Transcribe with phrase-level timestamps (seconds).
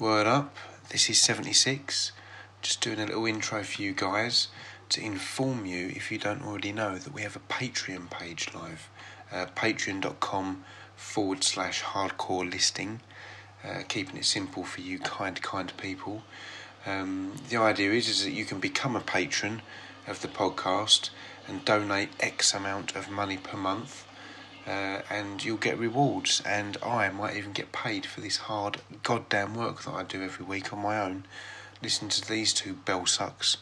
[0.00, 0.56] Word up,
[0.88, 2.12] this is 76.
[2.62, 4.48] Just doing a little intro for you guys
[4.88, 8.88] to inform you, if you don't already know, that we have a Patreon page live.
[9.30, 10.64] Uh, Patreon.com
[10.96, 13.02] forward slash hardcore listing.
[13.62, 16.22] Uh, keeping it simple for you kind, kind people.
[16.86, 19.60] Um, the idea is, is that you can become a patron
[20.06, 21.10] of the podcast
[21.46, 24.06] and donate X amount of money per month.
[24.66, 29.54] Uh, and you'll get rewards, and I might even get paid for this hard goddamn
[29.54, 31.24] work that I do every week on my own.
[31.82, 33.56] Listen to these two bell sucks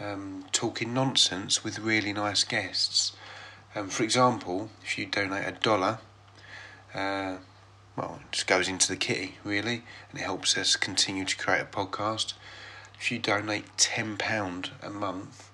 [0.00, 3.12] um, talking nonsense with really nice guests.
[3.74, 5.98] Um, for example, if you donate a dollar,
[6.94, 7.36] uh,
[7.96, 11.62] well, it just goes into the kitty really, and it helps us continue to create
[11.62, 12.34] a podcast.
[12.98, 15.49] If you donate ten pound a month,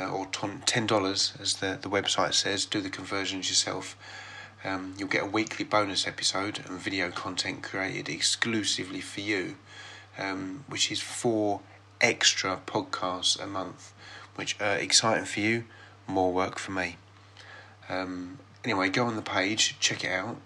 [0.00, 3.96] uh, or ten dollars, as the the website says, do the conversions yourself.
[4.64, 9.56] Um, you'll get a weekly bonus episode and video content created exclusively for you,
[10.18, 11.60] um, which is four
[12.00, 13.92] extra podcasts a month,
[14.34, 15.64] which are exciting for you,
[16.06, 16.96] more work for me.
[17.88, 20.36] Um, anyway, go on the page, check it out.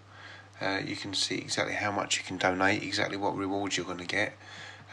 [0.60, 3.98] Uh, you can see exactly how much you can donate, exactly what rewards you're going
[3.98, 4.34] to get,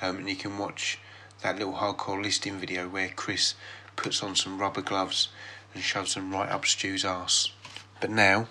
[0.01, 0.99] um, and you can watch
[1.43, 3.53] that little hardcore listing video where Chris
[3.95, 5.29] puts on some rubber gloves
[5.73, 7.51] and shoves them right up Stu's arse.
[7.99, 8.47] But now,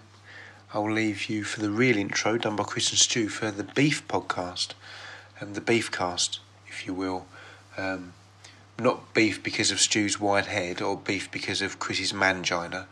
[0.72, 4.06] I'll leave you for the real intro done by Chris and Stu for the Beef
[4.06, 4.74] podcast,
[5.40, 7.26] and the Beef cast, if you will.
[7.76, 8.12] Um,
[8.78, 12.86] not beef because of Stu's wide head or beef because of Chris's mangina,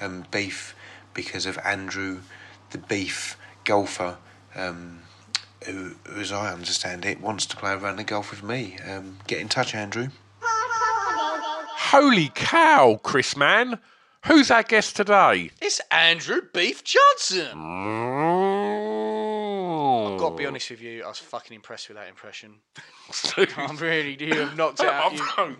[0.00, 0.74] um, beef
[1.14, 2.20] because of Andrew,
[2.70, 4.18] the beef golfer,
[4.54, 5.00] um,
[5.66, 8.76] who, who, as I understand it, wants to play around the golf with me.
[8.86, 10.08] Um, get in touch, Andrew.
[11.90, 13.80] Holy cow, Chris man.
[14.26, 15.50] Who's our guest today?
[15.60, 17.48] It's Andrew Beef Johnson.
[17.56, 18.92] Mm.
[20.14, 22.54] I've got to be honest with you, I was fucking impressed with that impression.
[23.56, 25.14] I'm really you have knocked it out.
[25.14, 25.56] You.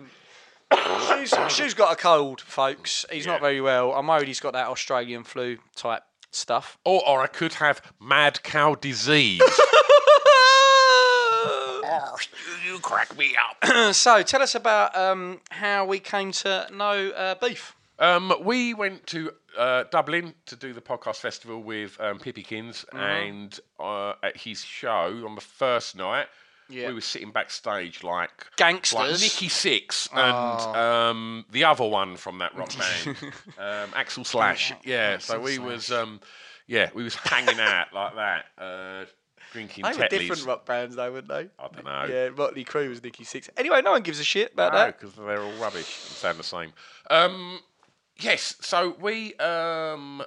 [1.26, 3.04] Stu's, Stu's got a cold, folks.
[3.10, 3.32] He's Yeah.
[3.32, 3.92] not very well.
[3.92, 6.78] I'm worried he's got that Australian flu type stuff.
[6.84, 9.42] Or, or I could have mad cow disease.
[12.70, 13.94] you crack me up.
[13.94, 17.74] so tell us about um, how we came to know uh, beef.
[17.98, 22.96] Um, we went to uh, Dublin to do the podcast festival with um, Pippykins, Mm-hmm.
[22.98, 26.26] and uh, at his show on the first night,
[26.70, 26.88] Yeah.
[26.88, 28.98] we were sitting backstage like Gangsters.
[28.98, 29.02] Oh.
[29.02, 33.16] like Nikki Sixx and um, the other one from that rock band,
[33.58, 34.72] um, Axl Slash.
[34.84, 36.20] Yeah, so we was um,
[36.66, 39.04] yeah we was hanging out like that, uh,
[39.52, 40.10] drinking They were Tetleys.
[40.20, 41.48] different rock bands, though, weren't they?
[41.58, 42.04] I don't know.
[42.08, 43.48] Yeah, Motley Crue was Nikki Sixx.
[43.56, 44.98] Anyway, no one gives a shit about No, that.
[44.98, 45.76] because they're all rubbish
[46.08, 46.72] and sound the same.
[47.10, 47.60] Um,
[48.18, 50.22] yes, so we, um,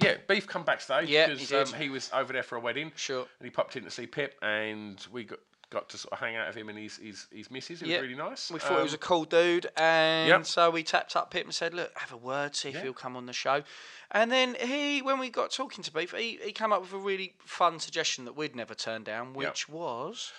[0.00, 2.92] yeah, Beef come backstage Yeah, he because um, he was over there for a wedding.
[2.94, 3.26] Sure.
[3.40, 5.40] And he popped in to see Pip, and we got,
[5.70, 7.82] got to sort of hang out with him and his his, his missus.
[7.82, 7.96] It Yeah.
[8.00, 8.50] was really nice.
[8.50, 10.46] We thought he was a Um, cool dude, and Yep.
[10.46, 12.82] so we tapped up Pip and said, "Look, have a word, see if Yeah.
[12.82, 13.62] he'll come on the show."
[14.10, 16.98] And then he, when we got talking to Beef, he, he came up with a
[16.98, 20.32] really fun suggestion that we'd never turned down, which was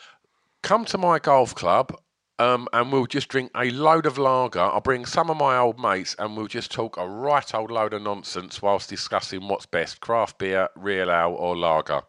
[0.61, 1.95] come to my golf club.
[2.39, 4.61] Um, and we'll just drink a load of lager.
[4.61, 7.93] I'll bring some of my old mates, and we'll just talk a right old load
[7.93, 12.03] of nonsense whilst discussing what's best: craft beer, real ale, or lager.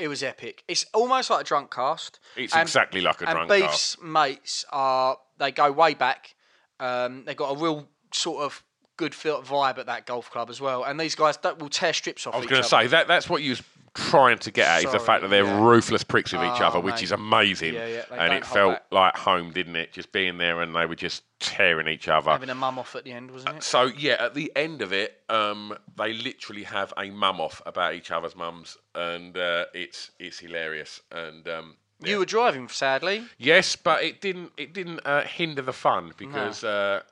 [0.00, 0.64] It was epic.
[0.66, 2.18] It's almost like a drunk cast.
[2.36, 3.96] It's And- exactly like a drunk Beef's cast.
[4.00, 6.34] Beef's mates are they go way back.
[6.78, 8.62] Um, they've got a real sort of
[8.96, 10.84] good vibe at that golf club as well.
[10.84, 12.34] And these guys will tear strips off.
[12.34, 13.56] I was going to say that that's what you
[13.94, 15.60] trying to get at is the fact that they're yeah.
[15.64, 17.02] ruthless pricks with each Oh, other, which mate.
[17.04, 17.74] is amazing.
[17.74, 18.86] Yeah, yeah, and it felt back.
[18.92, 19.92] like home, didn't it?
[19.92, 22.30] Just being there and they were just tearing each other.
[22.30, 23.62] Having a mum off at the end, wasn't it?
[23.62, 27.94] So yeah, at the end of it, um, they literally have a mum off about
[27.94, 31.00] each other's mums, and uh, it's it's hilarious.
[31.10, 33.24] And um, You were driving, sadly.
[33.38, 37.02] yes, but it didn't it didn't uh, hinder the fun because uh,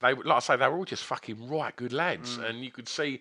[0.00, 2.44] they like I say they were all just fucking right good lads, Mm.
[2.50, 3.20] and you could see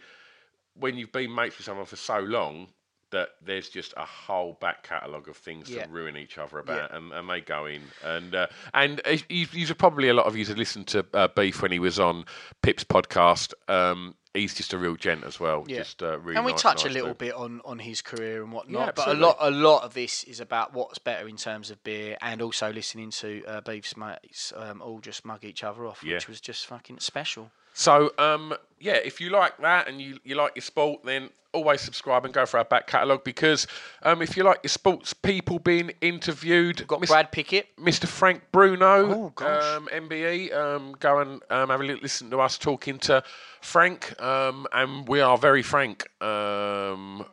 [0.75, 2.67] when you've been mates with someone for so long.
[3.11, 5.85] That there's just a whole back catalogue of things Yeah.
[5.85, 10.09] to ruin each other about, and, and they go in and uh, and you, probably
[10.09, 12.25] a lot of you have listened to uh, Beef when he was on
[12.61, 13.53] Pip's podcast.
[13.69, 15.63] Um, he's just a real gent as well.
[15.67, 15.77] Yeah.
[15.77, 16.35] Just uh, really.
[16.35, 18.87] and we nice- touch nice a little bit on, on his career and whatnot.
[18.87, 21.81] Yeah, but a lot a lot of this is about what's better in terms of
[21.85, 26.03] beer and also listening to uh, Beef's mates um, all just mug each other off,
[26.03, 26.15] Yeah.
[26.15, 27.51] which was just fucking special.
[27.77, 31.79] So um, yeah, if you like that and you, you like your sport, then always
[31.81, 33.67] subscribe and go for our back catalogue because
[34.03, 37.67] um, if you like your sports people being interviewed, Got Mis- Brad Pickett.
[37.77, 38.05] Mr.
[38.07, 39.45] Frank Bruno, Oh.
[39.45, 43.23] Um, MBE, um, go and um, have a little listen to us talking to
[43.61, 47.25] Frank, um, and we are very frank um,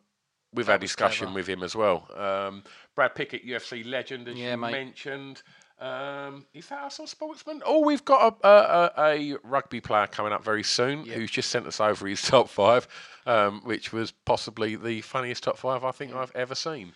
[0.52, 1.34] with our discussion clever.
[1.36, 2.06] with him as well.
[2.14, 2.62] Um,
[2.94, 4.72] Brad Pickett, UFC legend, as Yeah, you mate.
[4.72, 5.42] mentioned.
[5.80, 7.60] Um, is that us on Sportsman?
[7.66, 11.66] Oh, we've got a, a, a, rugby player coming up very soon who's just sent
[11.66, 12.86] us over his top five,
[13.26, 16.92] um, which was possibly the funniest top five I think I've ever seen.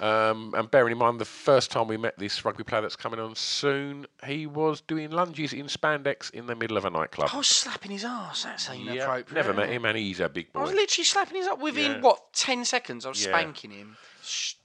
[0.00, 3.20] Um, and bearing in mind, the first time we met this rugby player that's coming
[3.20, 7.30] on soon, he was doing lunges in spandex in the middle of a nightclub.
[7.32, 8.42] I was slapping his ass.
[8.42, 9.32] That's inappropriate.
[9.32, 10.60] never met him, and he's a big boy.
[10.60, 12.00] I was literally slapping his up within Yeah.
[12.00, 13.06] what ten seconds.
[13.06, 13.30] I was Yeah.
[13.38, 13.96] spanking him.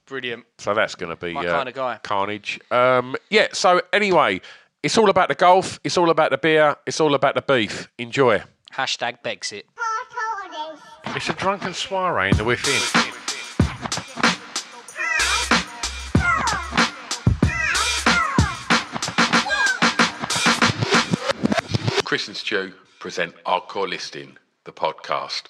[0.08, 0.44] Brilliant.
[0.56, 2.00] So that's going to be My uh, kinda guy.
[2.02, 2.58] Carnage.
[2.70, 3.48] Um, yeah.
[3.52, 4.40] So anyway,
[4.82, 5.78] it's all about the golf.
[5.84, 6.76] It's all about the beer.
[6.86, 7.88] It's all about the beef.
[7.98, 8.42] Enjoy.
[8.72, 9.64] Hashtag Brexit.
[11.16, 12.80] It's a drunken soiree in the within.
[22.04, 25.42] Chris and Stu present our core listing, the podcast.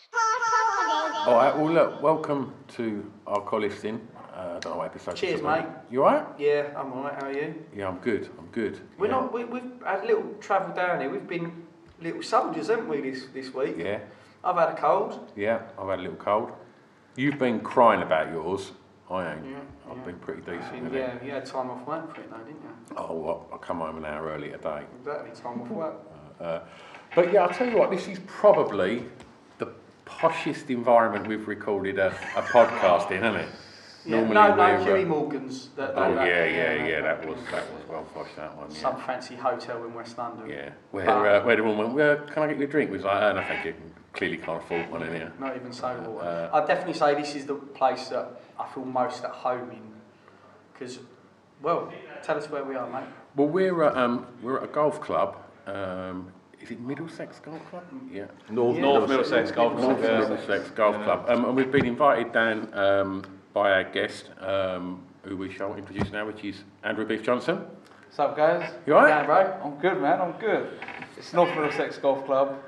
[1.29, 1.55] All right.
[1.55, 2.03] Well, look.
[2.03, 4.01] Welcome to our call listing.
[4.35, 5.15] Uh, I don't know what episode.
[5.15, 5.67] Cheers, mate.
[5.91, 6.27] You all right?
[6.39, 7.21] Yeah, I'm alright.
[7.21, 7.55] How are you?
[7.77, 8.31] Yeah, I'm good.
[8.39, 8.81] I'm good.
[8.97, 9.13] We're yeah.
[9.13, 9.35] not.
[9.35, 11.11] We, we've had a little travel down here.
[11.11, 11.67] We've been
[12.01, 13.03] little soldiers, haven't we?
[13.03, 13.75] This this week.
[13.77, 13.99] Yeah.
[14.43, 15.31] I've had a cold.
[15.37, 15.61] Yeah.
[15.79, 16.51] I've had a little cold.
[17.17, 18.73] You've been crying about yours.
[19.11, 19.45] I ain't.
[19.45, 19.59] Yeah,
[19.91, 20.05] I've yeah.
[20.05, 21.25] been pretty decent And with yeah, it.
[21.25, 22.97] you had time off work for it, though, didn't you?
[22.97, 24.85] Oh, well, I come home an hour early today.
[24.99, 25.95] Exactly, time off work.
[26.41, 26.61] Uh,
[27.17, 27.91] but yeah, I'll tell you what.
[27.91, 29.03] This is probably
[30.09, 33.49] poshest environment we've recorded a, a podcast in, isn't it?
[34.07, 35.69] Yeah, no, no, Huey uh, Morgan's.
[35.77, 37.01] That, Oh that- yeah, yeah, yeah.
[37.03, 38.29] That was that was well posh.
[38.37, 38.71] That one.
[38.71, 38.79] Yeah.
[38.79, 40.49] Some fancy hotel in West London.
[40.49, 40.71] Yeah.
[40.93, 42.91] Where uh, where the woman went, well, can I get you a drink?
[42.91, 43.75] We was like, oh, no, thank you.
[44.15, 45.33] Clearly can't afford one in here.
[45.39, 46.27] Not even soda water.
[46.27, 49.83] Uh, I'd definitely say this is the place that I feel most at home in.
[50.73, 51.01] Because,
[51.61, 53.09] well, tell us where we are, mate.
[53.37, 55.37] Well, we're at, um, we're at a golf club.
[55.67, 57.85] Um, is it Middlesex Golf Club?
[58.13, 58.25] Yeah.
[58.51, 58.83] North, Yeah.
[58.83, 59.99] North Middlesex Golf Club.
[60.03, 60.19] yeah.
[60.21, 61.25] Middlesex Golf Club.
[61.29, 66.11] Um, and we've been invited down um, by our guest, um, who we shall introduce
[66.11, 67.65] now, which is Andrew Beef Johnson.
[68.07, 68.73] What's up, guys?
[68.87, 69.09] You all right?
[69.11, 69.61] Yeah, bro.
[69.65, 70.21] I'm good, man.
[70.21, 70.71] I'm good.
[71.17, 72.59] It's North Middlesex Golf Club.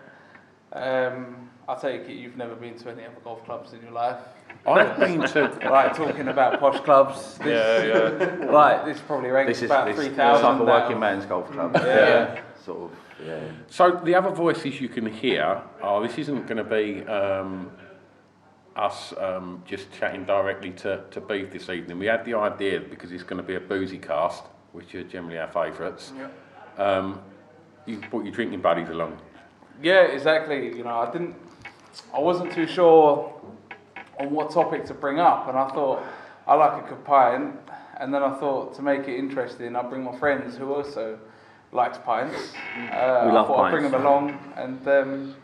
[0.73, 4.19] Um, I take it you've never been to any other golf clubs in your life.
[4.67, 5.59] I've been to.
[5.71, 7.39] Right, talking about posh clubs.
[7.39, 8.45] This, yeah, yeah.
[8.51, 10.45] Right, this probably ranks This is about this, three it's thousand.
[10.45, 11.73] like a working man's golf club.
[11.77, 12.41] Yeah.
[12.71, 13.27] Sort of.
[13.27, 13.41] Yeah.
[13.69, 17.69] So the other voices you can hear are this isn't going to be um,
[18.77, 21.99] us um, just chatting directly to, to Beef this evening.
[21.99, 25.39] We had the idea because it's going to be a boozy cast, which are generally
[25.39, 26.13] our favourites.
[26.79, 27.21] Um,
[27.87, 29.19] you brought your drinking buddies along.
[29.83, 30.69] Yeah, exactly.
[30.69, 31.35] You know, I didn't,
[32.15, 33.35] I wasn't too sure
[34.21, 36.05] on what topic to bring up, and I thought
[36.47, 37.57] I like a good pint,
[37.99, 41.19] and then I thought to make it interesting, I'll bring my friends who also
[41.73, 42.37] likes pints.
[42.77, 43.93] Uh, We I love thought I'd bring pints.
[43.97, 45.35] them along and um,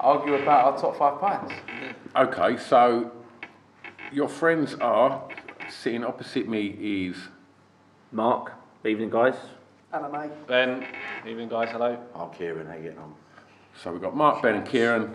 [0.00, 1.52] argue about our top five pints.
[2.14, 3.12] Okay, so
[4.12, 5.22] your friends are
[5.68, 7.16] sitting opposite me is
[8.12, 8.52] Mark,
[8.84, 9.34] evening guys.
[9.92, 10.30] Hello, mate.
[10.46, 10.86] Ben,
[11.26, 11.98] evening guys, hello.
[12.14, 13.14] I'm Kieran, how you getting on?
[13.82, 15.14] so we've got Mark, Ben, and Kieran,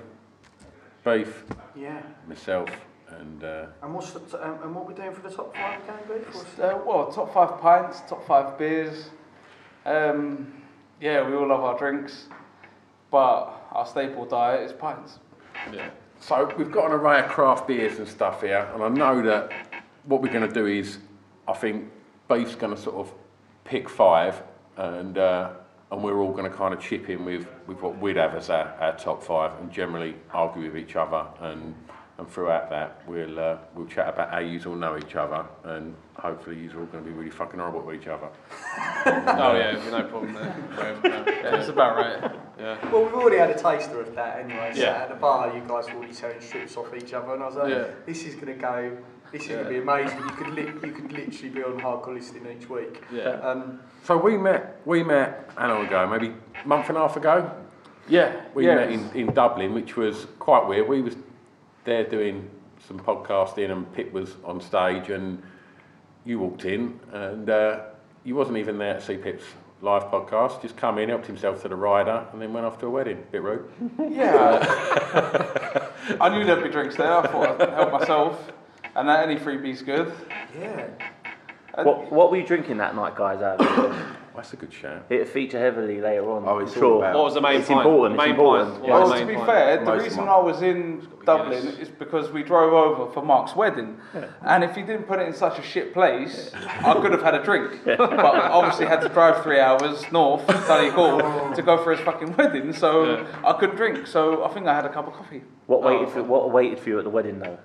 [1.03, 1.43] Beef,
[1.75, 1.99] Yeah.
[2.27, 2.69] myself,
[3.09, 5.81] and uh, And what's the t- um, and what we're doing for the top five
[5.83, 6.35] again, Beef?
[6.35, 9.09] What's Uh, well, top five pints, top five beers.
[9.85, 10.53] Um,
[10.99, 12.25] yeah, we all love our drinks,
[13.09, 15.19] but our staple diet is pints.
[15.73, 15.89] Yeah.
[16.19, 19.51] So we've got an array of craft beers and stuff here, and I know that
[20.03, 20.99] what we're going to do is,
[21.47, 21.89] I think
[22.29, 23.13] Beef's going to sort of
[23.63, 24.43] pick five,
[24.77, 25.51] and uh,
[25.91, 28.49] and we're all going to kind of chip in with, with what we'd have as
[28.49, 31.75] our, our top five, and generally argue with each other and
[32.21, 35.95] and throughout that, we'll uh, we'll chat about how you all know each other, and
[36.15, 38.29] hopefully you're all going to be really fucking horrible to each other.
[39.03, 40.55] Oh yeah, no problem there.
[40.77, 42.31] No, yeah, that's about right.
[42.59, 42.77] Yeah.
[42.91, 44.71] Well, we've already had a taster of that anyway.
[44.75, 45.01] So Yeah.
[45.03, 47.55] at the bar, you guys were already tearing strips off each other, and I was
[47.55, 47.85] like, Yeah.
[48.05, 48.95] "This is going to go.
[49.31, 49.55] This is Yeah.
[49.55, 50.19] going to be amazing.
[50.19, 53.29] You could li- you could literally be on hardcore listening each week." Yeah.
[53.41, 56.05] Um, So we met we met how long ago?
[56.07, 57.49] Maybe a month and a half ago.
[58.07, 58.41] Yeah.
[58.53, 58.75] We yeah.
[58.75, 60.87] met in, in Dublin, which was quite weird.
[60.87, 61.15] We was
[61.85, 62.49] there doing
[62.87, 65.41] some podcasting, and Pip was on stage, and
[66.25, 67.81] you walked in, and uh,
[68.23, 69.43] you wasn't even there to see Pip's
[69.81, 70.61] live podcast.
[70.61, 73.23] Just come in, helped himself to the rider, and then went off to a wedding.
[73.31, 73.69] Bit rude.
[74.09, 75.87] Yeah.
[76.19, 77.13] I knew there'd be drinks there.
[77.17, 78.51] I thought I'd help myself,
[78.95, 80.11] and that any freebie's good.
[80.59, 80.87] yeah.
[81.75, 84.17] What, what were you drinking that night, guys?
[84.31, 84.35] Out?
[84.37, 85.05] That's a good shout.
[85.09, 86.43] It'll feature heavily later on.
[86.47, 86.97] Oh, it's I'm all sure.
[86.99, 87.79] about- What was the main It's point?
[87.81, 88.71] important, The it's main important.
[88.75, 88.85] point.
[88.85, 88.91] Yeah.
[88.93, 90.27] What Well, to be main fair, Most the of reason.
[90.29, 91.79] I was in Dublin Guinness.
[91.79, 93.97] is because we drove over for Mark's wedding,
[94.43, 97.35] and if he didn't put it in such a shit place, I could have had
[97.35, 97.71] a drink.
[97.85, 101.53] But obviously, had to drive three hours north, Sunny Hall, oh.
[101.53, 104.07] to go for his fucking wedding, so I couldn't drink.
[104.07, 105.43] So I think I had a cup of coffee.
[105.67, 106.11] What waited oh.
[106.11, 107.57] for What waited for you at the wedding though?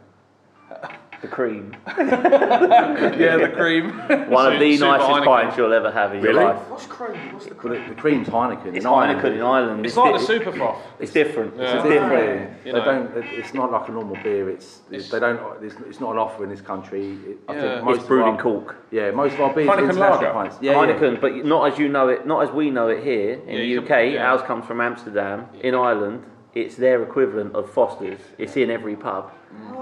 [1.23, 1.75] The cream.
[1.97, 3.91] Yeah, the cream.
[4.31, 5.25] One of the Super nicest Heineken.
[5.25, 6.41] pints you'll ever have in Really?
[6.41, 6.69] your life.
[6.69, 7.33] What's cream?
[7.33, 7.83] What's the But cream?
[7.83, 8.67] the, the cream's Heineken.
[8.75, 9.21] It's in Ireland.
[9.21, 9.87] Heineken in Ireland.
[9.87, 10.79] It's like the di- super froth.
[11.01, 11.57] It's different.
[11.57, 11.63] Yeah.
[11.63, 12.11] It's It's different.
[12.21, 12.67] different.
[12.67, 12.85] You they know.
[12.85, 13.25] don't.
[13.39, 14.51] It's not like a normal beer.
[14.51, 15.41] It's, it's they don't.
[15.65, 17.13] It's, it's not an offer in this country.
[17.27, 17.61] It, I Yeah.
[17.61, 18.77] think most It's of brewed our, in cork.
[18.91, 20.33] Yeah, most of our beers Heineken are international lager.
[20.33, 20.57] pints.
[20.61, 20.79] Yeah, yeah.
[20.95, 23.59] Heineken, but not as you know it, not as we know it here in Yeah,
[23.59, 23.87] the UK.
[23.89, 24.31] can- yeah.
[24.33, 25.47] Ours comes from Amsterdam.
[25.63, 26.25] In Ireland,
[26.57, 28.19] it's their equivalent of Foster's.
[28.39, 29.31] It's in every pub,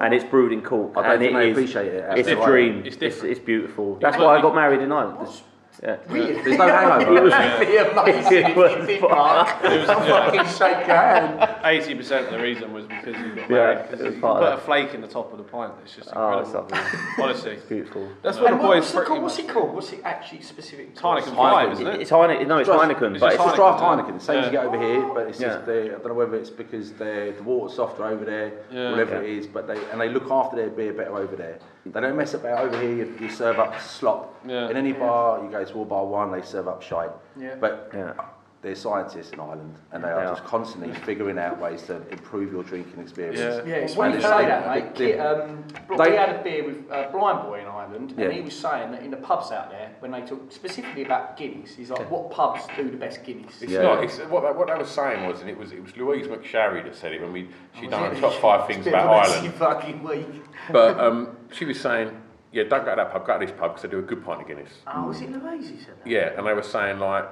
[0.01, 0.93] and it's brewed in cork.
[0.97, 2.05] I don't and think they is- appreciate it.
[2.19, 2.79] It's a That's dream.
[2.79, 3.31] It's It's, different.
[3.37, 3.95] it's beautiful.
[3.97, 5.19] That's like why I got married in Ireland.
[5.23, 5.43] It's-
[5.83, 5.97] Yeah.
[6.09, 7.17] There's no hangover.
[7.17, 9.49] It was- Be amazing if you did, Mark.
[9.65, 11.54] I'll fucking shake your hand.
[11.65, 13.79] Eighty percent of the reason was because you got Yeah, married.
[13.93, 14.59] it was you part of put that.
[14.59, 15.73] a flake in the top of the pint.
[15.83, 16.77] It's just Oh, it's incredible.
[16.77, 17.23] lovely.
[17.25, 18.09] Honestly, It's beautiful.
[18.23, 19.23] That's what the And what- boys what's, it pretty called?
[19.23, 19.47] what's much.
[19.47, 19.75] it called?
[19.75, 20.95] What's it actually specific?
[20.97, 21.03] to?
[21.03, 22.01] Heineken Five, isn't It- it?
[22.03, 22.47] It's Heineken.
[22.47, 24.65] No, it's Just- Heineken, it's but just it's It's draft Heineken, same as you get
[24.67, 25.49] over here, but it's Yeah.
[25.49, 28.91] just they, I don't know whether it's because they the water's softer over there, Yeah.
[28.91, 29.21] whatever Yeah.
[29.23, 31.59] it is, but they and they look after their beer better over there.
[31.87, 32.91] They don't mess about over here.
[32.93, 34.35] You, you serve up slop.
[34.47, 34.69] Yeah.
[34.71, 37.11] In any bar, you go to all bar one, they serve up shite.
[37.37, 37.57] Yeah.
[37.61, 38.13] But Yeah.
[38.65, 40.35] They're scientists in Ireland, and they are They are.
[40.35, 43.39] just constantly figuring out ways to improve your drinking experience.
[43.39, 43.71] Yeah.
[43.71, 44.95] Yeah, it's And when you it's say that, mate.
[44.95, 45.07] deal.
[45.09, 48.25] Kit, um, Bl- They- we had a beer with uh, Blind Boy in Ireland, Yeah.
[48.25, 51.37] and he was saying that in the pubs out there, when they talk specifically about
[51.37, 53.61] Guinness, he's like, what pubs do the best Guinness?
[53.61, 53.83] It's Yeah.
[53.83, 54.03] not.
[54.03, 56.83] It's, what, they- what they were saying was, and it was it was Louise McSharry
[56.85, 58.15] that said it when we she Was done it?
[58.15, 59.55] the top five things about messy Ireland.
[59.57, 60.27] fucking week.
[60.73, 62.17] But um, she was saying,
[62.51, 64.25] yeah, don't go to that pub, go to this pub because they do a good
[64.25, 64.71] pint of Guinness.
[64.87, 66.07] Oh, was it Louise who said that?
[66.07, 67.27] Yeah, and they were saying like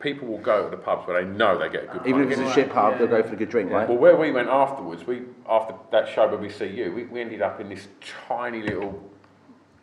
[0.00, 2.32] people will go to the pubs where they know they get a good Even pint
[2.32, 3.88] if it's a shit pub, they'll go for a good drink, right?
[3.88, 7.20] Well, where we went afterwards, we after that show where we see you, we, we
[7.20, 7.86] ended up in this
[8.26, 9.02] tiny little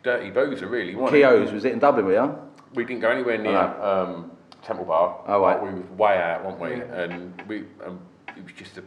[0.03, 0.95] dirty boozer, really.
[0.95, 1.21] wasn't?
[1.21, 2.39] Keogh's, was it in Dublin, were you?
[2.73, 4.31] We didn't go anywhere near Oh, um,
[4.63, 5.23] Temple Bar.
[5.27, 5.61] Oh, right.
[5.61, 6.73] We were way out, weren't we?
[6.73, 7.99] And we um,
[8.35, 8.83] it was just a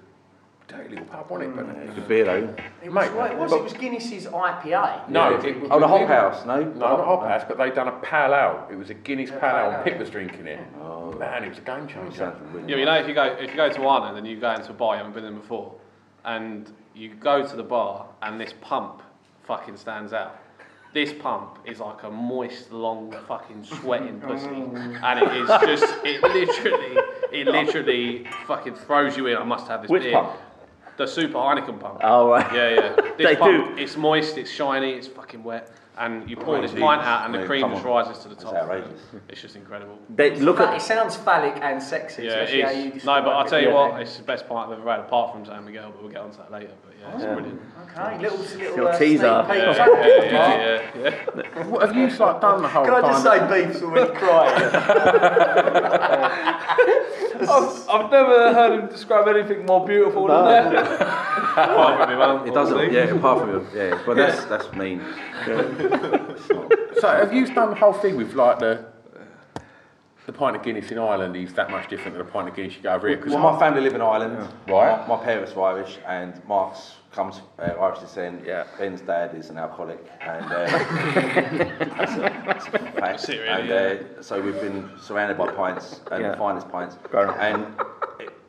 [0.71, 1.57] dirty little pub, wasn't it?
[1.57, 1.95] But mm.
[1.95, 2.55] Good beer though.
[2.83, 5.09] It was, Mate, what it was, it was Guinness's IPA.
[5.09, 5.47] no, Yeah.
[5.47, 6.62] it, Oh, the we- Hop House, no?
[6.62, 8.67] No, not a Hop House, but they done a pale ale.
[8.71, 9.83] It was a Guinness pale ale, and ale.
[9.85, 10.61] Pip was drinking it.
[10.81, 11.12] Oh.
[11.19, 12.17] Man, it was a game changer.
[12.17, 14.53] Sounds Yeah, you know, if you go if you go to Ireland and you go
[14.53, 15.75] into a bar, you haven't been there before,
[16.25, 19.03] and you go to the bar and this pump
[19.45, 20.39] fucking stands out.
[20.93, 26.21] This pump is like a moist, long, fucking sweating pussy, and it is just it
[26.23, 26.97] literally
[27.33, 29.37] it literally fucking throws you in.
[29.37, 30.12] I must have this Which beer.
[30.15, 30.33] pump?
[31.00, 32.00] The Super Heineken pump.
[32.02, 32.54] Oh, right.
[32.54, 32.95] Yeah, yeah.
[33.16, 33.83] This They pump, do.
[33.83, 37.35] It's moist, it's shiny, it's fucking wet, and you pour this Jesus, pint out, and
[37.35, 38.54] the cream just rises to the That's top.
[38.54, 39.00] outrageous.
[39.28, 39.99] It's just incredible.
[40.14, 43.04] They look But at it sounds phallic and sexy, Yeah, especially how you it is.
[43.04, 43.75] No, but I'll tell you Yeah.
[43.75, 46.23] what, it's the best pint I've ever had, apart from San Miguel, but we'll get
[46.23, 46.70] onto that later.
[46.85, 47.35] But yeah, it's Yeah.
[47.35, 47.61] brilliant.
[47.99, 49.26] Okay, little, little, Little uh, teaser.
[49.26, 49.76] Yeah, yeah,
[50.32, 51.14] yeah, yeah,
[51.56, 51.64] yeah.
[51.66, 54.70] What have you like done the whole Can I just say beef's already crying?
[57.42, 60.75] I've, I've never heard him describe anything more beautiful than that.
[61.50, 63.66] Apart from my mum, It doesn't, yeah, apart from, him.
[63.75, 65.00] yeah, but that's, that's mean.
[67.00, 68.84] So have you done the whole thing with like the
[70.26, 72.76] the pint of Guinness in Ireland is that much different than the pint of Guinness
[72.76, 73.16] you go over here?
[73.16, 74.37] Because Well, my family live in Ireland.
[74.68, 75.08] Right.
[75.08, 78.44] My, my parents are Irish, and Mark's comes uh, Irish descent.
[78.46, 78.64] Yeah.
[78.78, 80.66] Ben's dad is an alcoholic, and uh,
[81.96, 83.28] that's, a, that's a fact.
[83.28, 86.30] Really, and uh, so we've been surrounded by pints and Yeah.
[86.32, 86.96] the finest pints.
[87.40, 87.66] And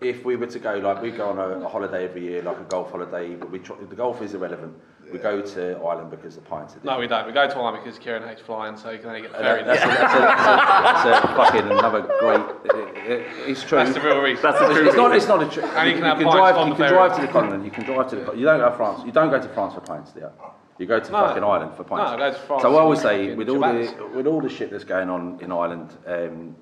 [0.01, 2.59] if we were to go like we go on a, a holiday every year, like
[2.59, 4.75] a golf holiday, but we try, the golf is irrelevant.
[5.12, 6.80] We go to Ireland because the pints are.
[6.84, 7.27] No, we don't.
[7.27, 9.63] We go to Ireland because Kieran hates flying, so you can only get the ferry.
[9.63, 12.41] That's, a, that's, a, that's, a, that's a fucking another great.
[12.65, 13.80] It, it, it's true.
[13.80, 14.41] That's the real reason.
[14.41, 15.15] That's the it's, true it's not.
[15.15, 15.63] It's not a true.
[15.63, 16.56] And you can have can pints drive.
[16.58, 17.65] on You can drive to the continent.
[17.65, 18.34] You can drive to the.
[18.34, 19.01] You don't go to France.
[19.06, 20.30] You don't go to France for pints, do you?
[20.77, 21.27] You go to No.
[21.27, 22.10] fucking Ireland for pints.
[22.10, 24.50] No, I go to France So I always say, with all the with all the
[24.50, 26.56] shit that's going on in Ireland, um,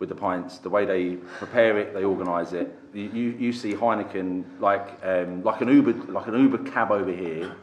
[0.00, 2.74] with the pints, the way they prepare it, they organise it.
[2.94, 7.54] You, you, see Heineken like um, like an Uber like an Uber cab over here.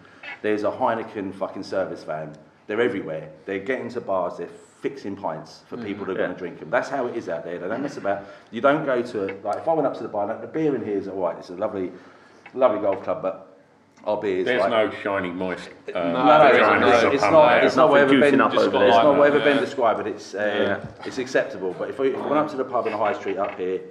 [0.43, 2.37] There's a Heineken fucking service van.
[2.67, 3.31] They're everywhere.
[3.45, 4.37] They're getting to bars.
[4.37, 4.49] They're
[4.81, 6.69] fixing pints for people that are going to drink them.
[6.69, 7.57] That's how it is out there.
[7.57, 8.25] They don't mess about.
[8.51, 10.27] You don't go to like if I went up to the bar.
[10.27, 11.37] like, The beer in here is all right.
[11.39, 11.91] It's a lovely,
[12.53, 13.46] lovely golf club, but
[14.15, 15.69] There's like, no shining moist.
[15.93, 17.63] Uh, no, no, it's, vagina it's, not.
[17.63, 18.39] It's not whatever Ben.
[18.39, 18.87] up It's over there.
[18.89, 19.39] not whatever.
[19.39, 21.05] Ben described, but it's uh, Yeah.
[21.05, 21.75] it's acceptable.
[21.77, 23.57] But if we, if we went up to the pub in the high street up
[23.57, 23.81] here,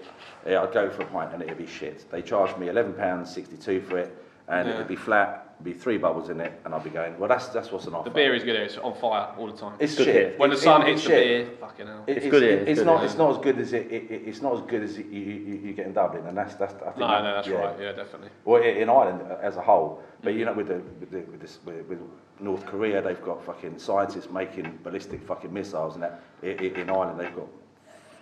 [0.47, 2.11] yeah, I'd go for a pint and it'd be shit.
[2.11, 4.17] They charged me eleven pounds sixty two for it,
[4.49, 4.75] and Yeah.
[4.77, 5.46] it'd be flat.
[5.63, 7.19] Be three bubbles in it, and I'll be going.
[7.19, 8.11] Well, that's that's what's an offer.
[8.11, 8.65] The beer is good here.
[8.65, 9.73] It's on fire all the time.
[9.81, 10.15] It's good shit.
[10.15, 10.35] here.
[10.37, 11.49] when the sun it- hits it's the shit.
[11.49, 12.05] beer, fucking hell.
[12.07, 12.97] It- It's good here, It's, it's good not.
[12.99, 13.07] here.
[13.07, 14.23] It's not as good as it, it, it.
[14.27, 16.75] It's not as good as you, you, you you get in Dublin, and that's that's.
[16.75, 17.55] I think No, that- no, that's yeah.
[17.55, 17.81] right.
[17.81, 18.29] Yeah, definitely.
[18.45, 20.47] Well, in Ireland as a whole, but you mm-hmm.
[20.47, 22.01] know, with the with, the, with, this, with, with
[22.39, 26.91] North Korea, they've got fucking scientists making ballistic fucking missiles, and that i- i- in
[26.91, 27.49] Ireland they've got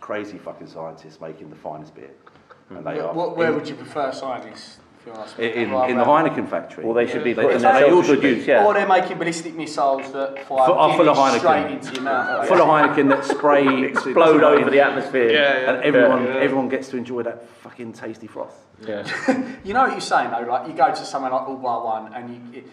[0.00, 2.10] crazy fucking scientists making the finest beer,
[2.70, 3.06] and they mm-hmm.
[3.08, 4.78] are What, where in, would you prefer scientists?
[5.06, 5.52] If you ask me?
[5.52, 6.82] in, in the Heineken factory.
[6.84, 8.28] Well, they should be They- putting they all self should be.
[8.28, 8.64] produce, yeah.
[8.64, 11.70] Or they're making ballistic missiles that fire Full- oh, full of Guinness straight Heineken.
[11.72, 12.48] into your mouth.
[12.48, 15.30] Full of Heineken that spray Explode over the atmosphere.
[15.30, 15.70] Yeah, yeah.
[15.74, 16.34] and everyone Yeah.
[16.40, 18.66] everyone gets to enjoy that fucking tasty froth.
[18.86, 19.04] Yeah.
[19.64, 22.12] You know what you're saying though, like you go to somewhere like All Bar One
[22.14, 22.66] and you, it,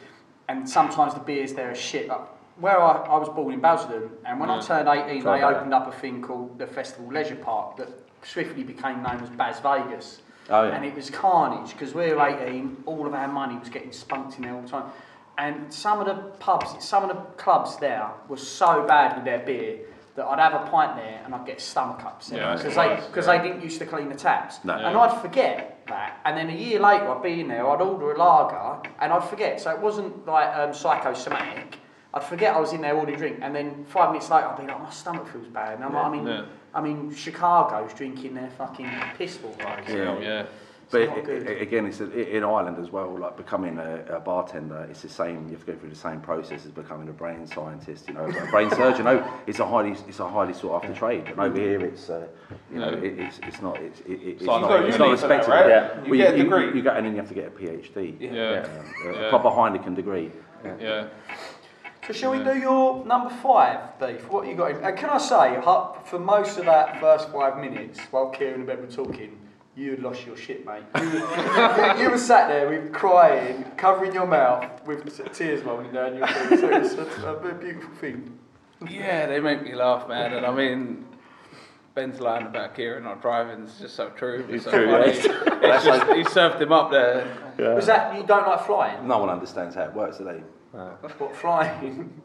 [0.50, 2.08] and sometimes the beers there are shit.
[2.08, 2.22] Like,
[2.60, 5.56] where I, I was born in Basildon, and when I turned 18, Sorry they about
[5.58, 7.88] opened up a thing called the Festival Leisure Park that
[8.24, 10.22] swiftly became known as Baz Vegas.
[10.52, 10.76] Oh, yeah.
[10.76, 14.36] And it was carnage because we were 18, all of our money was getting spunked
[14.36, 14.92] in there all the time.
[15.38, 19.40] And some of the pubs, some of the clubs there were so bad with their
[19.40, 19.80] beer
[20.16, 23.28] that I'd have a pint there and I'd get stomach upset Yeah, because they because
[23.28, 23.38] yeah.
[23.42, 24.60] they didn't used to clean the taps.
[24.64, 24.74] No.
[24.74, 28.12] And I'd forget that, and then a year later I'd be in there, I'd order
[28.12, 29.62] a lager, and I'd forget.
[29.62, 31.78] So it wasn't like um, psychosomatic.
[32.14, 34.58] I'd forget I was in there ordering a drink, and then five minutes later I'd
[34.60, 35.76] be like, my stomach feels bad.
[35.76, 36.46] And I'm like, I'm in, Yeah.
[36.74, 39.82] I'm in Chicago's drinking their fucking piss water.
[39.88, 40.20] Yeah.
[40.20, 40.46] yeah.
[40.90, 41.48] But not it, good.
[41.48, 43.18] it- again, it's a, in Ireland as well.
[43.18, 45.46] Like becoming a, a bartender, it's the same.
[45.48, 48.10] You have to go through the same process as becoming a brain scientist.
[48.10, 49.06] You know, a brain surgeon.
[49.06, 51.28] No, it's a highly, it's a highly sought after trade.
[51.30, 52.28] And over here, it's, uh,
[52.74, 55.28] you know, it, it's, it's not, it's, it, it's like not, you've it's not for
[55.30, 55.50] that, respected.
[55.50, 55.70] right?
[55.70, 56.04] Yeah.
[56.04, 56.66] You Well, get a degree.
[56.68, 58.18] You, you go and then you have to get a PhD.
[58.20, 58.32] Yeah.
[58.32, 59.30] A Yeah.
[59.30, 60.30] proper Heineken degree.
[60.66, 61.08] Yeah.
[62.08, 64.28] So shall we do your number five, Beef?
[64.30, 64.72] What you got?
[64.72, 64.78] In?
[64.84, 65.60] And can I say,
[66.06, 69.38] for most of that first five minutes, while Kieran and Ben were talking,
[69.76, 70.84] you had lost your shit, mate.
[71.02, 75.92] You, were- you, you were sat there with crying, covering your mouth with tears rolling
[75.94, 76.60] down your face.
[76.60, 78.38] So it's a, a beautiful thing.
[78.90, 80.34] Yeah, they make me laugh, man.
[80.34, 81.06] And I mean,
[81.94, 84.44] Ben's line about Kieran not driving is just so true.
[84.50, 85.06] It's so true, funny.
[85.62, 85.76] yeah.
[85.76, 87.28] It's just, he served him up there.
[87.76, 89.08] Was that you don't like flying?
[89.08, 90.20] No one understands how it works
[90.72, 90.84] today.
[91.18, 92.22] What flying?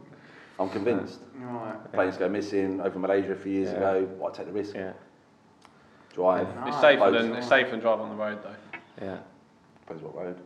[0.58, 1.20] I'm convinced.
[1.38, 1.92] right.
[1.92, 3.76] Planes go missing over Malaysia a few years Yeah.
[3.76, 4.08] ago.
[4.18, 4.74] Why take the risk?
[4.74, 4.92] Yeah.
[6.14, 6.48] Drive.
[6.66, 9.04] It's safer than it's safer than driving on the road though.
[9.04, 9.18] Yeah.
[9.82, 10.36] Depends what road.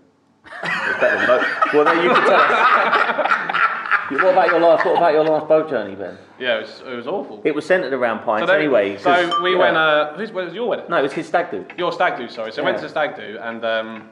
[0.44, 1.46] It's better than both.
[1.74, 3.56] Well, then you could tell us.
[4.10, 4.84] What about your last?
[4.84, 6.18] What about your last boat journey, Ben?
[6.36, 7.40] Yeah, it was, it was awful.
[7.44, 8.94] It was centred around pints then- anyway.
[8.96, 9.58] 'cause- So we yeah.
[9.58, 9.76] went.
[9.76, 10.86] Uh, whose where was your wedding?
[10.88, 11.64] No, it was his stag do.
[11.78, 12.50] Your stag do, sorry.
[12.50, 12.82] So we went Yeah.
[12.82, 14.08] to stag do, and um,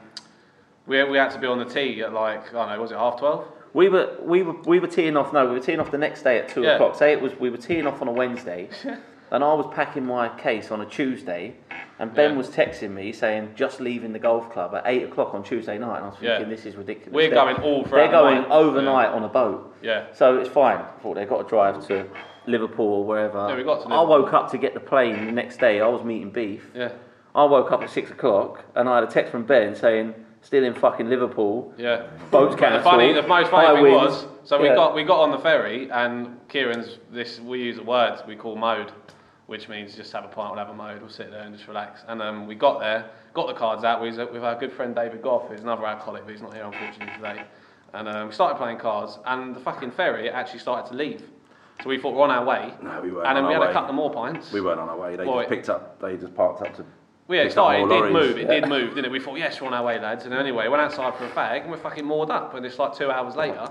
[0.87, 2.97] we we had to be on the tee at like I don't know, was it
[2.97, 3.45] half twelve?
[3.73, 5.31] We were we were we were teeing off.
[5.33, 6.71] No, we were teeing off the next day at two Yeah.
[6.75, 6.95] o'clock.
[6.95, 8.69] Say it was we were teeing off on a Wednesday,
[9.31, 11.55] and I was packing my case on a Tuesday,
[11.99, 12.37] and Ben Yeah.
[12.37, 15.97] was texting me saying just leaving the golf club at eight o'clock on Tuesday night,
[15.97, 16.55] and I was thinking Yeah.
[16.55, 17.13] this is ridiculous.
[17.13, 18.51] We're They're- going all They're throughout going night.
[18.51, 20.05] overnight on a boat, Yeah.
[20.13, 20.77] so it's fine.
[20.77, 22.05] I thought they've got to drive to
[22.47, 23.45] Liverpool or wherever.
[23.49, 25.79] Yeah, we got to I woke up to get the plane the next day.
[25.79, 26.71] I was meeting beef.
[26.73, 26.89] Yeah.
[27.35, 30.63] I woke up at six o'clock, and I had a text from Ben saying still
[30.63, 31.73] in fucking Liverpool.
[31.77, 32.07] Yeah.
[32.31, 32.83] Boats But the cancelled.
[32.83, 34.23] funny, the most funny high thing winds.
[34.23, 34.75] was, so we Yeah.
[34.75, 38.55] got we got on the ferry, and Kieran's this we use a word we call
[38.55, 38.91] mode,
[39.47, 41.67] which means just have a pint, we'll have a mode, we'll sit there and just
[41.67, 42.03] relax.
[42.07, 45.21] And um, we got there, got the cards out with, with our good friend David
[45.21, 47.43] Goff, who's another alcoholic, but he's not here unfortunately today.
[47.93, 51.23] And um, we started playing cards, and the fucking ferry actually started to leave.
[51.81, 52.73] So we thought we're on our way.
[52.83, 53.71] No, we weren't And then on we our had way.
[53.71, 54.51] a couple more pints.
[54.51, 55.15] We weren't on our way.
[55.15, 55.99] They Well, just picked up.
[55.99, 56.85] They just parked up to.
[57.29, 58.13] Well, yeah, it started, it did lorries.
[58.13, 59.11] move, it did move, didn't it?
[59.11, 60.25] We thought, yes, we're on our way, lads.
[60.25, 62.55] And anyway, went outside for a fag, and we're fucking moored up.
[62.55, 63.69] And it's like two hours later,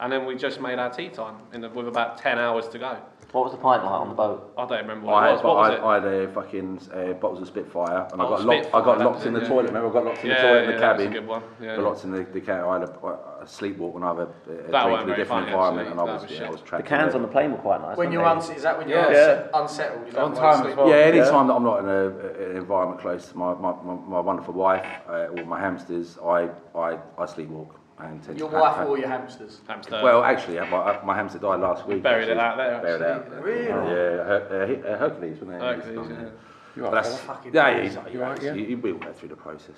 [0.00, 2.78] and then we just made our tea time in the, with about ten hours to
[2.78, 2.96] go.
[3.32, 4.52] What was the pint like on the boat?
[4.58, 5.44] I don't remember what I it had, was.
[5.44, 5.80] What was I, it?
[5.82, 8.66] I had a fucking uh, bottles of Spitfire, and I Oh, got locked.
[8.74, 9.46] I got locked in the yeah.
[9.48, 9.66] toilet.
[9.68, 11.12] Remember, I got locked in the Yeah, toilet in yeah, the that was a cabin.
[11.12, 11.76] good one, yeah.
[11.76, 12.64] Got locked in the, the cabin.
[12.64, 15.28] I had a, a sleepwalk when I had a, a drink in a very different
[15.28, 16.00] funny, environment, actually.
[16.02, 16.46] and I was, was yeah.
[16.46, 17.96] I was The cans in on the plane were quite nice.
[17.96, 18.30] When you're they?
[18.30, 19.46] uns- is that when you're Yeah.
[19.54, 20.08] unsettled?
[20.08, 20.88] Is that On time as well.
[20.88, 23.72] Yeah, any time that I'm not in a, a- an environment close to my, my,
[23.84, 27.76] my, my wonderful wife uh, or my hamsters, I, I, I sleepwalk.
[28.02, 29.60] And tend Your to wife ha- or your hamsters?
[29.66, 30.00] Hamster.
[30.02, 32.02] Well, actually, uh, my, my hamster died last week.
[32.02, 32.40] Buried it actually.
[32.64, 33.36] out there, Buried actually.
[33.36, 33.44] out.
[33.44, 33.66] Really?
[33.66, 35.60] Yeah, Her, uh, Hercules, wasn't it?
[35.62, 36.28] Hercules, He's- yeah.
[36.76, 37.34] You But right, that's, fella?
[37.36, 38.06] Fucking yeah, yeah, he's, nice.
[38.08, 38.54] he's, right, yeah.
[38.54, 39.76] He, we all go through the process.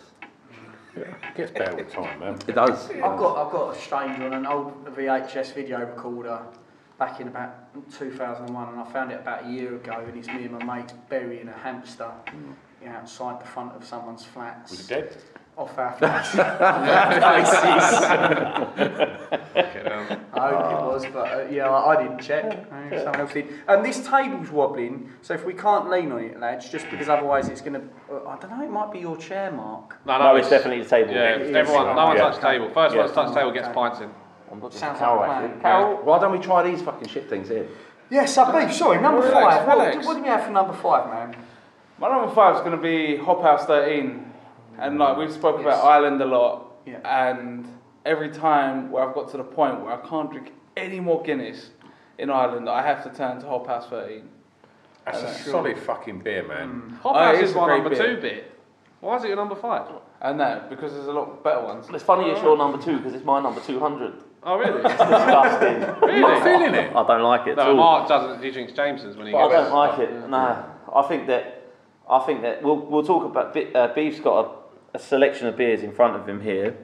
[0.95, 2.35] Yeah, It gets better with time, man.
[2.47, 2.91] It does.
[2.91, 6.39] I've got I've got a stranger on an old VHS video recorder
[6.99, 10.45] back in about 2001, and I found it about a year ago, and it's me
[10.45, 12.11] and my mate burying a hamster
[12.83, 14.67] you know, outside the front of someone's flat.
[14.71, 15.17] Was it dead?
[15.57, 16.35] Off our flats.
[19.55, 22.67] Okay, um, I hope it was, but uh, yeah, I, I didn't check.
[22.91, 23.49] Someone else did.
[23.69, 27.49] And this table's wobbling, so if we can't lean on it, lads, just because otherwise
[27.49, 27.83] it's going to.
[28.11, 28.65] Uh, I don't know.
[28.65, 29.99] It might be your chair, Mark.
[30.07, 31.13] no, No, it's definitely the table.
[31.13, 31.55] Yeah, It is.
[31.57, 32.23] everyone, no one Yeah.
[32.23, 32.71] touched the table.
[32.71, 33.01] First Yeah.
[33.03, 33.75] one to touch the table gets Okay.
[33.75, 34.11] pints in.
[34.51, 35.45] I'm looking Sounds Carol, like a plan.
[35.45, 35.61] actually.
[35.63, 37.67] Carol, Why don't we try these fucking shit things here?
[38.11, 38.75] Yes, I beef.
[38.75, 39.67] Sorry, number Relax, five.
[39.67, 40.07] What, relax.
[40.07, 41.37] what do we have for number five, man?
[41.99, 44.32] My number five is going to be Hop House 13.
[44.79, 45.75] And like we've spoken Yes.
[45.79, 46.73] about Ireland a lot.
[46.87, 46.99] Yeah.
[47.29, 47.67] And
[48.05, 51.71] every time where I've got to the point where I can't drink any more Guinness
[52.19, 54.29] in Ireland, I have to turn to Hop House 13.
[55.05, 56.99] That's a solid fucking beer, man.
[57.03, 58.15] Hop Oh, House it is is a my number beer.
[58.17, 58.45] two beer.
[59.01, 59.87] Why is it your number five?
[60.21, 61.87] And that, because there's a lot better ones.
[61.93, 64.13] it's funny it's your number two because it's my number 200.
[64.45, 64.81] Oh, really?
[64.81, 65.81] It's disgusting.
[66.09, 66.21] really?
[66.21, 66.95] Not feeling it.
[66.95, 67.75] I don't like it at No, all.
[67.75, 68.43] Mark doesn't.
[68.43, 70.29] He drinks Jameson's when he But I don't like it.
[70.29, 71.63] No, I think that
[72.09, 73.57] I think that we'll we'll talk about.
[73.57, 74.49] Uh, Beef's got a,
[74.95, 76.77] a selection of beers in front of him here.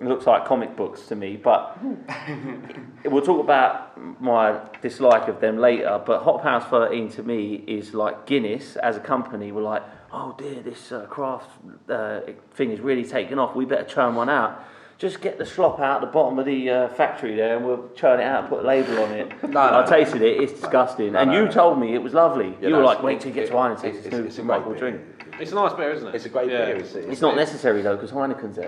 [0.00, 1.78] It looks like comic books to me, but
[3.04, 6.00] we'll talk about my dislike of them later.
[6.04, 9.52] But Hop House 13 to me is like Guinness as a company.
[9.52, 11.48] We're like, oh dear, this uh, craft
[11.88, 12.20] uh,
[12.54, 13.54] thing is really taking off.
[13.54, 14.64] We better churn one out.
[14.98, 18.20] Just get the slop out the bottom of the uh, factory there, and we'll churn
[18.20, 19.32] it out and put a label on it.
[19.48, 21.12] No, I tasted it; it's disgusting.
[21.12, 21.50] No, and no, you no.
[21.50, 22.56] told me it was lovely.
[22.60, 24.52] Yeah, you no, were like, wait till you get to Heineken, it's, it's- a new
[24.62, 25.00] it's drink.
[25.40, 26.14] It's a nice beer, isn't it?
[26.14, 26.66] It's a great yeah.
[26.66, 26.76] beer.
[26.76, 28.64] It's, It's not necessary though, because Heineken's there.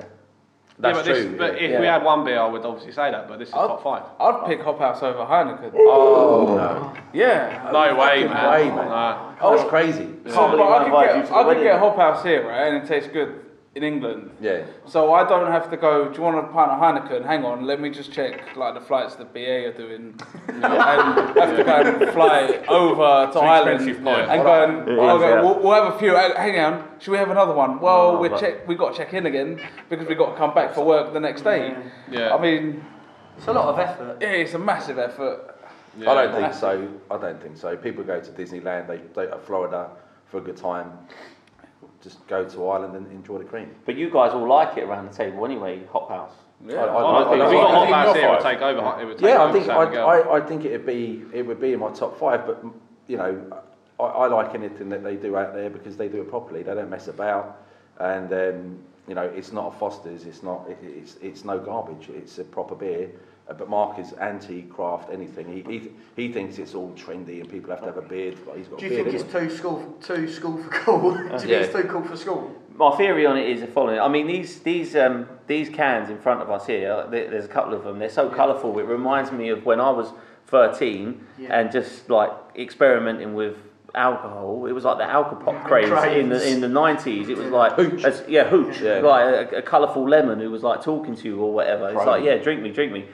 [0.76, 1.36] Yeah, That's but, this, true.
[1.38, 1.68] but yeah.
[1.68, 1.92] if we Yeah.
[1.94, 3.28] had one beer, I would obviously say that.
[3.28, 4.02] But this is I'd- top five.
[4.18, 5.72] I'd pick Hop House over Heineken.
[5.76, 6.92] Oh, no.
[7.12, 7.70] Yeah.
[7.72, 8.50] No way, man.
[8.50, 8.88] way, man.
[8.88, 9.34] Nah.
[9.40, 10.06] Oh, that's crazy.
[10.06, 12.88] Can't But I I could get, I could get Hop House here, right, and it
[12.88, 13.43] tastes good
[13.74, 14.30] in England.
[14.40, 14.64] Yeah.
[14.86, 16.08] So I don't have to go.
[16.08, 17.26] Do you want a pint of Heineken?
[17.26, 20.14] Hang on, let me just check like the flights the BA are doing,
[20.48, 25.18] and have to go and fly over to Ireland expensive and go and It I'll
[25.18, 25.42] go, yeah.
[25.42, 26.16] we'll, we'll have a few.
[26.16, 27.80] uh, Hang on, should we have another one?
[27.80, 28.68] Well, No, we but- check.
[28.68, 31.20] We got to check in again because we've got to come back for work the
[31.20, 31.74] next day.
[32.10, 32.34] Yeah.
[32.34, 32.84] I mean,
[33.36, 34.18] It's a lot of effort.
[34.20, 35.50] yeah, it's a massive effort.
[35.98, 36.10] Yeah.
[36.10, 36.88] I don't think so.
[37.10, 37.76] I don't think so.
[37.76, 39.90] People go to Disneyland, they go to Florida
[40.30, 40.90] for a good time.
[42.04, 43.70] Just go to Ireland and enjoy the cream.
[43.86, 46.32] But you guys all like it around the table anyway, Hop House.
[46.66, 46.76] Yeah.
[46.84, 49.00] I- I- Honestly, I- if we got Hop House I- here, it would take over.
[49.00, 50.06] It would take Yeah, I over think I, Girl.
[50.08, 52.46] I, I think it'd be it would be in my top five.
[52.46, 52.62] But
[53.06, 53.42] you know,
[53.98, 56.62] I, I like anything that they do out there because they do it properly.
[56.62, 57.62] They don't mess about,
[57.98, 60.26] and um, you know, it's not a Foster's.
[60.26, 60.68] It's not.
[60.68, 62.10] It, it's it's no garbage.
[62.10, 63.10] It's a proper beer.
[63.46, 65.46] Uh, but Mark is anti-craft anything.
[65.52, 68.38] He, he he thinks it's all trendy and people have to have a beard.
[68.46, 69.10] But he's got Do a you beard.
[69.10, 71.14] think it's too school, too school for cool?
[71.16, 72.50] Do you think it's too cool for school?
[72.74, 74.00] My theory on it is the following.
[74.00, 77.06] I mean, these these um, these cans in front of us here.
[77.10, 77.98] there- There's a couple of them.
[77.98, 78.78] They're so colourful.
[78.78, 80.08] It reminds me of when I was
[80.46, 81.58] 13 Yeah.
[81.60, 83.56] and just like experimenting with
[83.94, 84.66] alcohol.
[84.66, 87.28] It was like the alcopop craze in the in the 90s.
[87.28, 88.04] It was like Hooch.
[88.04, 88.80] as- yeah, hooch.
[88.80, 89.00] Yeah.
[89.00, 91.86] Like a, a colourful lemon who was like talking to you or whatever.
[91.88, 92.06] It's Right.
[92.06, 93.04] like yeah, drink me, drink me.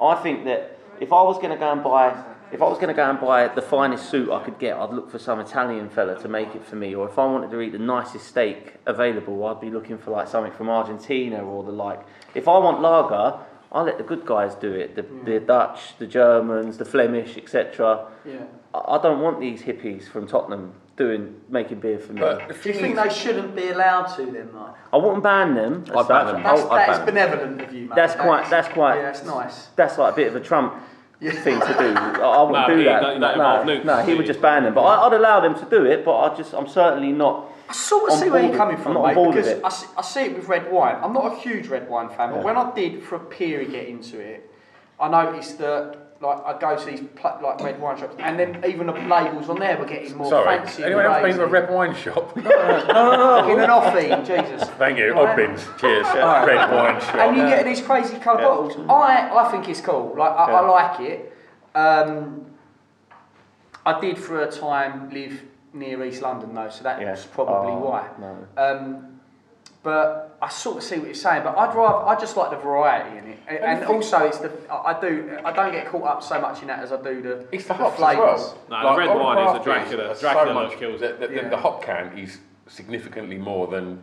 [0.00, 2.24] I think that if I was going to go and buy.
[2.52, 4.90] If I was going to go and buy the finest suit I could get, I'd
[4.90, 6.94] look for some Italian fella to make it for me.
[6.94, 10.28] Or if I wanted to eat the nicest steak available, I'd be looking for like
[10.28, 12.00] something from Argentina or the like.
[12.32, 13.40] If I want lager,
[13.72, 14.94] I let the good guys do it.
[14.94, 15.24] The, mm.
[15.24, 18.06] the Dutch, the Germans, the Flemish, etc.
[18.24, 18.44] Yeah.
[18.72, 22.20] I I don't want these hippies from Tottenham doing making beer for me.
[22.20, 24.74] But the Do you think they shouldn't be allowed to then, though?
[24.92, 25.84] I wouldn't ban them.
[25.88, 26.32] as I'd ban such.
[26.34, 26.42] them.
[26.42, 27.14] That's, I'll- I'd that is ban them.
[27.14, 27.96] benevolent of you, mate.
[27.96, 28.44] That's That quite.
[28.44, 28.96] is- That's quite.
[28.96, 29.66] Yeah, that's nice.
[29.76, 30.74] That's like a bit of a Trump
[31.20, 31.94] thing to do.
[31.96, 33.00] I, I wouldn't No, do he that.
[33.00, 34.74] don't- you don't no, involve no, he would just ban them.
[34.74, 36.04] But I, I'd allow them to do it.
[36.04, 37.50] But I just, I'm certainly not.
[37.68, 39.14] I sort of on see where board you're with- coming I'm from, not on mate,
[39.14, 39.64] board with because it.
[39.64, 40.96] I see, I see it with red wine.
[41.02, 43.88] I'm not a huge red wine fan, but when I did for a period get
[43.88, 44.48] into it,
[45.00, 48.64] I noticed that like I go to these pla- like red wine shops, and then
[48.66, 50.82] even the labels on there were getting more Sorry, fancy.
[50.82, 52.36] and anyone else been to a red wine shop?
[52.44, 54.68] No, no, no, in an offie, Jesus.
[54.70, 55.36] Thank you, Right.
[55.36, 55.78] Oddbins.
[55.78, 56.06] Cheers.
[56.06, 56.44] Right.
[56.46, 57.14] Red wine shop.
[57.16, 58.48] And you get these crazy coloured Yeah.
[58.48, 58.76] bottles.
[58.88, 60.14] I, I think it's cool.
[60.16, 61.32] Like I, I like it.
[61.74, 62.46] Um,
[63.84, 67.16] I did for a time live near East London though, so that's Yeah.
[67.34, 68.08] probably Oh, why.
[68.18, 68.46] no.
[68.56, 69.13] Um,
[69.84, 71.44] but I sort of see what you're saying.
[71.44, 74.38] But I'd rather I just like the variety in it, and, And and also it's
[74.38, 77.00] the I I do I don't get caught up so much in that as I
[77.00, 78.54] do the It's the the hops as flavours.
[78.70, 78.82] well.
[78.82, 81.20] No, the red wine is craft the Dracula- beers, Dracula so much, kills it.
[81.20, 81.48] the, the- Yeah.
[81.50, 84.02] the hop can is significantly more than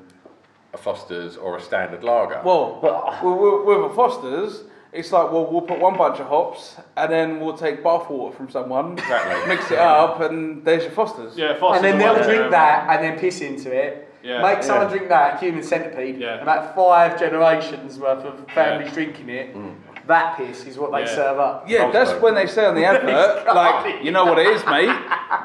[0.73, 2.41] a Foster's or a standard lager.
[2.45, 4.63] Well, with, with, with a Foster's,
[4.93, 8.35] it's like well, we'll put one bunch of hops and then we'll take bath water
[8.37, 9.47] from someone, Exactly.
[9.53, 11.35] mix it up, and there's your Foster's.
[11.35, 14.10] Yeah, Foster's and then they'll drink that um, and then piss into it.
[14.23, 14.41] Yeah.
[14.41, 14.93] Make someone Yeah.
[14.93, 16.33] drink that, human centipede, Yeah.
[16.33, 19.55] and about five generations worth of families drinking it.
[19.55, 19.75] Mm.
[20.07, 21.15] That piss is what they Yeah.
[21.15, 21.63] serve up.
[21.69, 24.89] Yeah, that's when they say on the advert, like, you know what it is, mate.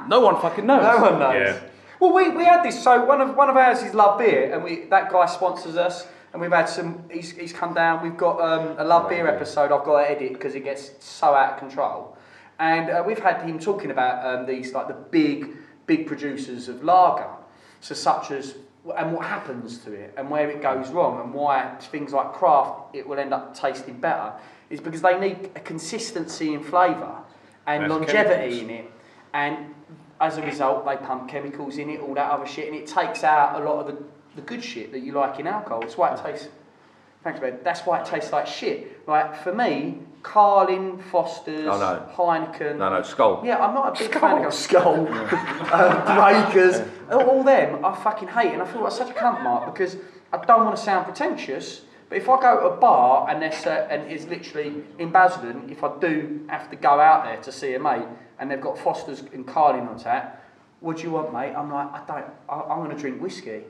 [0.08, 0.82] No one fucking knows.
[0.82, 1.34] No one knows.
[1.34, 1.56] Yeah.
[2.00, 2.82] Well, we, we had this.
[2.82, 6.06] So one of one of ours is Love Beer, and we that guy sponsors us,
[6.32, 7.04] and we've had some.
[7.10, 8.02] He's, he's come down.
[8.02, 9.72] We've got um, a Love Beer episode.
[9.72, 12.14] I've got to edit because it gets so out of control,
[12.58, 16.84] and uh, we've had him talking about um, these like the big big producers of
[16.84, 17.28] lager,
[17.80, 18.56] so such as
[18.96, 22.94] and what happens to it and where it goes wrong and why things like craft
[22.94, 24.32] it will end up tasting better
[24.70, 27.16] is because they need a consistency in flavour
[27.66, 28.62] and Less longevity chemicals.
[28.62, 28.90] in it.
[29.32, 29.74] And
[30.20, 33.24] as a result they pump chemicals in it all that other shit and it takes
[33.24, 34.02] out a lot of the,
[34.36, 35.82] the good shit that you like in alcohol.
[35.82, 36.48] It's why it tastes
[37.24, 42.02] thanks Ben that's why it tastes like shit like for me Carling Foster's Oh, no.
[42.16, 43.44] Heineken No, no, Skol.
[43.44, 45.06] yeah, I'm not a big fan of Skol,
[45.72, 49.42] um, Breakers, all, all them I fucking hate, and I feel like such a cunt
[49.44, 49.96] mark because
[50.32, 51.82] I don't want to sound pretentious.
[52.08, 55.68] But if I go to a bar and there's uh, and it's literally in Basildon,
[55.70, 58.06] if I do have to go out there to see a mate
[58.38, 60.42] and they've got Foster's and Carling on tap,
[60.80, 61.54] what do you want, mate?
[61.54, 62.26] I'm like, I don't.
[62.48, 63.62] I, I'm going to drink whiskey,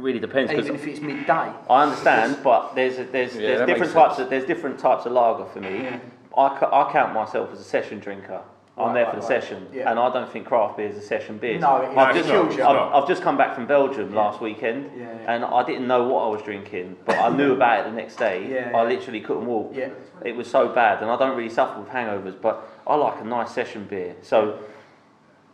[0.00, 0.50] It really depends.
[0.50, 1.52] even if it's midday.
[1.68, 4.24] I understand, but there's a, there's Yeah, there's different types sense.
[4.24, 5.82] of there's different types of lager for me.
[5.82, 5.98] Yeah.
[6.36, 8.40] I, I count myself as a session drinker.
[8.78, 9.42] I'm Right, there right, for the right.
[9.42, 9.90] session, Yeah.
[9.90, 11.58] and I don't think craft beer is a session beer.
[11.58, 12.64] No, it- I've it just kills you.
[12.64, 15.34] I've, I've just come back from Belgium last weekend, Yeah, yeah.
[15.34, 18.16] and I didn't know what I was drinking, but I knew about it the next
[18.16, 18.48] day.
[18.50, 19.72] Yeah, I literally couldn't walk.
[19.74, 19.90] Yeah.
[20.24, 23.24] It was so bad, and I don't really suffer with hangovers, but I like a
[23.24, 24.16] nice session beer.
[24.22, 24.60] So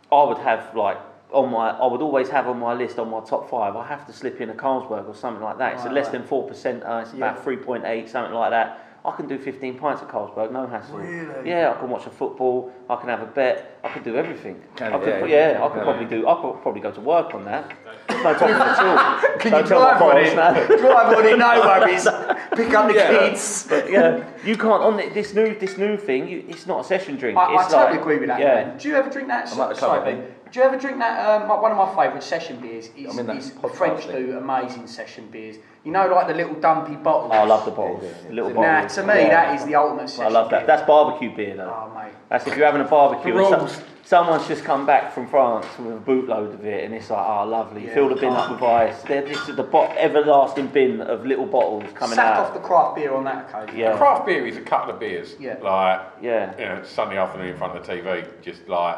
[0.09, 0.97] I would have like
[1.31, 3.75] on my, I would always have on my list on my top five.
[3.75, 5.73] I have to slip in a Carlsberg or something like that.
[5.73, 6.13] It's Right, less right.
[6.13, 6.83] than four percent.
[6.83, 7.29] Uh, it's Yeah.
[7.31, 8.79] about three point eight, something like that.
[9.05, 10.97] I can do 15 pints of Carlsberg, no hassle.
[10.97, 11.49] Really?
[11.49, 12.73] Yeah, I can watch a football.
[12.89, 13.76] I can have a bet.
[13.87, 14.61] I could do everything.
[14.75, 15.63] Can I could, Yeah, yeah, yeah.
[15.63, 15.83] I could Yeah.
[15.83, 16.27] probably do.
[16.27, 17.71] I could probably go to work on that.
[18.09, 19.19] No problem at all.
[19.39, 20.35] Can Don't you tell my drive on boss, it?
[20.69, 20.77] no.
[20.83, 22.07] drive on it, no worries.
[22.55, 23.09] Pick up the Yeah.
[23.19, 23.67] kids.
[23.69, 26.27] But yeah, you can't on the- this new this new thing.
[26.27, 27.37] You, it's not a session drink.
[27.37, 28.39] I, I it's totally like, agree with that.
[28.39, 28.55] Yeah.
[28.55, 28.77] man.
[28.77, 29.51] Do you ever drink that?
[29.53, 30.27] I'm at the sorry, club, Ben.
[30.51, 31.15] Do you ever drink that?
[31.29, 34.25] Um, one of my favourite session beers is, I'm in that is podcast French thing.
[34.27, 35.57] do amazing session beers.
[35.83, 37.31] You know, like the little dumpy bottles.
[37.33, 38.03] Oh, I love the bottles.
[38.27, 38.95] The little Nah, bottles.
[38.95, 39.29] to me, Yeah.
[39.29, 40.59] that is the ultimate session I love that.
[40.61, 40.67] beer.
[40.67, 41.73] That's barbecue beer though.
[41.91, 42.13] Oh, mate.
[42.29, 43.33] That's if you're having a barbecue.
[43.33, 43.76] The and rolls.
[44.03, 47.45] Someone's just come back from France with a bootload of it, and it's like, oh,
[47.45, 47.85] lovely.
[47.85, 49.01] Yeah, Fill the bin up with ice.
[49.03, 52.23] They're just the bo- everlasting bin of little bottles coming out.
[52.23, 52.45] Sack out.
[52.47, 53.77] off the craft beer on that occasion.
[53.79, 53.97] Yeah.
[53.97, 55.35] Craft beer is a couple of beers.
[55.39, 55.57] Yeah.
[55.61, 56.51] Like, Yeah.
[56.57, 58.97] you know, Sunday afternoon in front of the TV, just like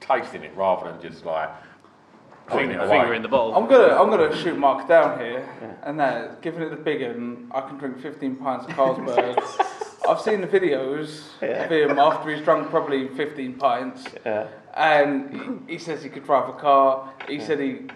[0.00, 1.73] tasting it rather than just like putting it
[2.50, 2.88] Finger, away.
[3.00, 3.54] finger in the bottle.
[3.54, 5.48] I'm gonna I'm gonna shoot Mark down here,
[5.82, 9.42] and that giving it the big one, I can drink 15 pints of Carlsberg.
[10.08, 14.46] I've seen the videos of him after he's drunk probably 15 pints, Yeah.
[14.74, 17.10] and he, he says he could drive a car.
[17.26, 17.86] He said he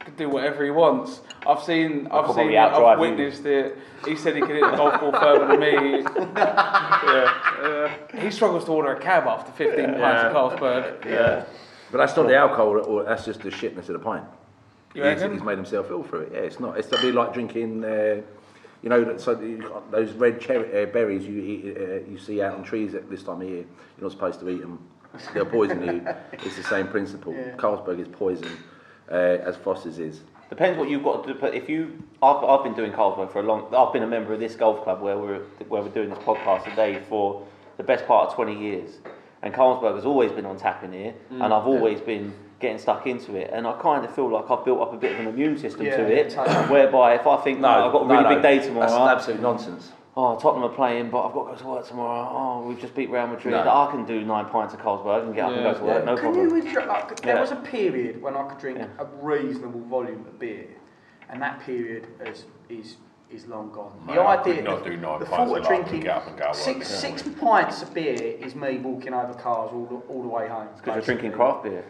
[0.00, 1.20] could do whatever he wants.
[1.46, 3.00] I've seen I've could seen it, I've outdrive you.
[3.10, 3.76] witnessed it.
[4.06, 6.02] He said he could hit the golf ball further than me.
[6.36, 7.94] yeah.
[8.18, 11.04] He struggles to order a cab after 15 pints of Carlsberg.
[11.04, 11.44] Yeah.
[11.90, 14.24] But that's not the alcohol, or that's just the shitness of the pint.
[14.94, 15.32] You He's, reckon?
[15.32, 16.32] he's made himself ill through it.
[16.32, 16.78] Yeah, it's not.
[16.78, 18.20] It's a bit like drinking, uh,
[18.82, 22.40] you know, so you got those red cherry uh, berries you eat, uh, you see
[22.42, 23.64] out on trees at this time of year.
[23.96, 24.78] You're not supposed to eat them.
[25.34, 26.06] They'll poison you.
[26.44, 27.32] It's the same principle.
[27.56, 28.50] Carlsberg is poison,
[29.10, 30.20] uh, as Foster's is.
[30.50, 31.38] Depends what you've got to do.
[31.38, 33.74] But if you, I've, I've been doing Carlsberg for a long.
[33.74, 36.64] I've been a member of this golf club where we're where we're doing this podcast
[36.64, 37.46] today for
[37.76, 38.98] the best part of twenty years.
[39.42, 41.44] And Carlsberg has always been on tap in here, Mm.
[41.44, 43.50] and I've always been getting stuck into it.
[43.52, 45.86] And I kind of feel like I've built up a bit of an immune system
[45.86, 46.56] Yeah, to it, totally.
[46.72, 48.88] whereby if I think no, I've got a really no, big day tomorrow.
[48.88, 49.92] That's absolute nonsense.
[50.16, 52.28] Oh, Tottenham are playing, but I've got to go to work tomorrow.
[52.32, 53.52] Oh, we've just beat Real Madrid.
[53.52, 53.60] No.
[53.60, 56.14] I can do nine pints of Carlsberg and get up and go to work, no
[56.16, 56.48] Can problem.
[56.56, 57.40] you like, there Yeah.
[57.40, 58.86] was a period when I could drink Yeah.
[58.98, 60.66] a reasonable volume of beer,
[61.30, 62.96] and that period is, is
[63.30, 63.92] is long gone.
[64.06, 65.84] Mate, the I idea, could not do nine the pints thought of of lager and
[65.84, 69.34] drinking get up and go, six, right, six pints of beer is me walking over
[69.34, 70.68] cars all the, all the way home.
[70.76, 71.84] Because you're drinking craft beer.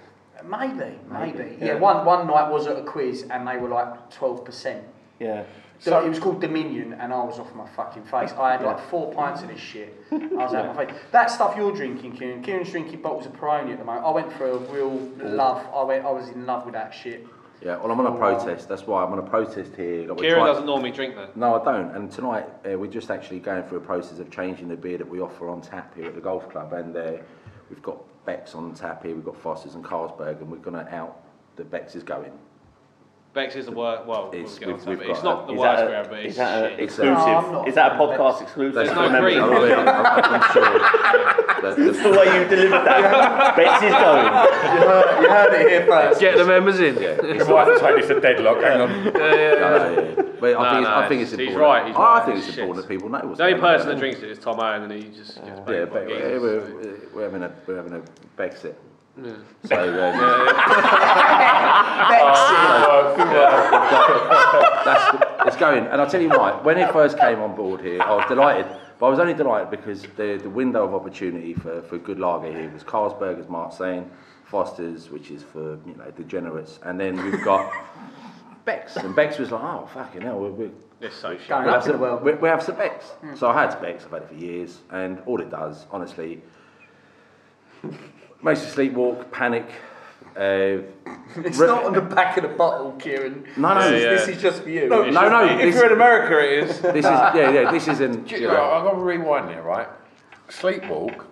[0.45, 0.75] Maybe,
[1.11, 1.39] maybe.
[1.39, 1.67] Maybe, Yeah.
[1.67, 1.75] yeah.
[1.75, 4.85] one one night was at a quiz and they were like twelve percent.
[5.19, 5.45] Yeah.
[5.81, 8.33] So it was called Dominion, and I was off my fucking face.
[8.33, 9.97] I had like four pints of this shit.
[10.11, 10.95] I was out of my face.
[11.13, 12.43] That stuff you're drinking, Kieran.
[12.43, 14.05] Kieran's drinking bottles of Peroni at the moment.
[14.05, 15.65] I went for a real love.
[15.73, 16.05] I went.
[16.05, 17.25] I was in love with that shit.
[17.61, 18.69] Yeah, well, I'm on a protest.
[18.69, 20.07] That's why I'm on a protest here.
[20.09, 21.37] Like, Kieran trying- doesn't normally drink that.
[21.37, 21.91] No, I don't.
[21.97, 25.09] And tonight uh, we're just actually going through a process of changing the beer that
[25.09, 26.73] we offer on tap here at the golf club.
[26.73, 27.13] And uh,
[27.69, 29.15] we've got Beck's on tap here.
[29.15, 31.21] We've got Foster's and Carlsberg, and we're going to out
[31.57, 32.31] the Beck's is going.
[33.35, 34.07] Beck's is the worst.
[34.07, 36.09] Well, It's- we'll get we've- we've but it's got not the worst that beer, a,
[36.09, 37.15] but is it's that a exclusive?
[37.53, 38.75] No, is that a a fan of podcast exclusive?
[38.75, 39.43] There's no members- cream.
[39.45, 41.35] I'm, I'm, I'm sure.
[41.63, 43.57] that the- the way you delivered that.
[43.57, 44.25] Beck's is going.
[44.27, 46.21] You heard, you heard it here first.
[46.21, 46.97] Get the members in.
[47.01, 48.63] yeah, We might have to take this a deadlock.
[48.63, 49.05] Hang on.
[49.05, 50.23] No, no, yeah.
[50.41, 51.61] But I, No, think it's, no, I think it's he's important.
[51.61, 52.63] right, he's I right, think it's it's shit.
[52.65, 53.95] important that people know what's The only going person on.
[53.95, 56.41] that drinks it is Tom Owen, and he just gets paid Yeah, by but we're,
[56.41, 58.03] we're, we're having a we're having a
[58.41, 58.75] Brexit.
[59.21, 59.33] Yeah.
[59.65, 60.17] So um,
[64.85, 65.87] that's it's going.
[65.87, 66.53] And I'll tell you why.
[66.63, 68.67] When it first came on board here, I was delighted.
[68.99, 72.51] But I was only delighted because the, the window of opportunity for, for good lager
[72.53, 74.11] here was Carlsberg, as Mark's saying,
[74.45, 77.73] Foster's, which is for you know degenerates, and then we've got
[78.65, 78.97] Beck's.
[78.97, 81.49] And Beck's was like, oh fucking hell, we're, we're It's so shit.
[81.49, 82.23] Going we up have in the some, world.
[82.25, 83.05] we, we have some Beck's.
[83.07, 83.37] Hmm.
[83.37, 86.43] So I had Beck's, I've had it for years, and all it does, honestly,
[88.43, 89.69] makes you sleepwalk, panic.
[90.37, 90.83] Uh,
[91.45, 93.45] It's not on the back of the bottle, Kieran.
[93.57, 94.11] No, no, This, yeah, is, yeah.
[94.27, 94.89] this is just for you.
[94.89, 95.45] no, no, no.
[95.45, 96.81] If This, you're in America, it is.
[96.97, 97.71] this is yeah, yeah.
[97.71, 98.31] This isn't.
[98.31, 99.89] You you know, know, I've got to rewind there, right?
[100.49, 101.25] Sleepwalk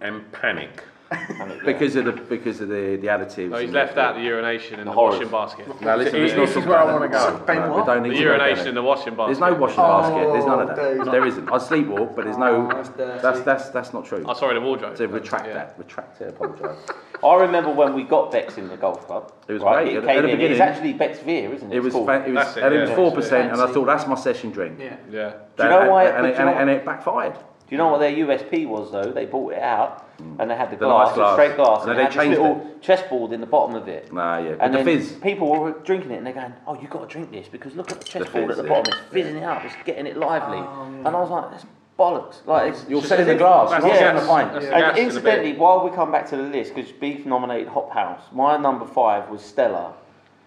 [0.00, 0.82] and panic.
[1.64, 3.50] Because of the because of the the additives.
[3.50, 5.16] No, he's and left the, out the urination in the, horrors.
[5.16, 5.80] washing basket.
[5.80, 7.42] Now listen, This let's is where I wanna go.
[7.46, 7.86] Ben No, what?
[7.86, 8.68] we don't need The to go down urination there.
[8.68, 9.26] in the washing basket.
[9.26, 10.32] There's no washing Oh, basket.
[10.32, 10.94] There's none of that.
[11.04, 11.12] dude.
[11.12, 11.48] There isn't.
[11.48, 12.68] I sleepwalk, but there's no.
[12.70, 13.20] Oh, that's dirty.
[13.22, 14.22] that's that's that's not true.
[14.26, 14.96] Oh, sorry, the wardrobe.
[14.96, 15.54] So retract Yeah.
[15.54, 15.74] that.
[15.78, 16.28] Retract it.
[16.28, 16.78] Apologise.
[17.24, 19.32] I remember when we got Beck's in the golf club.
[19.48, 19.84] It was right?
[19.84, 19.96] great.
[19.96, 20.52] It At- came at the in.
[20.52, 21.74] It's actually Beck's Vier, isn't it?
[21.74, 22.06] It It's was called.
[22.06, 22.82] fa- it was That's it, and it yeah.
[22.84, 24.78] was four percent, and I thought that's my session drink.
[24.78, 24.96] Yeah.
[25.10, 25.32] Yeah.
[25.56, 27.36] Do you know why- And, do it, you and, know it, and it backfired.
[27.68, 29.10] Do you know what their USP was though?
[29.12, 30.36] They bought it out mm.
[30.38, 31.32] and they had the The glass, nice glass.
[31.34, 33.88] straight glass, And and, they they had this changed little chessboard in the bottom of
[33.88, 34.12] it.
[34.12, 34.50] Nah, yeah.
[34.50, 35.12] With And the then fizz.
[35.14, 37.90] people were drinking it and they're going, "Oh, you've got to drink this because look
[37.90, 38.68] at the chessboard fizz, at the yeah.
[38.82, 38.92] bottom.
[38.92, 39.64] It's fizzing it up.
[39.64, 41.66] It's getting it lively." Oh, and I was like, "That's
[41.98, 43.70] bollocks!" Like it's You're just selling the glass.
[43.70, 43.98] You're not Yeah.
[43.98, 44.52] selling the pint.
[44.52, 47.26] That's And gas in the incidentally, while we come back to the list, because Beef
[47.26, 49.94] nominated Hop House, my number five was Stella.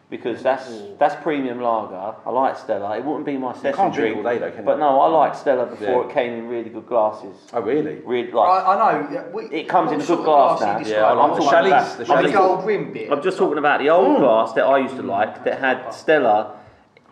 [0.10, 0.98] Because that's mm.
[0.98, 2.16] that's premium lager.
[2.26, 2.98] I like Stella.
[2.98, 4.80] It wouldn't be my session can't drink drink, all day though, can but you?
[4.80, 6.10] no, I like Stella before Yeah.
[6.10, 7.36] it came in really good glasses.
[7.54, 8.02] Oh really?
[8.04, 9.08] Really, like I, I know.
[9.12, 10.80] yeah, we- It comes in a good of glass now.
[10.80, 13.12] Yeah, I like I'm the talking about- The the gold rim bit.
[13.12, 14.20] I'm just talking about the old mm.
[14.22, 16.59] glass that I used to like that had Stella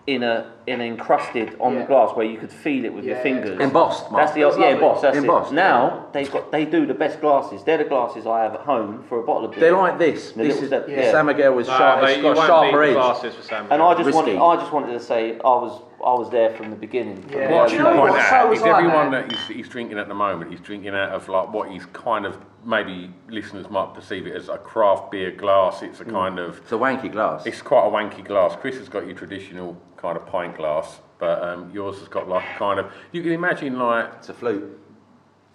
[0.08, 3.60] in a in encrusted on the glass where you could feel it with your fingers.
[3.60, 4.24] Embossed, Mark.
[4.24, 5.02] That's the old, That's yeah, embossed.
[5.02, 5.52] That's Embossed.
[5.52, 5.56] it.
[5.56, 7.64] Now they've got they do the best glasses.
[7.66, 9.60] They're the glasses I have at home for a bottle of beer.
[9.60, 10.32] They're like this.
[10.32, 11.12] The This is step- yeah.
[11.12, 12.02] San Miguel was Nah, sharp.
[12.04, 12.94] mate, It's you got sharper edge.
[12.94, 13.68] glasses for Sam.
[13.70, 14.16] and I just Risky.
[14.16, 17.22] wanted I just wanted to say I was I was there from the beginning.
[17.24, 17.48] from Yeah.
[17.48, 18.12] the What you know what?
[18.12, 20.90] Point out was is I, everyone that he's, he's drinking at the moment, he's drinking
[20.96, 25.12] out of like what he's kind of maybe listeners might perceive it as a craft
[25.12, 25.82] beer glass.
[25.82, 27.46] It's a kind of It's a wanky glass.
[27.46, 28.56] it's quite a wanky glass.
[28.60, 32.46] Chris has got your traditional kind of pint glass, but um, yours has got like
[32.56, 34.80] a kind of you can imagine like It's a flute.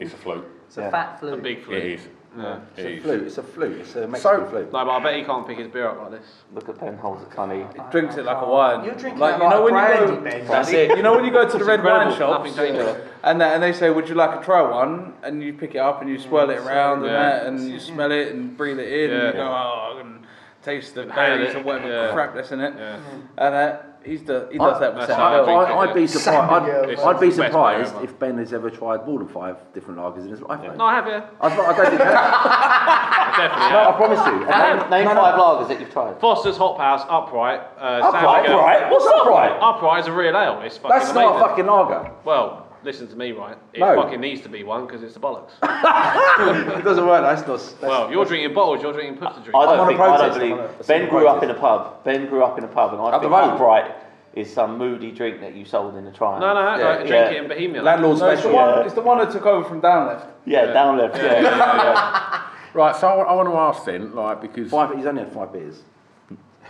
[0.00, 0.44] it's a flute.
[0.66, 1.34] It's a fat flute.
[1.38, 1.84] A big flute.
[1.84, 2.08] is.
[2.36, 2.58] Yeah.
[2.76, 3.02] It's a is.
[3.02, 3.22] flute.
[3.24, 3.76] It's a flute.
[3.80, 4.72] It's a Mexican So- flute.
[4.72, 6.26] No, but I bet he can't pick his beer up like this.
[6.54, 7.66] Look at Ben holds a tunny.
[7.90, 8.84] Drinks it like a wine.
[8.84, 10.38] You're drinking like that you know like when you brandy, go.
[10.38, 10.46] Ben.
[10.46, 10.96] That's it.
[10.96, 12.44] You know when you go to the It's red wine incredible.
[12.44, 15.52] shops Nothing and they, and they say, "Would you like to try one?" And you
[15.52, 17.12] pick it up and you swirl it around and Yeah.
[17.12, 20.26] that, and you smell it and breathe it in, and you go, "Oh, I can
[20.62, 21.56] taste the Inhale berries it.
[21.58, 22.12] or whatever Yeah.
[22.12, 22.96] crap that's in it." Yeah.
[23.38, 25.44] And uh, he's the he does that with That's I Bell.
[25.44, 26.52] drink I, it, I'd be surprised.
[26.52, 29.56] I'd, I'd be the best beer surprised if Ben has ever tried more than five
[29.74, 30.60] different lagers in his life.
[30.76, 31.26] No, I have, yeah.
[31.40, 33.32] I, I don't think that.
[33.32, 33.70] Definitely.
[33.70, 34.32] no, I promise you.
[34.46, 35.20] Name, name No, no.
[35.22, 36.20] five lagers that you've tried.
[36.20, 37.60] Foster's Hop House, upright.
[37.78, 38.90] Uh, Upright, Miguel- upright.
[38.90, 39.52] What's upright?
[39.60, 40.60] Upright is a real ale.
[40.62, 42.10] It's fucking That's not a fucking lager.
[42.24, 43.56] Well, listen to me, right?
[43.72, 43.94] It No.
[44.00, 45.52] fucking needs to be one because it's the bollocks.
[45.62, 47.22] it doesn't work.
[47.22, 47.58] That's not.
[47.58, 49.54] That's, well, you're drinking bottles, you're drinking put to drink.
[49.54, 51.42] I I'm don't on a think I don't believe I'm on a- Ben grew up
[51.42, 52.04] in a pub.
[52.04, 53.54] Ben grew up in a pub, and I Up the think road.
[53.54, 53.94] upright
[54.34, 56.40] is some moody drink that you sold in the trial.
[56.40, 57.30] No, no, Yeah, like, drink yeah.
[57.30, 57.82] it in Bohemia.
[57.82, 58.56] landlord No, it's the special.
[58.56, 58.84] one.
[58.86, 60.26] It's the one that took over from down left.
[60.46, 61.16] Yeah, down left.
[61.16, 62.42] Yeah, yeah, yeah.
[62.74, 64.96] Right, so I, want to ask then, like because Five.
[64.96, 65.82] He's only had five beers.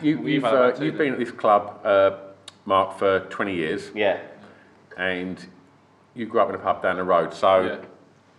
[0.01, 2.16] you, We've you've had uh, about two you've been at this club, uh,
[2.64, 4.18] Mark, for 20 years, yeah.
[4.96, 5.46] and
[6.14, 7.33] you grew up in a pub down the road.
[7.35, 7.77] So, Yeah.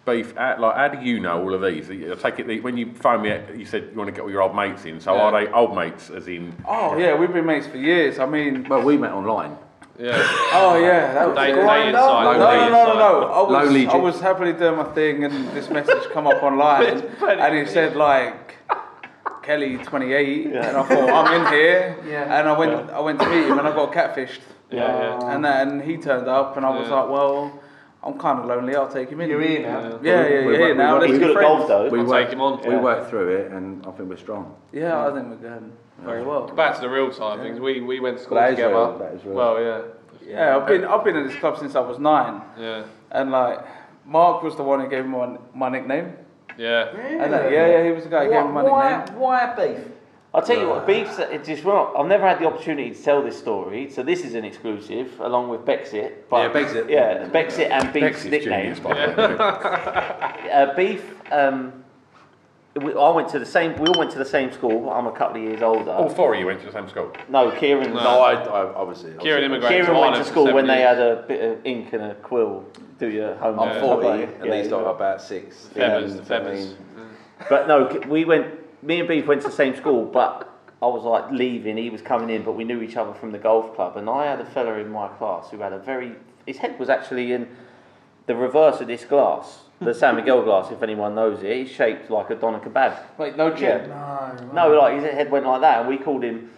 [0.05, 1.89] beef, how, like, how do you know all of these?
[1.89, 4.29] I take it that when you phoned me, you said you want to get all
[4.31, 4.99] your old mates in.
[4.99, 5.21] So, Yeah.
[5.21, 6.53] are they old mates, as in?
[6.67, 8.19] Oh yeah, we've been mates for years.
[8.19, 9.57] I mean, Well, we met online.
[9.97, 10.17] Yeah.
[10.55, 11.65] Oh yeah, that was Day- great.
[11.67, 13.27] day no, no, no, no, no, no.
[13.27, 17.03] I was, Lonely I was happily doing my thing, and this message come up online,
[17.21, 18.55] and it said like
[19.43, 22.39] Kelly 28, and I thought I'm in here, Yeah.
[22.39, 24.39] and I went, I went to meet him, and I got catfished.
[24.71, 24.79] Yeah,
[25.19, 25.31] yeah.
[25.35, 26.95] And then he turned up, and I was Yeah.
[27.01, 27.51] like, well,
[28.05, 28.75] I'm kind of lonely.
[28.75, 29.29] I'll take him in.
[29.29, 29.99] You're here now.
[30.01, 30.93] Yeah, yeah, We- you're we- here we- now.
[30.95, 31.89] we- Let's He's good at golf though.
[31.89, 32.61] We I'll worked, take him on.
[32.61, 32.81] We Yeah.
[32.81, 34.55] worked through it, and I think we're strong.
[34.73, 36.47] Yeah, I think we're going very well.
[36.47, 37.59] Back to the real side of things.
[37.59, 38.73] We we went to school That is together.
[38.75, 39.35] real, that is real.
[39.35, 39.81] Well, yeah.
[40.25, 42.83] Yeah, I've been, I've been at this club since I was nine, Yeah.
[43.11, 43.59] and like,
[44.05, 46.13] Mark was the one who gave me my, my nickname.
[46.57, 46.87] Yeah.
[46.95, 49.19] And, uh, yeah, yeah, he was the guy who gave me my Why, nickname.
[49.19, 49.79] why beef?
[50.35, 53.21] I'll tell you what, Beef's it's just well, I've never had the opportunity to tell
[53.21, 56.27] this story, so this is an exclusive along with Bexit.
[56.27, 56.89] But Yeah, Bexit.
[56.89, 58.61] Yeah, Bexit and Beef's Bexit's nickname.
[58.75, 60.49] genius, by the way.
[60.53, 61.83] Uh, Beef, um,
[62.75, 63.75] we, I went to the same.
[63.77, 64.89] We all went to the same school.
[64.89, 65.91] I'm a couple of years older.
[65.91, 67.11] All four of you went to the same school.
[67.29, 67.93] No, Kieran.
[67.93, 69.13] No, I, I obviously.
[69.19, 72.03] Kieran immigrated Kieran went to school seven when they had a bit of ink and
[72.03, 72.65] a quill.
[72.99, 73.67] Do your homework.
[73.69, 74.35] I'm stuff 40, like that.
[74.41, 74.77] and Yeah, these yeah.
[74.77, 75.67] lot are about six.
[75.67, 76.75] Feathers, And, the feathers.
[77.49, 78.62] But no, we went.
[78.83, 80.49] Me and Beef went to the same school, but
[80.81, 81.77] I was like leaving.
[81.77, 83.95] He was coming in, but we knew each other from the golf club.
[83.95, 86.11] And I had a fella in my class who had a very.
[86.45, 87.47] His head was actually in
[88.25, 90.69] the reverse of this glass, the San Miguel glass.
[90.71, 93.17] If anyone knows it, it's shaped like a doner kebab.
[93.17, 93.87] Wait, no chin.
[94.53, 96.51] No, like his head went like that, and we called him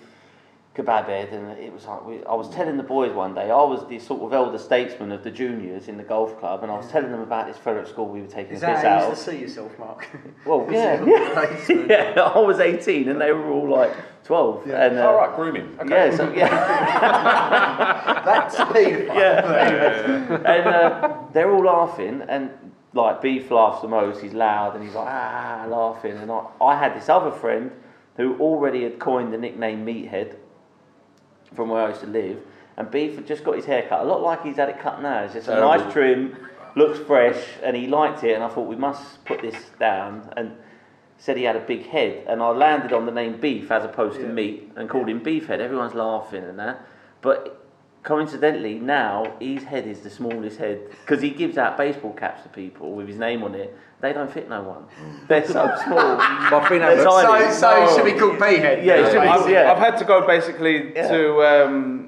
[0.75, 1.29] kebab head.
[1.29, 3.49] And it was like we, I was telling the boys one day.
[3.51, 6.71] I was the sort of elder statesman of the juniors in the golf club, and
[6.71, 8.81] I was telling them about this fella at school we were taking Is the piss
[8.81, 8.99] that how out.
[8.99, 9.09] you of.
[9.11, 10.07] used to see yourself, Mark?
[10.45, 11.85] Well, yeah, yeah.
[12.15, 12.21] yeah.
[12.21, 13.93] I was 18 and they were all like
[14.25, 14.67] 12.
[14.69, 15.77] And, uh, All right, grooming.
[15.79, 16.09] Okay.
[16.09, 16.49] Yeah, so, yeah.
[18.25, 19.15] That's paedophile.
[19.15, 20.35] yeah.
[20.35, 22.51] and uh, they're all laughing, and
[22.93, 24.21] like Beef laughs the most.
[24.21, 26.17] He's loud and he's like ah laughing.
[26.17, 27.71] And I, I had this other friend
[28.17, 30.37] who already had coined the nickname Meathead
[31.55, 32.39] from where I used to live.
[32.77, 35.01] And Beef had just got his hair cut, a lot like he's had it cut
[35.01, 35.23] now.
[35.23, 36.35] It's just a nice trim,
[36.75, 38.33] looks fresh, and he liked it.
[38.33, 40.29] And I thought we must put this down.
[40.35, 40.57] And
[41.17, 44.19] said he had a big head, and I landed on the name Beef as opposed
[44.19, 45.59] to Meat, and called him Beefhead.
[45.59, 46.85] Everyone's laughing and that,
[47.21, 47.64] but
[48.05, 52.49] coincidentally now his head is the smallest head because he gives out baseball caps to
[52.49, 53.75] people with his name on it.
[53.99, 54.85] They don't fit no one.
[55.27, 55.51] They're so
[55.85, 55.99] small.
[55.99, 57.51] I think They're that- tiny.
[57.51, 58.85] So, so it should be called Beehead.
[58.85, 59.27] Yeah, it should be.
[59.27, 59.71] I've, yeah.
[59.71, 61.07] I've had to go basically Yeah.
[61.07, 62.04] to um,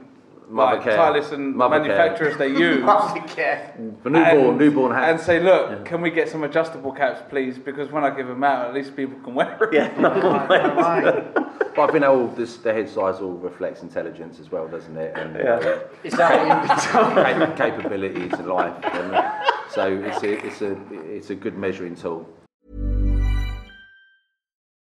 [0.50, 0.98] like Mothercare.
[0.98, 1.70] Tylis and Mothercare.
[1.70, 2.80] manufacturers they use.
[3.38, 3.72] Yeah.
[4.02, 4.16] For newborn,
[4.50, 5.10] and, newborn hat.
[5.10, 7.58] and say, look, can we get some adjustable caps, please?
[7.58, 9.70] Because when I give them out, at least people can wear them.
[9.74, 10.10] yeah, no,
[11.76, 14.98] But I think that all this, the head size all reflects intelligence as well, doesn't
[14.98, 15.16] it?
[15.16, 15.80] And Yeah.
[16.04, 18.74] Is that cap- capabilities in life.
[18.84, 19.32] And uh,
[19.70, 22.28] so it's a, it's a, it's a good measuring tool.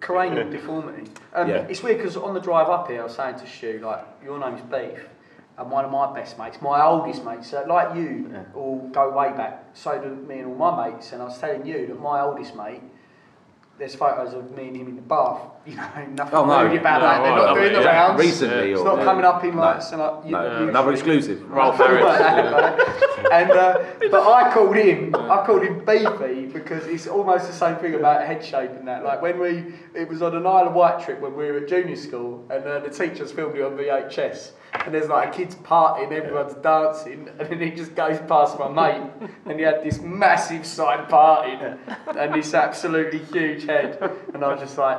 [0.00, 1.10] Cranial deformity.
[1.34, 1.66] Um, Yeah.
[1.68, 4.38] It's weird because on the drive up here, I was saying to Stu, like, your
[4.38, 5.08] name's Beef,
[5.58, 9.32] and one of my best mates, my oldest mates, so like you, all go way
[9.32, 9.64] back.
[9.74, 11.12] So do me and all my mates.
[11.12, 12.80] And I was telling you that my oldest mate,
[13.76, 15.40] there's photos of me and him in the bath.
[15.68, 15.82] You know,
[16.14, 16.64] nothing Oh, no.
[16.64, 17.22] really about No, that.
[17.22, 18.18] They're not doing the rounds.
[18.20, 21.48] Recently it's not coming up in like, some, like you- No, you- another exclusive.
[21.50, 27.52] Ralph and uh, but I called him, I called him Beefy because it's almost the
[27.52, 29.04] same thing about head shape and that.
[29.04, 31.68] Like when we, it was on an Isle of Wight trip when we were at
[31.68, 34.52] junior school, and uh, the teachers filmed it on VHS.
[34.84, 38.58] And there's like a kids party and everyone's dancing, and then he just goes past
[38.58, 39.10] my mate,
[39.46, 41.52] and he had this massive side party
[42.16, 43.98] and this absolutely huge head,
[44.32, 44.98] and I was just like.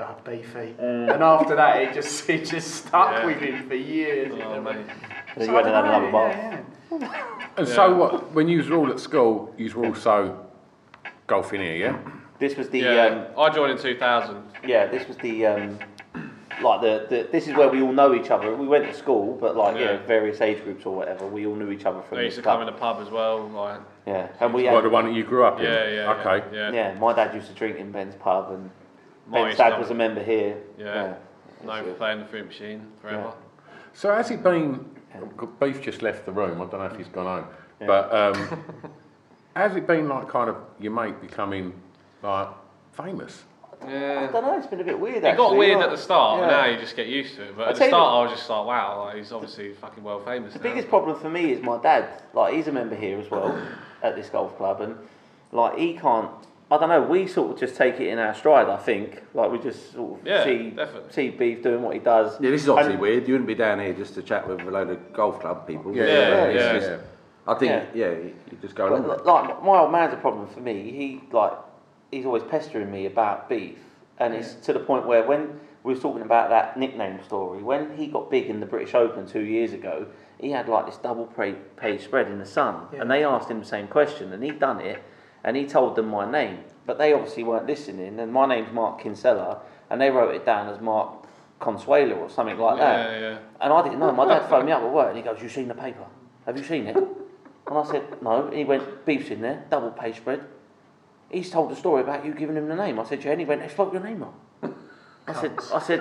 [0.00, 0.74] Ah, beefy.
[0.78, 3.26] And after that, it just it just stuck Yeah.
[3.26, 4.32] with him for years.
[4.32, 4.76] you know, mate.
[5.38, 6.36] You So went and had another know, bath.
[6.36, 6.60] yeah,
[7.00, 7.44] yeah.
[7.56, 8.32] And so what?
[8.32, 10.46] When you were all at school, you were also
[11.26, 11.98] golfing here, yeah?
[12.38, 14.42] This was the Yeah, um, I joined in 2000.
[14.66, 14.86] yeah.
[14.86, 15.78] This was the um,
[16.62, 18.54] like the, the this is where we all know each other.
[18.54, 19.92] We went to school, but like you Yeah.
[19.96, 21.26] know various age groups or whatever.
[21.26, 22.60] We all knew each other from I this used to club.
[22.60, 23.48] come in the pub as well.
[23.48, 25.64] Like, Yeah, and we What, had the one that you grew up in?
[25.64, 26.44] Yeah, yeah, Okay.
[26.56, 26.70] yeah.
[26.72, 26.94] yeah.
[26.98, 28.70] My dad used to drink in Ben's pub, and Mine
[29.30, 30.56] Ben's dad come- was a member here.
[30.78, 31.14] yeah.
[31.64, 33.32] No playing the fruit machine forever.
[33.92, 34.88] So has it been?
[35.58, 36.60] Beef just left the room.
[36.60, 37.46] I don't know if he's gone home,
[37.80, 37.86] Yeah.
[37.88, 38.64] but um,
[39.56, 41.72] has it been like kind of your mate becoming
[42.22, 42.48] like
[42.92, 43.42] famous?
[43.84, 44.26] Yeah.
[44.28, 44.56] I don't know.
[44.56, 45.24] It's been a bit weird.
[45.24, 46.56] It got weird like- at the start, and yeah.
[46.58, 47.56] now you just get used to it.
[47.56, 50.04] But I'll at the start, what- I was just like, wow, like, he's obviously fucking
[50.04, 50.62] well famous The now.
[50.62, 52.22] biggest problem for me is my dad.
[52.34, 53.60] Like he's a member here as well
[54.02, 54.96] at this golf club, and
[55.50, 56.30] like he can't.
[56.70, 57.00] I don't know.
[57.02, 58.68] We sort of just take it in our stride.
[58.68, 59.22] I think.
[59.34, 61.12] Like we just sort of Yeah, see definitely.
[61.12, 62.38] see Beef doing what he does.
[62.40, 63.26] Yeah, this is obviously And- weird.
[63.26, 65.94] You wouldn't be down here just to chat with a load of golf club people.
[65.96, 66.96] Yeah, It's yeah, yeah, just- yeah.
[67.46, 67.84] I think, Yeah.
[67.94, 69.24] yeah, you you just go along with it.
[69.26, 70.90] like my old man's a problem for me.
[70.90, 71.52] He like
[72.10, 73.78] he's always pestering me about beef,
[74.18, 77.96] and it's to the point where when we were talking about that nickname story, when
[77.96, 80.04] he got big in the British Open two years ago,
[80.38, 83.60] he had like this double pa- page spread in the Sun, and they asked him
[83.60, 84.98] the same question, and he'd done it,
[85.44, 89.02] and he told them my name, but they obviously weren't listening, and my name's Mark
[89.02, 91.26] Kinsella, and they wrote it down as Mark
[91.60, 93.10] Consuelo or something like that.
[93.10, 93.38] Yeah, yeah.
[93.60, 94.12] And I didn't know.
[94.12, 96.06] My dad phoned me up at work and he goes, You seen the paper?
[96.46, 96.96] Have you seen it?
[96.96, 98.46] And I said, No.
[98.46, 100.44] And he went, Beef's in there, double page spread.
[101.30, 102.98] He's told the story about you giving him the name.
[102.98, 103.32] I said, Yeah.
[103.32, 104.34] And he went, They spoke your name wrong.
[105.26, 106.00] I said, I said,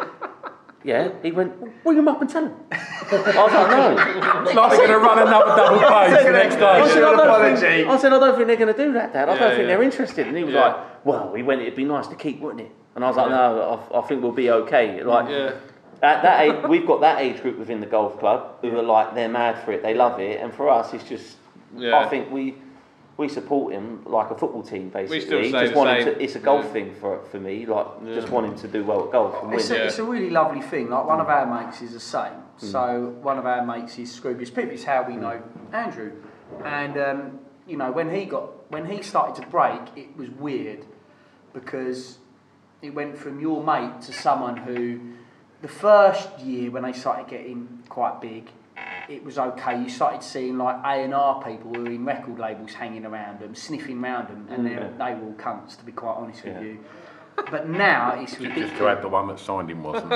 [0.84, 1.10] Yeah.
[1.24, 2.54] He went, well, Bring him up and tell him.
[2.72, 4.62] I was like, No.
[4.62, 7.18] Like going to run another double I the next I said, I day.
[7.18, 9.30] don't think, I said, I don't think they're going to do that, Dad.
[9.30, 9.68] I Yeah, don't think yeah.
[9.68, 10.28] they're interested.
[10.28, 10.62] And he was Yeah.
[10.68, 12.72] like, Well, he went, It'd be nice to keep, wouldn't it?
[12.96, 15.04] And I was like, No, I, I think we'll be okay.
[15.04, 15.54] Like, Yeah.
[16.02, 19.16] at that age, we've got that age group within the golf club who are like
[19.16, 21.38] they're mad for it, they love it, and for us, it's just.
[21.78, 22.56] I think we
[23.18, 25.22] we support him like a football team basically.
[25.22, 26.14] still say just the want him same.
[26.16, 26.72] to, it's a golf Yeah.
[26.74, 29.60] thing for for me, like just want him to do well at golf and win.
[29.60, 30.90] It's a, it's a really lovely thing.
[30.90, 32.34] Like one of our mates is the same.
[32.62, 32.72] Mm.
[32.72, 34.72] So one of our mates is Scroobius Pip.
[34.72, 35.42] Is how we know
[35.74, 36.12] Andrew,
[36.64, 40.86] and um, you know when he got when he started to break, it was weird
[41.54, 42.20] because
[42.82, 45.00] it went from your mate to someone who
[45.64, 48.52] the first year when they started getting quite big.
[49.10, 49.82] It was okay.
[49.82, 53.40] You started seeing like A and R people who were in record labels hanging around
[53.40, 55.78] them, sniffing around them, and they're they were all cunts.
[55.78, 56.80] To be quite honest with you,
[57.50, 58.70] but now it's ridiculous.
[58.72, 60.12] Just to add, the one that signed him wasn't.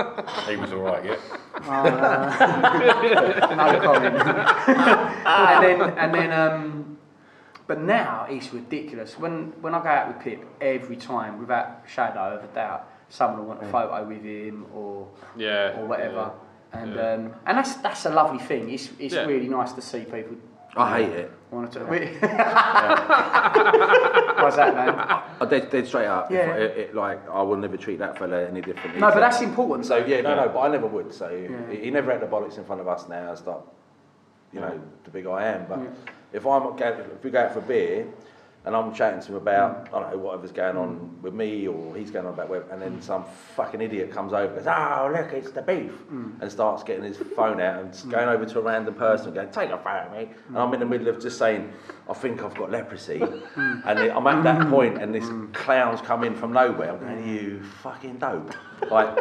[0.47, 1.15] he was all right, yeah.
[1.55, 2.35] Uh,
[3.55, 4.15] no comment.
[5.25, 6.97] and then, and then, um,
[7.67, 9.17] but now it's ridiculous.
[9.17, 13.39] When when I go out with Pip, every time, without shadow of a doubt, someone
[13.39, 15.79] will want a photo with him or Yeah.
[15.79, 16.31] or whatever.
[16.73, 17.13] And Yeah.
[17.13, 18.69] um, and that's that's a lovely thing.
[18.69, 19.25] It's it's Yeah.
[19.25, 20.37] really nice to see people.
[20.75, 21.31] I hate it.
[21.51, 21.79] Want to?
[24.41, 24.95] Why's that, man?
[25.41, 26.31] I dead, dead straight up.
[26.31, 26.53] If Yeah.
[26.53, 29.01] I- it, it, like I will never treat that fella any differently.
[29.01, 29.85] No, but that's important.
[29.85, 31.13] So yeah, no, no, but I never would.
[31.13, 31.49] So Yeah.
[31.69, 33.31] he, he never had the bollocks in front of us now.
[33.31, 33.59] As that,
[34.53, 35.65] you know, the big I am.
[35.67, 35.89] But Yeah.
[36.33, 38.07] if I'm going, if we go out for beer,
[38.63, 41.95] and I'm chatting to him about I don't know whatever's going on with me or
[41.95, 45.11] he's going on about web, and then some fucking idiot comes over and goes, "Oh
[45.11, 46.39] look, it's the beef," mm.
[46.39, 49.35] and starts getting his phone out and just going over to a random person and
[49.35, 51.73] going, "Take a photo of me," and I'm in the middle of just saying,
[52.09, 53.81] "I think I've got leprosy," mm.
[53.85, 56.91] and then I'm at that point, and this clown's come in from nowhere.
[56.91, 58.53] I'm going, "You fucking dope!"
[58.89, 59.15] Like,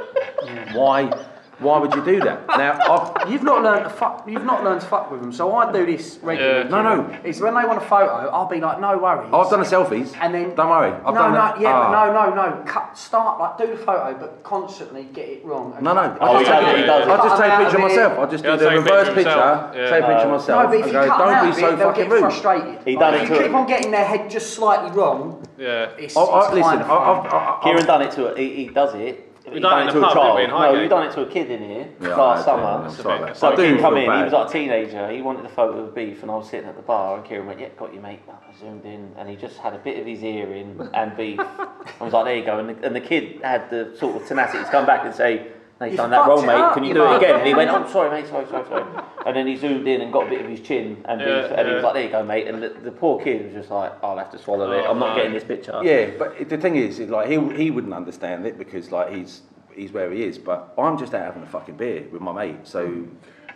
[0.72, 1.12] why?
[1.61, 2.46] Why would you do that?
[2.48, 4.26] Now, I've, You've not learned to fuck.
[4.26, 5.32] You've not learned to fuck with them.
[5.32, 6.64] So I do this regularly.
[6.64, 6.68] Yeah.
[6.70, 7.18] No, no.
[7.22, 9.30] It's when they want a photo, I'll be like, no worries.
[9.32, 10.16] I've done the selfies.
[10.20, 10.92] And then Don't worry.
[10.92, 11.61] I've no, done no, that.
[11.61, 11.90] yeah, Ah.
[11.90, 12.64] but no, no, no.
[12.64, 15.76] Cut, start like do the photo, but constantly get it wrong.
[15.82, 16.16] No, no.
[16.20, 16.88] Oh, I he just, does take, he it.
[16.90, 18.12] I just take a picture of them myself.
[18.12, 19.90] of I just He'll do the reverse picture picture, himself, yeah.
[19.90, 21.76] take a picture of No, myself, but if and you cut don't out be so
[21.76, 22.20] they'll fucking get rude.
[22.20, 22.78] frustrated.
[22.84, 25.46] He Like, done if it you keep on getting their head just slightly wrong.
[25.58, 25.90] Yeah.
[25.98, 27.28] It's, I, I, it's listen, I, of I.
[27.28, 29.91] I, I, Kieran done it to he, he does it he We done done it
[29.91, 30.36] it to a the pub, didn't child.
[30.36, 30.82] we, in No, Highgate?
[30.82, 32.62] you done it to a kid in here Yeah, last had, summer.
[32.62, 33.36] I'm sorry about that.
[33.36, 35.11] So I do he come feel in, he was like a teenager.
[35.11, 37.47] He wanted a photo of beef, and I was sitting at the bar, and Kieran
[37.47, 40.07] went, "Yeah, got you, mate." I zoomed in, and he just had a bit of
[40.07, 41.41] his ear in and beef.
[41.41, 41.68] I
[42.05, 44.62] was like, "There you go." And the, and the kid had the sort of tenacity
[44.64, 45.47] to come back and say.
[45.80, 46.54] No, done that fucked wrong, it mate.
[46.56, 47.36] up, Can you you do it again?
[47.36, 48.28] And he went, "Oh, sorry, mate.
[48.28, 48.84] Sorry, sorry, sorry."
[49.24, 51.54] And then he zoomed in and got a bit of his chin and beef, Yeah,
[51.58, 53.70] and he was like, "There you go, mate." And the, the poor kid was just
[53.70, 54.84] like, "I'll have to swallow it.
[54.86, 55.16] Oh, I'm not no.
[55.16, 58.58] getting this picture." Yeah, but the thing is, it, like he he wouldn't understand it
[58.58, 59.40] because like he's
[59.74, 60.36] he's where he is.
[60.36, 62.58] But I'm just out having a fucking beer with my mate.
[62.64, 63.06] So,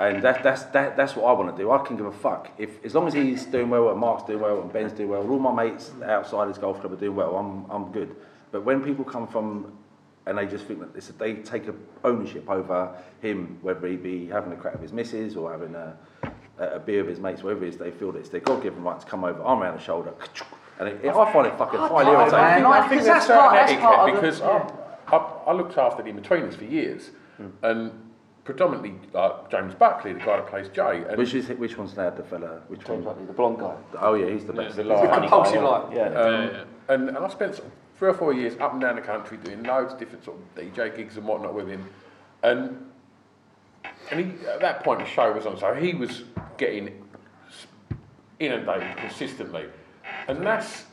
[0.00, 1.70] and that that's that that's what I want to do.
[1.72, 4.40] I can give a fuck if as long as he's doing well, and Mark's doing
[4.40, 7.16] well, and Ben's doing well, and all my mates outside his golf club are doing
[7.16, 7.36] well.
[7.36, 8.16] I'm I'm good.
[8.50, 9.76] But when people come from
[10.26, 14.26] and they just think that this, they take a ownership over him, whether he be
[14.26, 15.96] having a crack with his missus or having a,
[16.58, 18.98] a beer with his mates, whatever it is, they feel that it's their God-given right
[18.98, 20.14] to come over, arm around the shoulder,
[20.80, 22.64] and it, I find it fucking highly I irritating.
[22.64, 25.16] think, I think that's certain part- that's etiquette part of the- because I, I,
[25.48, 27.10] I looked after the Inbetweeners for years,
[27.62, 27.92] and
[28.44, 31.02] predominantly uh, James Buckley, the guy that plays Jay.
[31.08, 32.60] And Which is which one's now the fella?
[32.68, 33.14] Which James one?
[33.14, 33.74] Buckley, the blonde guy.
[34.00, 34.76] Oh yeah, he's the best.
[34.76, 35.08] the liar.
[35.08, 35.84] Compulsive like.
[35.94, 36.08] Yeah.
[36.08, 36.50] Um,
[36.88, 39.36] And, and I spent sort of three or four years up and down the country
[39.38, 41.84] doing loads of different sort of DJ gigs and whatnot with him.
[42.42, 42.90] And
[44.11, 46.24] and he, at that point the show was on, so he was
[46.57, 46.88] getting
[47.49, 47.66] s-
[48.38, 49.66] inundated consistently.
[50.28, 50.84] And that's,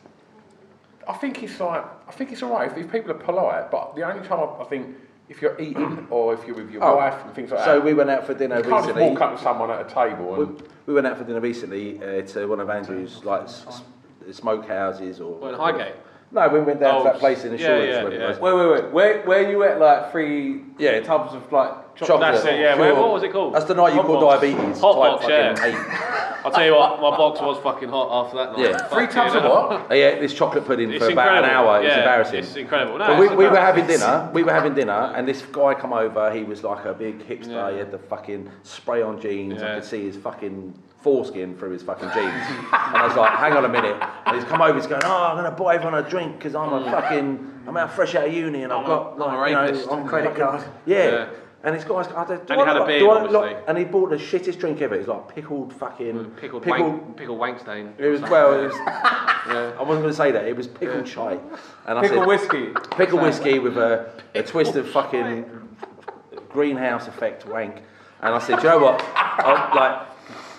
[1.08, 4.04] I think it's like, I think it's alright if, if people are polite, but the
[4.04, 4.96] only time I, I think
[5.30, 7.80] if you're eating or if you're with your Oh, wife and things like so that.
[7.80, 9.94] So we went out for dinner you can't just walk up to someone at a
[9.94, 10.64] table We, and.
[10.86, 13.84] we went out for dinner recently uh, to one of Andrew's like s- s-
[14.36, 15.34] smoke houses or.
[15.36, 15.96] Well, in Highgate.
[16.34, 18.40] No, we went down Oh, to that place in the yeah, yeah, yeah.
[18.40, 18.92] Wait, wait, wait.
[18.92, 21.02] Where, where you at like three Yeah.
[21.02, 22.22] tubs of like chocolate?
[22.22, 22.78] That's it, yeah.
[22.78, 23.54] What was it called?
[23.54, 24.40] That's the night you box.
[24.42, 24.80] diabetes.
[24.80, 26.38] Hot box, yeah.
[26.46, 28.62] I'll tell you what, my box was fucking hot after that night.
[28.62, 28.78] Yeah.
[28.88, 29.92] Three tubs of what?
[29.92, 31.82] Uh, yeah, this chocolate pudding It's for about an hour.
[31.84, 32.40] It's Yeah, embarrassing.
[32.40, 32.98] It's incredible.
[32.98, 34.30] No, But we, it's we were having dinner.
[34.34, 36.32] We were having dinner, and this guy come over.
[36.34, 37.74] He was like a big hipster.
[37.74, 39.62] He had the fucking spray on jeans.
[39.62, 42.18] I could see his fucking foreskin through his fucking jeans.
[42.26, 44.76] and I was like, "Hang on a minute." And he's come over.
[44.78, 46.92] He's going, "Oh, I'm gonna buy everyone a drink because I'm a mm.
[46.92, 47.48] fucking.
[47.68, 49.92] I'm out fresh out of uni, and I've got I'm a like, you know.
[49.92, 50.64] I'm Credit card.
[50.86, 51.12] Yeah.
[51.12, 51.30] Yeah.
[51.64, 53.22] And this guy's, I don't, do And I he had a like- beard, do I
[53.22, 53.64] look like- obviously.
[53.68, 54.96] and he bought the shittest drink ever.
[54.96, 57.94] It was like pickled fucking mm, Pickled, pickled wank, pickled wank stain.
[58.00, 58.60] it was well.
[58.60, 60.48] It was, I wasn't going to say that.
[60.48, 61.38] It was pickled chai,
[61.86, 62.70] and I Pickle said whiskey.
[62.98, 65.46] pickle whiskey with a, a twist of fucking
[66.50, 67.76] greenhouse effect wank.
[68.24, 69.02] And I said, Do you know what?
[69.16, 70.11] I, like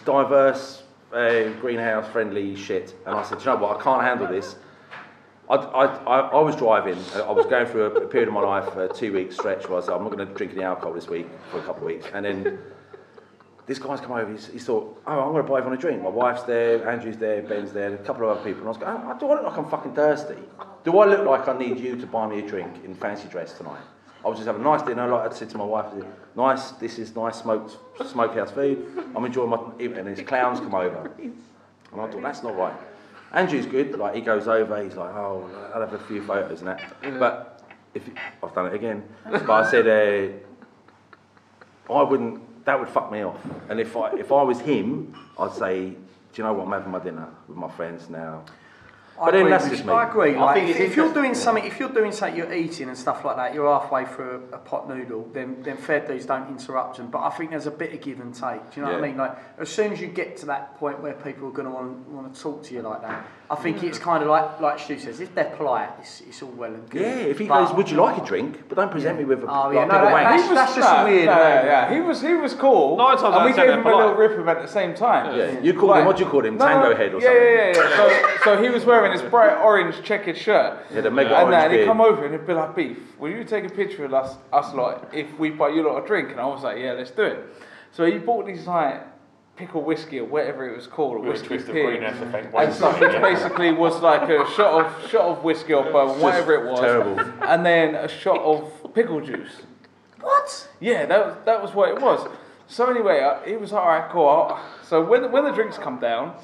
[0.05, 0.83] diverse,
[1.13, 2.95] uh, greenhouse friendly shit.
[3.07, 3.81] And I said, you know what?
[3.81, 4.57] I can't handle this.
[5.51, 6.99] I, I, I, I was driving.
[7.15, 9.79] uh, I was going through a period of my life, a two week stretch, where
[9.79, 11.87] I said, I'm not going to drink any alcohol this week for a couple of
[11.87, 12.07] weeks.
[12.15, 12.59] And then
[13.67, 16.03] this guy's come over, he's, he thought, oh, I'm going to buy everyone a drink.
[16.03, 18.61] My wife's there, Andrew's there, Ben's there, a couple of other people.
[18.61, 20.39] And I was going, oh, do I look like I'm fucking thirsty?
[20.85, 23.57] Do I look like I need you to buy me a drink in fancy dress
[23.57, 23.83] tonight?
[24.25, 25.87] I was just having a nice dinner, like I said to my wife,
[26.37, 28.87] nice, this is nice smoked smokehouse food.
[29.17, 31.11] I'm enjoying my, and these clowns come over.
[31.19, 32.75] And I thought, that's not right.
[33.33, 36.69] Andrew's good, like he goes over, he's like, oh, I'll have a few photos and
[36.69, 36.83] that.
[37.19, 37.63] But
[37.95, 38.09] if
[38.43, 39.03] I've done it again.
[39.25, 39.87] But I said,
[41.89, 42.65] uh, I wouldn't.
[42.65, 43.41] That would fuck me off.
[43.69, 45.97] And if I if I was him, I'd say, do
[46.35, 46.67] you know what?
[46.67, 48.45] I'm having my dinner with my friends now.
[49.21, 49.93] I But then agree that's just me.
[49.93, 50.35] I agree.
[50.37, 51.45] I Like, think if, if you're doing interesting.
[51.45, 54.57] something, if you're doing something, you're eating and stuff like that, you're halfway through a,
[54.57, 55.29] a pot noodle.
[55.33, 57.09] Then, then fair dues don't interrupt them.
[57.09, 58.71] But I think there's a bit of give and take.
[58.73, 59.17] Do you know what I mean?
[59.17, 62.09] Like as soon as you get to that point where people are going to want
[62.09, 64.99] want to talk to you like that, I think it's kind of like like Stu
[64.99, 67.03] says, if they're polite, it's, it's all well and good.
[67.03, 68.65] Yeah, if he But- goes, would you like a drink?
[68.69, 70.25] But don't present me with a Oh, yeah, bit no, that- wank.
[70.25, 71.67] that's- that's just no, weird, No, man.
[71.67, 72.97] yeah, he was he was cool.
[72.97, 74.95] Nine times out and we gave him they're a little rip him at the same
[74.95, 75.37] time.
[75.37, 76.07] Yeah, you called him.
[76.07, 76.59] What do you call him?
[76.59, 77.31] Tango head or something?
[77.31, 78.39] Yeah, yeah, yeah.
[78.45, 80.87] So, so he was wearing this bright orange checkered shirt.
[80.93, 83.31] Yeah, the mega and orange then he'd come over and he'd be like, "Beef, will
[83.31, 86.07] you take a picture of us, us lot, if we buy you a lot a
[86.07, 87.47] drink?" And I was like, "Yeah, let's do it."
[87.93, 89.03] So he bought these like
[89.57, 92.45] pickle whiskey or whatever it was called, a With whiskey twist of pig, greenhouse effect
[92.47, 96.21] and wank stuff, which basically was like a shot of shot of whiskey or bourbon,
[96.21, 97.21] whatever it was, terrible.
[97.43, 99.63] and then a shot of pickle juice.
[100.21, 100.69] What?
[100.81, 102.29] Yeah, that was, that was what it was.
[102.67, 104.59] So anyway, uh, he was all right, cool.
[104.83, 106.35] So when when the drinks come down,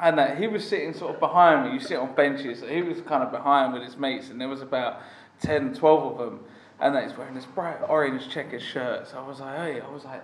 [0.00, 1.74] and uh, he was sitting sort of behind me.
[1.74, 2.62] You sit on benches.
[2.68, 5.00] He was kind of behind with his mates, and there was about
[5.42, 6.40] 10, 12 of them.
[6.80, 9.08] And that he's wearing this bright orange checkered shirt.
[9.08, 10.22] So I was like, hey, I was like,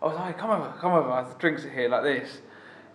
[0.00, 1.28] I was like, come over, come over.
[1.28, 2.40] The drinks are here like this.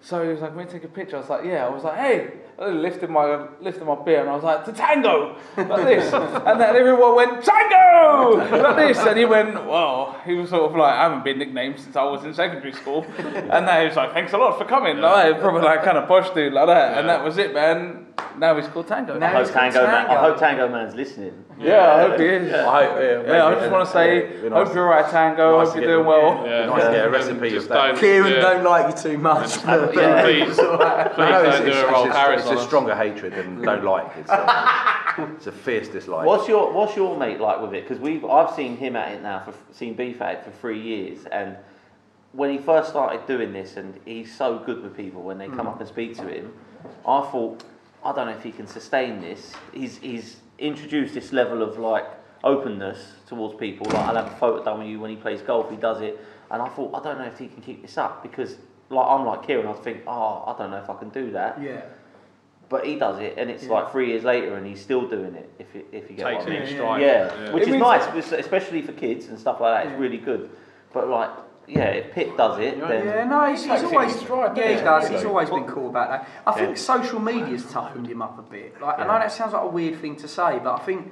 [0.05, 1.83] So he was like, "Can we take a picture?" I was like, "Yeah." I was
[1.83, 2.29] like, "Hey,"
[2.59, 6.61] I lifted my lifted my beer, and I was like, "To tango," like this, and
[6.61, 8.37] then everyone went tango!
[8.37, 11.79] Like this, and he went, "Well," he was sort of like, "I haven't been nicknamed
[11.79, 14.65] since I was in secondary school," and then he was like, "Thanks a lot for
[14.65, 18.04] coming," like probably like kind of posh dude like that, and that was it, man.
[18.37, 19.19] Now he's called Tango.
[19.19, 21.43] I hope Tango, Man, I hope Tango Man's listening.
[21.59, 22.49] Yeah, I hope he is.
[22.51, 22.67] Yeah.
[22.69, 25.57] I hope, yeah, Yeah, I just want to say, yeah, it'd hope you're alright, Tango.
[25.59, 26.45] nice hope you're doing well.
[26.45, 27.97] yeah, nice to get a recipe of that.
[27.97, 28.39] Kieran yeah.
[28.41, 29.63] don't like you too much.
[29.65, 30.21] but- Yeah.
[30.23, 33.61] Please, please No, no, don't it's, do a roll it's, it's a stronger hatred than
[33.61, 34.11] don't like.
[34.17, 34.29] It's
[35.17, 36.25] a, it's a fierce dislike.
[36.25, 37.87] What's your What's your mate like with it?
[37.87, 40.81] Because we've I've seen him at it now for seen Beef at it for three
[40.81, 41.55] years, and
[42.33, 45.67] when he first started doing this, and he's so good with people when they come
[45.67, 45.69] Mm.
[45.69, 46.51] up and speak to him,
[47.07, 47.63] I thought
[48.05, 49.53] I don't know if he can sustain this.
[49.73, 52.05] He's he's introduced this level of like
[52.43, 53.87] openness towards people.
[53.87, 55.69] Like I'll have a photo done with you when he plays golf.
[55.71, 56.19] He does it,
[56.51, 58.57] and I thought I don't know if he can keep this up because
[58.89, 59.65] like I'm like Kieran.
[59.67, 61.59] I think oh I don't know if I can do that.
[61.61, 61.81] Yeah.
[62.69, 63.73] But he does it, and it's Yeah.
[63.73, 65.49] like three years later, and he's still doing it.
[65.59, 66.61] If you, if you get Takes what I mean.
[66.63, 67.01] in stride.
[67.01, 67.53] Yeah, Yeah.
[67.53, 69.91] which It is means- nice, especially for kids and stuff like that.
[69.91, 70.49] It's really good.
[70.91, 71.29] But like,
[71.67, 74.57] yeah, if Pip does it, then Yeah, no, he's, he's takes it in always stride,
[74.57, 75.09] yeah, he does.
[75.09, 76.29] He's always been cool about that.
[76.45, 78.79] I think social media's toughened him up a bit.
[78.81, 81.11] Like, I know that sounds like a weird thing to say, but I think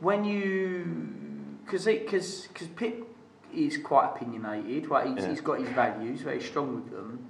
[0.00, 0.84] when you
[1.64, 3.06] because because because Pip
[3.54, 5.06] is quite opinionated, right?
[5.06, 5.30] He's, Yeah.
[5.30, 7.26] he's got his values, very strong with them.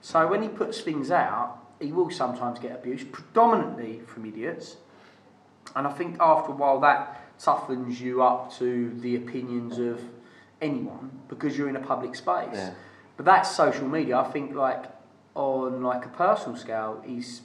[0.00, 4.76] So when he puts things out, he will sometimes get abuse, predominantly from idiots.
[5.76, 10.00] And I think after a while that toughens you up to the opinions of
[10.60, 12.48] anyone because you're in a public space.
[12.52, 12.72] Yeah.
[13.16, 14.18] But that's social media.
[14.18, 14.84] I think like
[15.34, 17.42] on like a personal scale, he's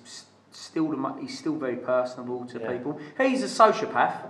[0.52, 2.72] still the, he's still very personable to Yeah.
[2.72, 3.00] people.
[3.18, 4.28] He's a sociopath,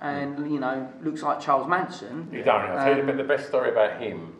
[0.00, 2.28] and you know looks like Charles Manson.
[2.32, 2.60] You don't.
[2.62, 4.34] I'll tell you Um, the, the best story about him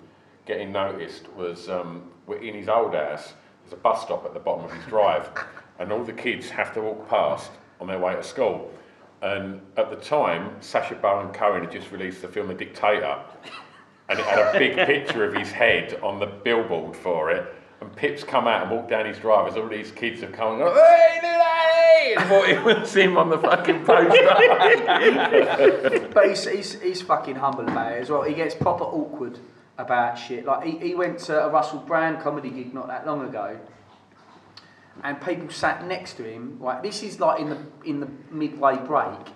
[0.47, 3.35] getting noticed was um, we're in his old house.
[3.63, 5.29] There's a bus stop at the bottom of his drive,
[5.79, 8.73] and all the kids have to walk past on their way to school.
[9.23, 13.19] And at the time, Sacha Baron Cohen had just released the film The Dictator,
[14.11, 17.55] and it had a big picture of his head on the billboard for it.
[17.81, 20.55] And Pip's come out and walked down his drive as all these kids have come
[20.55, 22.15] and gone, hey, Harry!
[22.15, 24.29] And thought it was him on the fucking poster.
[26.13, 28.23] but he's, he's, he's fucking humble about it as well.
[28.23, 29.39] He gets proper awkward
[29.79, 30.45] about shit.
[30.45, 33.59] Like he, he went to a Russell Brand comedy gig not that long ago,
[35.03, 36.59] and people sat next to him.
[36.61, 39.29] Like this is like in the in the midway break.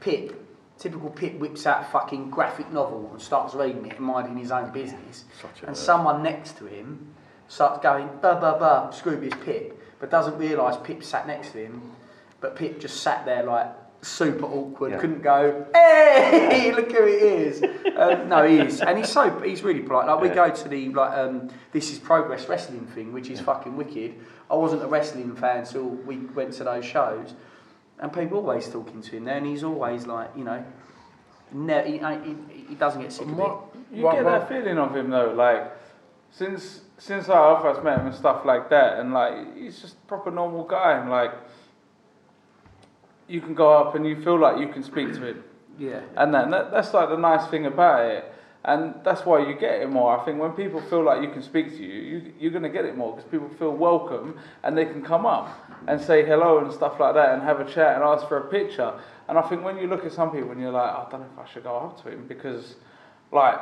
[0.00, 0.47] Pip,
[0.78, 4.50] typical Pip, whips out a fucking graphic novel and starts reading it and minding his
[4.52, 5.24] own business.
[5.40, 5.78] Such a and nerd.
[5.78, 7.12] someone next to him
[7.48, 11.82] starts going bah bah bah, Scroobius Pip, but doesn't realise Pip sat next to him.
[12.40, 13.66] But Pip just sat there like
[14.00, 14.98] super awkward, Yeah.
[14.98, 17.62] couldn't go, hey, look who it is.
[17.96, 20.06] Um, no, he is, and he's so he's really polite.
[20.06, 20.34] Like we Yeah.
[20.34, 24.14] go to the like um, this is progress wrestling thing, which is fucking wicked.
[24.48, 27.34] I wasn't a wrestling fan until we went to those shows,
[28.00, 30.64] and people always talking to him there, and he's always like, you know,
[31.52, 33.52] ne- he, he, he doesn't get sick of it.
[33.92, 35.72] You get that feeling of him though, like
[36.30, 40.06] since since I first met him and stuff like that, and like he's just a
[40.06, 41.32] proper normal guy, and like
[43.26, 45.44] you can go up and you feel like you can speak to him,
[45.78, 46.00] Yeah.
[46.16, 48.32] and then that, that's like the nice thing about it,
[48.64, 50.18] and that's why you get it more.
[50.18, 52.84] I think when people feel like you can speak to you, you you're gonna get
[52.84, 55.48] it more because people feel welcome and they can come up
[55.86, 58.48] and say hello and stuff like that and have a chat and ask for a
[58.50, 58.92] picture.
[59.28, 61.26] And I think when you look at some people and you're like, I don't know
[61.32, 62.76] if I should go up to him because,
[63.30, 63.58] like,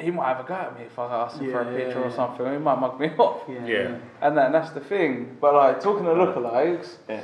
[0.00, 2.06] he might have a go at me if I ask him for a picture yeah,
[2.06, 2.44] or something.
[2.52, 3.42] He might mug me off.
[3.48, 3.66] Yeah.
[3.66, 3.98] Yeah.
[4.20, 5.36] And then that's the thing.
[5.40, 7.20] But like talking to lookalikes, Yeah.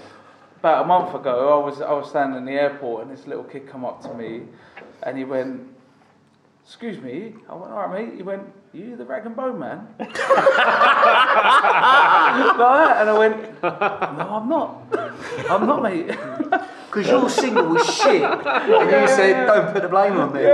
[0.60, 3.44] about a month ago, I was I was standing in the airport and this little
[3.44, 4.42] kid come up to me,
[5.02, 5.66] and he went,
[6.68, 8.42] "Excuse me." I went, "All right, mate." He went,
[8.72, 10.14] "You the Rag'n'Bone Man?" like
[12.58, 13.68] that, and I went, "No,
[14.36, 14.84] I'm not.
[15.50, 16.10] I'm not, mate."
[16.88, 20.40] Because you're single as shit, and you said, "Don't put the blame on me."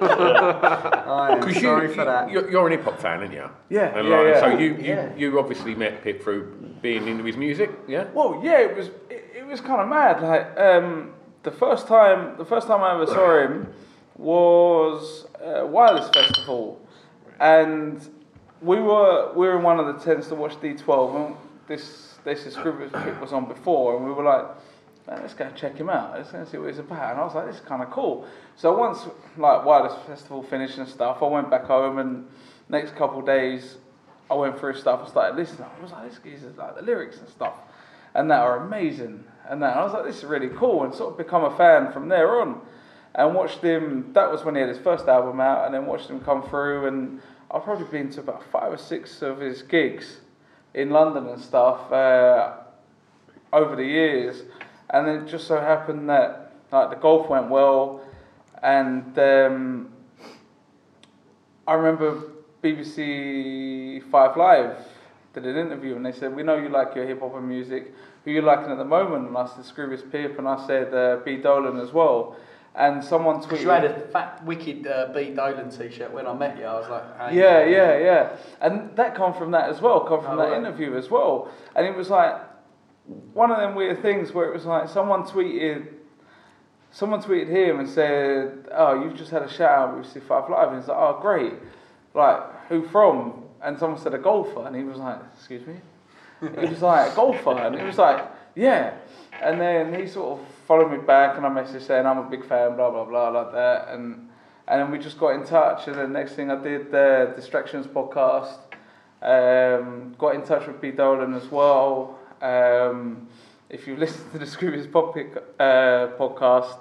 [0.00, 2.30] I am Because sorry you, for that.
[2.30, 3.50] You're, you're an hip hop fan, aren't you?
[3.68, 4.40] Yeah, And yeah, like, yeah.
[4.40, 5.14] So you, you, Yeah.
[5.16, 8.04] you obviously met Pip through being into his music, yeah?
[8.14, 10.22] Well, yeah, it was it, it was kind of mad.
[10.22, 13.68] Like um, the first time the first time I ever saw him
[14.20, 16.80] was uh, Wireless Festival,
[17.40, 18.06] and
[18.60, 22.44] we were we were in one of the tents to watch D12, and this this
[22.54, 24.46] Scroobius Pip was on before, and we were like.
[25.08, 26.12] Let's go check him out.
[26.14, 27.12] Let's go see what he's about.
[27.12, 28.28] And I was like, this is kind of cool.
[28.54, 32.28] So once like Wireless Festival finished and stuff, I went back home and
[32.68, 33.78] next couple days
[34.30, 35.66] I went through stuff and started listening.
[35.76, 37.54] I was like, this is like the lyrics and stuff,
[38.14, 39.24] and that are amazing.
[39.48, 41.92] And that I was like, this is really cool, and sort of become a fan
[41.92, 42.60] from there on.
[43.14, 44.12] And watched him.
[44.12, 46.86] That was when he had his first album out, and then watched him come through.
[46.86, 50.18] And I've probably been to about five or six of his gigs
[50.74, 52.52] in London and stuff uh,
[53.52, 54.42] over the years.
[54.90, 58.00] And it just so happened that like the golf went well,
[58.62, 59.92] and um,
[61.66, 62.22] I remember
[62.62, 64.76] BBC Five Live
[65.32, 67.92] did an interview and they said, "We know you like your hip hop and music.
[68.24, 71.18] Who you liking at the moment?" And I said, "Scroobius Pip," and I said, uh,
[71.24, 72.36] "B Dolan as well."
[72.74, 73.62] And someone tweeted.
[73.62, 76.64] You had a fat, wicked uh, B Dolan t-shirt when I met you.
[76.64, 77.36] I was like, hey.
[77.38, 78.36] Yeah, yeah, yeah.
[78.60, 80.58] And that come from that as well, come from Oh, that right.
[80.58, 81.50] interview as well.
[81.74, 82.36] And it was like
[83.34, 85.88] one of them weird things where it was like someone tweeted
[86.92, 90.68] someone tweeted him and said, Oh, you've just had a shout out with C5 Live
[90.68, 91.54] and he's like, Oh great.
[92.14, 93.44] Like, who from?
[93.62, 95.74] And someone said a golfer and he was like, Excuse me?
[96.40, 98.94] He was like, a golfer and he was like, Yeah.
[99.42, 102.46] And then he sort of followed me back and I messaged saying I'm a big
[102.46, 104.28] fan, blah blah blah like that and
[104.68, 107.88] and then we just got in touch and the next thing I did the Distractions
[107.88, 108.58] podcast.
[109.20, 112.20] Um, got in touch with B Dolan as well.
[112.40, 113.26] Um,
[113.68, 114.86] if you listen to the Scroobius
[115.58, 116.78] uh, podcast,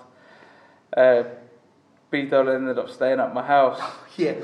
[0.96, 1.24] uh,
[2.12, 3.82] B Dolan ended up staying at my house.
[4.18, 4.36] Yeah.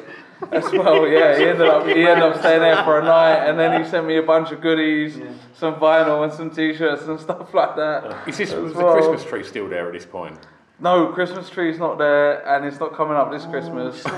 [0.51, 1.37] As well, yeah.
[1.37, 4.05] He ended up he ended up staying there for a night, and then he sent
[4.05, 5.17] me a bunch of goodies,
[5.53, 8.27] some vinyl and some T-shirts and stuff like that.
[8.27, 8.91] Is this as was the.
[8.91, 10.37] Christmas tree still there at this point?
[10.79, 14.03] No, Christmas tree's not there, and it's not coming up this Christmas.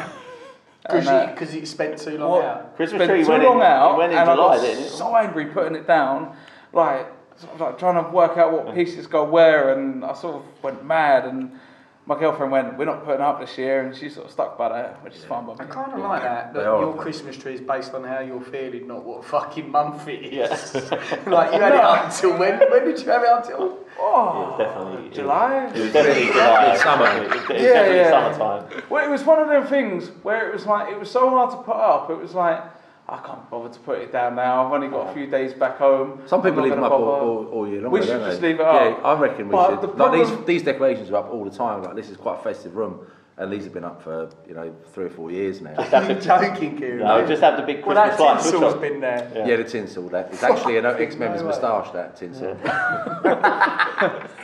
[0.83, 2.45] Because And, uh, because it spent too long What?
[2.45, 2.75] out.
[2.77, 4.83] Christmas Spent tree too went long in- out, went in and July, I got didn't
[4.85, 4.89] it?
[4.89, 6.33] so angry putting it down,
[6.71, 10.35] like, sort of like trying to work out what pieces go where, and I sort
[10.37, 11.25] of went mad.
[11.25, 11.59] And
[12.07, 14.69] my girlfriend went, "We're not putting up this year," and she sort of stuck by
[14.69, 15.59] that, which is fine by me.
[15.59, 16.53] I kind of like that.
[16.53, 16.79] That They are.
[16.81, 20.33] your Christmas tree is based on how you're feeling, not what fucking month it is.
[20.33, 20.73] Yes.
[21.27, 22.57] like you had it up until when?
[22.59, 23.79] When did you have it up until?
[23.99, 25.09] Oh, definitely.
[25.09, 25.65] July.
[25.75, 26.77] It was definitely July.
[26.77, 27.05] Summer.
[27.07, 28.09] It was, it was Yeah, definitely yeah.
[28.37, 28.83] summertime.
[28.89, 31.51] Well, it was one of them things where it was like it was so hard
[31.51, 32.09] to put up.
[32.09, 32.61] It was like
[33.09, 34.65] I can't bother to put it down now.
[34.65, 36.21] I've only got a few days back home.
[36.25, 37.25] Some people I'm leave them up gonna all, bother.
[37.25, 37.91] all, all year long.
[37.93, 38.49] We though, should just they?
[38.49, 38.97] leave it up.
[38.99, 39.81] Yeah, I reckon we But should.
[39.81, 41.83] the like these, these decorations are up all the time.
[41.83, 44.75] Like this is quite a festive room, and these have been up for you know
[44.93, 45.75] three or four years now.
[45.75, 46.99] Are you joking, Kieran?
[47.05, 48.43] No, just have the big Well, Christmas that lights.
[48.43, 48.81] tinsel's switch on.
[48.81, 49.43] been there.
[49.47, 50.09] Yeah, the tinsel.
[50.09, 51.91] That it's actually an ex-member's No moustache.
[51.93, 52.57] That tinsel.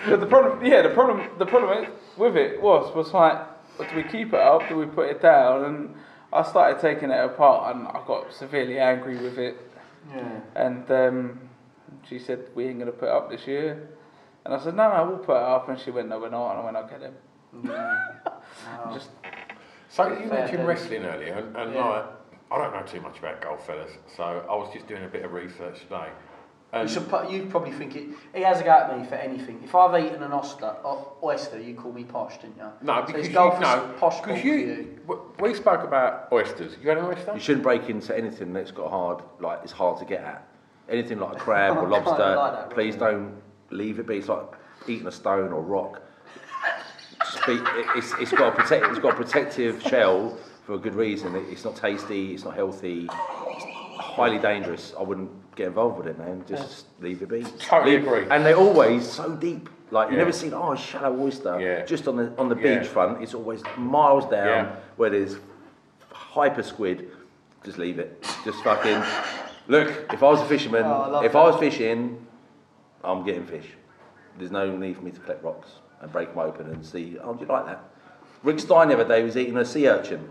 [0.05, 1.88] But the problem, yeah, the problem, the problem
[2.18, 3.38] with it was was like,
[3.78, 4.68] do we keep it up?
[4.68, 5.64] Do we put it down?
[5.66, 5.95] And
[6.34, 9.56] I started taking it apart, and I got severely angry with it.
[10.14, 10.40] Yeah.
[10.56, 11.40] And um,
[12.10, 13.88] she said, "We ain't gonna put it up this year."
[14.44, 16.52] And I said, "No, no, we'll put it up." And she went, "No, we're not."
[16.52, 17.14] And I went, "Okay then."
[18.94, 19.10] Just
[19.90, 21.86] So you mentioned wrestling earlier, and, and Yeah.
[21.86, 22.06] like,
[22.52, 23.92] I don't know too much about golf, fellas.
[24.16, 26.10] So I was just doing a bit of research today.
[26.74, 28.07] And You, should, put- you probably think it.
[28.34, 29.61] He has a go at me for anything.
[29.63, 30.76] If I've eaten an oyster,
[31.24, 32.63] oyster, you call me posh, didn't you?
[32.82, 34.99] no, So because is you golf a no, posh because you, you.
[35.39, 36.76] we spoke about oysters.
[36.82, 37.32] You had an oyster?
[37.36, 40.47] You shouldn't break into anything that's got hard, like it's hard to get at.
[40.89, 43.36] Anything like a crab or lobster, like that, please don't
[43.69, 44.17] leave it be.
[44.17, 44.41] It's like
[44.88, 46.01] eating a stone or rock.
[47.32, 50.80] Just be, it- it's, it's got a protect, it's got a protective shell for a
[50.80, 51.36] good reason.
[51.36, 53.65] It, it's not tasty, it's not healthy, it's
[53.99, 54.93] highly dangerous.
[54.99, 56.43] I wouldn't get involved with it, man.
[56.47, 57.43] Just leave it be.
[57.60, 58.26] Totally Leave- agree.
[58.30, 59.70] And they're always so deep.
[59.91, 60.20] Like you Yeah.
[60.24, 61.60] never seen oh a shallow oyster.
[61.60, 61.86] Yeah.
[61.86, 62.80] Just on the on the Yeah.
[62.80, 64.76] beach front, it's always miles down Yeah.
[64.97, 65.38] where there's
[66.12, 67.12] hyper squid.
[67.64, 68.24] Just leave it.
[68.43, 69.01] Just fucking
[69.68, 69.89] look.
[70.12, 71.38] If I was a fisherman, Oh, I if that.
[71.39, 72.26] I was fishing,
[73.04, 73.68] I'm getting fish.
[74.38, 77.18] There's no need for me to collect rocks and break them open and see.
[77.24, 77.84] Oh, do you like that?
[78.41, 80.28] Rick Stein the other day was eating a sea urchin.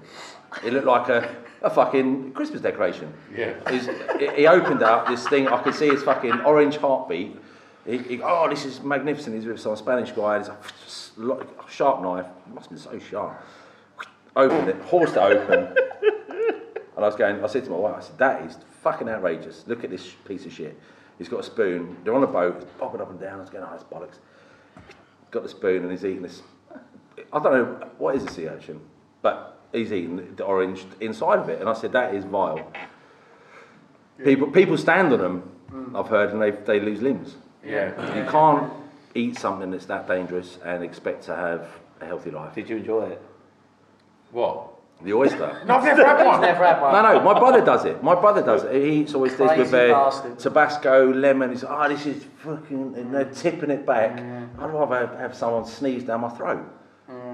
[0.64, 1.28] It looked like a,
[1.62, 3.12] a fucking Christmas decoration.
[3.36, 3.54] Yeah.
[3.70, 3.88] He's,
[4.36, 5.48] he opened up this thing.
[5.48, 7.36] I could see his fucking orange heartbeat.
[7.86, 9.34] He, he, oh, this is magnificent.
[9.34, 10.38] He's with some Spanish guy.
[10.38, 10.56] He's a
[11.68, 12.26] sharp knife.
[12.46, 13.42] It must have been so sharp.
[14.34, 15.76] Opened it, horsed it open.
[16.94, 19.64] And I was going, I said to my wife, I said, that is fucking outrageous.
[19.66, 20.78] Look at this piece of shit.
[21.18, 21.96] He's got a spoon.
[22.04, 23.38] They're on a boat, it's bobbing up and down.
[23.38, 24.18] I was going, oh, that's bollocks.
[25.30, 26.42] Got the spoon and he's eating this.
[27.32, 28.80] I don't know, what is a sea urchin?
[29.22, 31.60] But he's eating the orange inside of it.
[31.60, 32.70] And I said, that is vile.
[34.22, 37.34] People, people stand on them, I've heard, and they, they lose limbs.
[37.64, 38.16] Yeah.
[38.16, 38.72] You can't
[39.14, 41.68] eat something that's that dangerous and expect to have
[42.00, 42.54] a healthy life.
[42.54, 43.22] Did you enjoy it?
[44.30, 44.68] What?
[45.02, 45.60] The oyster.
[45.66, 46.40] No, I've never had one.
[46.40, 46.92] Never had one.
[46.92, 48.02] No, no, my brother does it.
[48.02, 48.74] My brother does it.
[48.74, 50.34] He eats oysters with Crazy uh.
[50.36, 51.50] Tabasco, lemon.
[51.50, 54.18] He's like, oh, this is fucking, and they're tipping it back.
[54.58, 56.64] I'd rather have, have someone sneeze down my throat.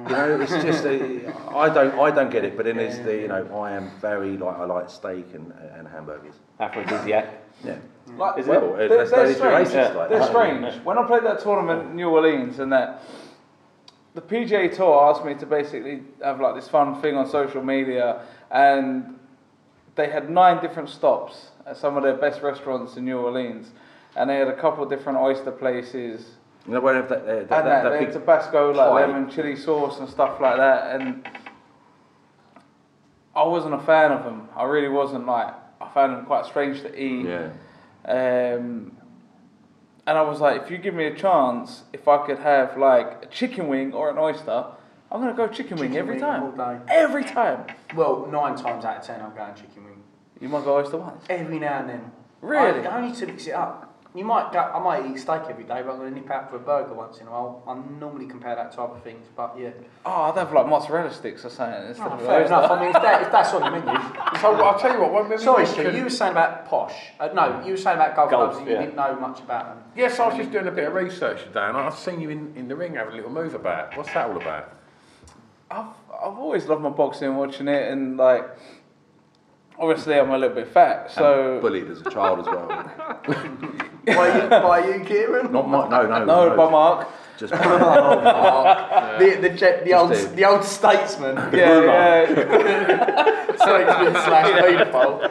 [0.09, 2.57] You know, it's just, uh, I don't, I don't get it.
[2.57, 5.87] But then there's the, you know, I am very like, I like steak and, and
[5.87, 6.35] hamburgers.
[6.61, 7.09] Aphrodisiac.
[7.09, 7.31] Yeah.
[7.65, 7.79] Yeah.
[8.17, 8.51] Like, Is it?
[8.51, 9.69] Well, they're, that's they're strange.
[9.69, 10.29] racist like they're that.
[10.29, 10.75] strange.
[10.85, 13.03] When I played that tournament in New Orleans and that,
[14.15, 18.23] the PGA Tour asked me to basically have like this fun thing on social media,
[18.51, 19.19] and
[19.95, 23.71] they had nine different stops at some of their best restaurants in New Orleans,
[24.17, 26.38] and they had a couple of different oyster places.
[26.69, 29.07] You know, where have that, that, and that, that, that big had Tabasco, like pie.
[29.07, 31.27] lemon chili sauce and stuff like that, and
[33.35, 34.51] I wasn't a fan of them.
[34.55, 35.55] I really wasn't like.
[35.81, 37.25] I found them quite strange to eat.
[37.25, 37.53] Yeah.
[38.05, 38.93] Um,
[40.07, 43.25] and I was like, if you give me a chance, if I could have like
[43.25, 44.67] a chicken wing or an oyster,
[45.11, 46.43] I'm gonna go chicken, wing every wing time.
[46.43, 46.81] all day.
[46.89, 47.65] Every time.
[47.95, 50.03] Well, nine times out of ten, I'm going chicken wing.
[50.39, 51.25] You might go oyster once.
[51.31, 52.13] Every now and then.
[52.43, 52.87] Really?
[52.87, 53.88] I, only to mix it up.
[54.15, 54.59] You might go.
[54.59, 56.95] I might eat steak every day, but I'm going to nip out for a burger
[56.95, 57.63] once in a while.
[57.69, 59.71] I normally compare that to other things, but yeah.
[60.07, 62.47] Oh, I'd have like mozzarella sticks or something instead Oh, fair oyster.
[62.55, 62.71] enough.
[62.71, 64.01] I mean, if, that, if that's on the menu.
[64.41, 65.13] So I'll tell you what.
[65.13, 66.95] When, when Sorry, we Stu, you were saying about posh.
[67.21, 69.67] Uh, no, you were saying about golf, Golf, clubs and you didn't know much about
[69.75, 69.85] them.
[69.95, 72.55] Yes, I was just doing a bit of research today, and I've seen you in,
[72.57, 73.97] in the ring having a little move about.
[73.97, 74.75] What's that all about?
[75.71, 78.45] I've I've always loved my boxing, and watching it, and like
[79.79, 83.75] obviously I'm a little bit fat, so And bullied as a child as well.
[84.15, 85.53] by, you, by you, Kieran?
[85.53, 87.09] Not my, no, no, no, by Mark.
[87.39, 89.19] Just Oh, Mark.
[89.19, 91.37] The, the, jet, the, old, Just the old statesman.
[91.55, 92.27] Yeah,
[93.57, 95.31] statesman slash paedophile.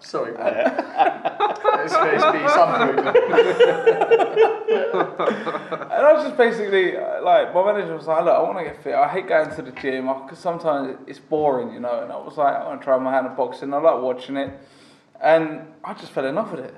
[0.00, 0.54] Sorry, mate.
[1.80, 2.98] It's, it's be something.
[4.68, 8.64] and I was just basically uh, like, my manager was like, look, I want to
[8.64, 8.94] get fit.
[8.94, 12.02] I hate going to the gym because sometimes it's boring, you know.
[12.02, 13.72] And I was like, I want to try my hand at boxing.
[13.74, 14.52] I like watching it,
[15.20, 16.74] and I just fell in love with it.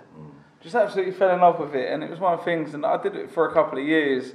[0.62, 2.74] Just absolutely fell in love with it, and it was one of the things.
[2.74, 4.32] And I did it for a couple of years,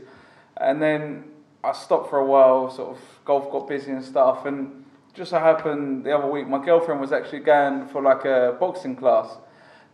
[0.58, 1.26] and then
[1.64, 2.72] I stopped for a while.
[2.72, 6.64] Sort of golf got busy and stuff, and just so happened the other week, my
[6.64, 9.38] girlfriend was actually going for like a boxing class.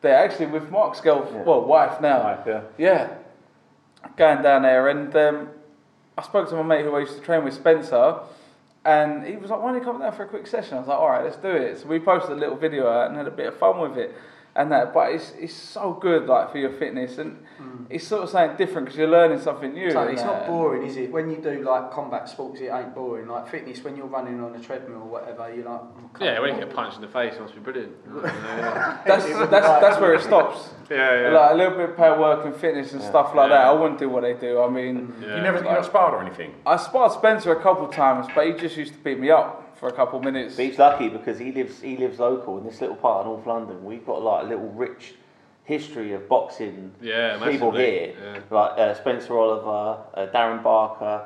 [0.01, 2.23] There, actually, with Mark's girlfriend, well, wife now.
[2.23, 2.61] Wife, yeah.
[2.77, 3.13] Yeah,
[4.17, 5.49] going down there, and um,
[6.17, 8.19] I spoke to my mate who I used to train with, Spencer,
[8.83, 10.87] and he was like, "Why don't you come down for a quick session?" I was
[10.87, 13.27] like, "All right, let's do it." So we posted a little video out and had
[13.27, 14.15] a bit of fun with it,
[14.55, 14.93] and that.
[14.93, 17.85] But it's it's so good, like for your fitness, and mm.
[17.89, 19.91] it's sort of something different because you're learning something new.
[19.91, 21.11] So it's not boring, is it?
[21.11, 23.27] When you do like combat sports, it ain't boring.
[23.27, 26.55] Like fitness, when you're running on a treadmill or whatever, you're like, oh, Yeah, when
[26.55, 27.93] you get punched in the face, it must be brilliant.
[29.05, 30.69] That's that's that's where it stops.
[30.89, 31.29] Yeah, yeah.
[31.29, 33.09] Like a little bit of power work and fitness and Yeah.
[33.09, 33.57] stuff like Yeah.
[33.57, 33.67] that.
[33.67, 34.61] I wouldn't do what they do.
[34.61, 35.21] I mean, mm.
[35.21, 36.53] You never you not sparred or anything?
[36.65, 39.70] I sparred Spencer a couple of times, but he just used to beat me up
[39.81, 40.55] for a couple of minutes.
[40.55, 43.83] Beef's lucky because he lives he lives local in this little part of North London.
[43.83, 45.15] We've got like a little rich
[45.65, 48.13] history of boxing Yeah, people massively, here.
[48.21, 48.39] yeah.
[48.49, 51.25] Like uh, Spencer Oliver, uh, Darren Barker,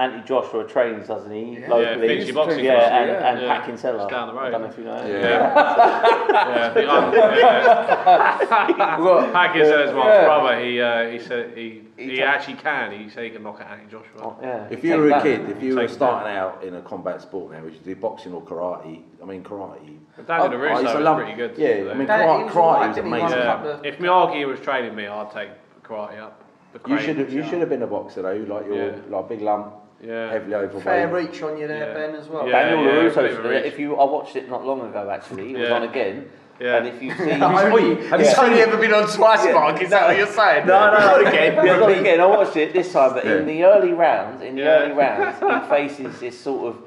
[0.00, 1.58] Anthony Joshua trains, doesn't he?
[1.60, 1.68] Yeah.
[1.68, 2.24] Locally.
[2.24, 3.30] Yeah, Boxing yeah, Club, and, yeah.
[3.32, 3.48] and Yeah.
[3.58, 3.98] Pat Kinsella.
[3.98, 4.46] Just down the road.
[4.46, 4.96] I don't know if you know.
[4.96, 5.10] him.
[5.10, 6.74] Yeah.
[6.80, 8.38] yeah.
[8.38, 9.32] yeah.
[9.32, 10.24] Hackett says my Yeah.
[10.24, 10.64] brother.
[10.64, 12.92] He uh, he said he he actually can.
[12.92, 14.36] He said he can knock out Anthony Joshua.
[14.42, 14.66] yeah.
[14.70, 17.20] If you were a Take kid, if you were Take starting out in a combat
[17.20, 19.02] sport now, would you do boxing or karate?
[19.22, 19.98] I mean, karate.
[20.16, 21.58] But Daniel I- I used Russo to was pretty good.
[21.58, 23.38] Yeah, I mean, Dan- karate, was karate was amazing.
[23.38, 23.80] Yeah.
[23.84, 25.50] If Miyagi was training me, I'd take
[25.82, 26.42] karate up.
[26.86, 28.32] You should have, you should have been a boxer though.
[28.54, 28.96] Like you're Yeah.
[29.08, 30.30] like big lump, Yeah.
[30.30, 30.84] heavily overweight.
[30.84, 31.94] fair reach on you there, Yeah.
[31.94, 32.46] Ben, as well.
[32.48, 32.62] Yeah.
[32.62, 33.64] Daniel yeah, LaRusso, bit of a reach.
[33.66, 35.74] if you, I watched it not long ago actually, it was Yeah.
[35.76, 36.30] on again.
[36.58, 36.76] Yeah.
[36.76, 37.28] And if you see.
[37.30, 39.52] Have you only ever been on twice, Yeah.
[39.52, 39.80] Mark?
[39.82, 40.66] Is that what you're saying?
[40.66, 41.06] No, no, no.
[41.06, 41.54] Not again.
[41.66, 42.20] Yeah, not again.
[42.20, 43.36] I watched it this time, but Yeah.
[43.38, 44.68] in the early rounds, in the Yeah.
[44.80, 46.82] early rounds, he faces this sort of.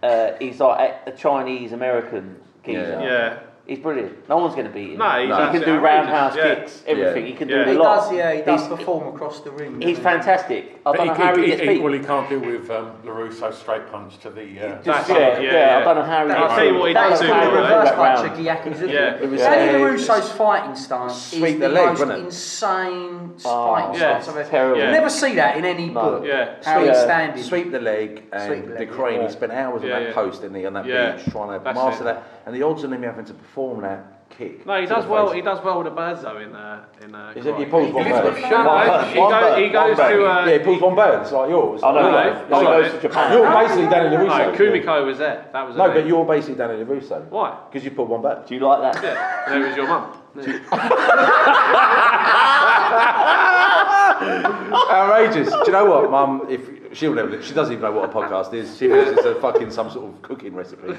[0.00, 3.00] Uh, he's like a, a Chinese American geezer.
[3.02, 3.38] Yeah.
[3.68, 4.26] He's brilliant.
[4.30, 4.96] No one's going to beat him.
[4.98, 6.54] No, he's he can do roundhouse Yeah.
[6.54, 7.24] kicks, everything.
[7.26, 7.30] Yeah.
[7.32, 8.10] He can do He a lot.
[8.10, 9.78] He does, yeah, he does He's- perform across the ring.
[9.82, 10.80] He's fantastic.
[10.86, 11.70] I But don't know he, how he he, gets beat.
[11.76, 14.58] equally can't deal with um, LaRusso straight punch to the.
[14.58, 15.78] Uh, That's yeah, yeah, yeah, yeah.
[15.80, 16.78] I don't know how he I'll gets tell you beat.
[16.80, 18.26] what he does is do, the reverse punch round.
[18.26, 19.14] of Giaki's, isn't Yeah.
[19.16, 19.22] it?
[19.22, 23.96] It was, Danny uh, LaRusso's fighting stance Sweep is the the, most insane Oh, fighting
[23.96, 24.78] stance I've ever terrible.
[24.78, 24.90] You Yeah.
[24.92, 26.24] never see that in any book.
[26.24, 26.54] Yeah.
[26.64, 26.88] How Yeah.
[26.88, 27.42] he's standing.
[27.42, 29.20] Sweep the leg and the the crane.
[29.20, 32.22] He spent hours on that post, didn't he, on that beach trying to master that.
[32.48, 34.64] And the odds of him having to perform that kick.
[34.64, 35.30] No, he does well.
[35.32, 37.92] He does well with a birds though in uh, in uh, Is it he pulls
[37.92, 38.24] one He bird?
[38.24, 39.68] lifts the shot, One no, bird, He goes.
[39.68, 40.16] He one goes bird.
[40.16, 40.26] to.
[40.26, 41.20] Uh, yeah, he pulls one bird.
[41.20, 41.82] It's like yours.
[41.82, 43.32] I know, No, no, no, no, he goes to Japan.
[43.34, 44.56] You're basically Danny no, LaRusso.
[44.56, 45.44] Kumiko was there.
[45.52, 45.76] That was.
[45.76, 46.06] No, but name.
[46.08, 47.28] you're basically Danny LaRusso.
[47.28, 47.50] Why?
[47.70, 48.46] Because you pulled one bird.
[48.46, 49.02] Do you like that?
[49.04, 50.14] Yeah, and it was your mum.
[54.90, 55.50] Outrageous.
[55.50, 56.46] Do you know what, Mum?
[56.48, 58.76] If she'll never, she doesn't even know what a podcast is.
[58.78, 60.94] She thinks it's a fucking some sort of cooking recipe.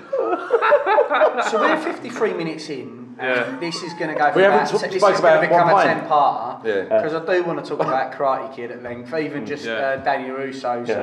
[1.50, 3.44] So we're 53 minutes in, Yeah.
[3.50, 5.34] and this is going to go for We haven't about, talked- this spoke is going
[5.34, 6.08] about to become one a pint.
[6.08, 7.02] 10-parter, Yeah.
[7.02, 9.74] because I do want to talk about Karate Kid at length, even just Yeah.
[9.74, 10.96] uh, Danny Russo's Yeah.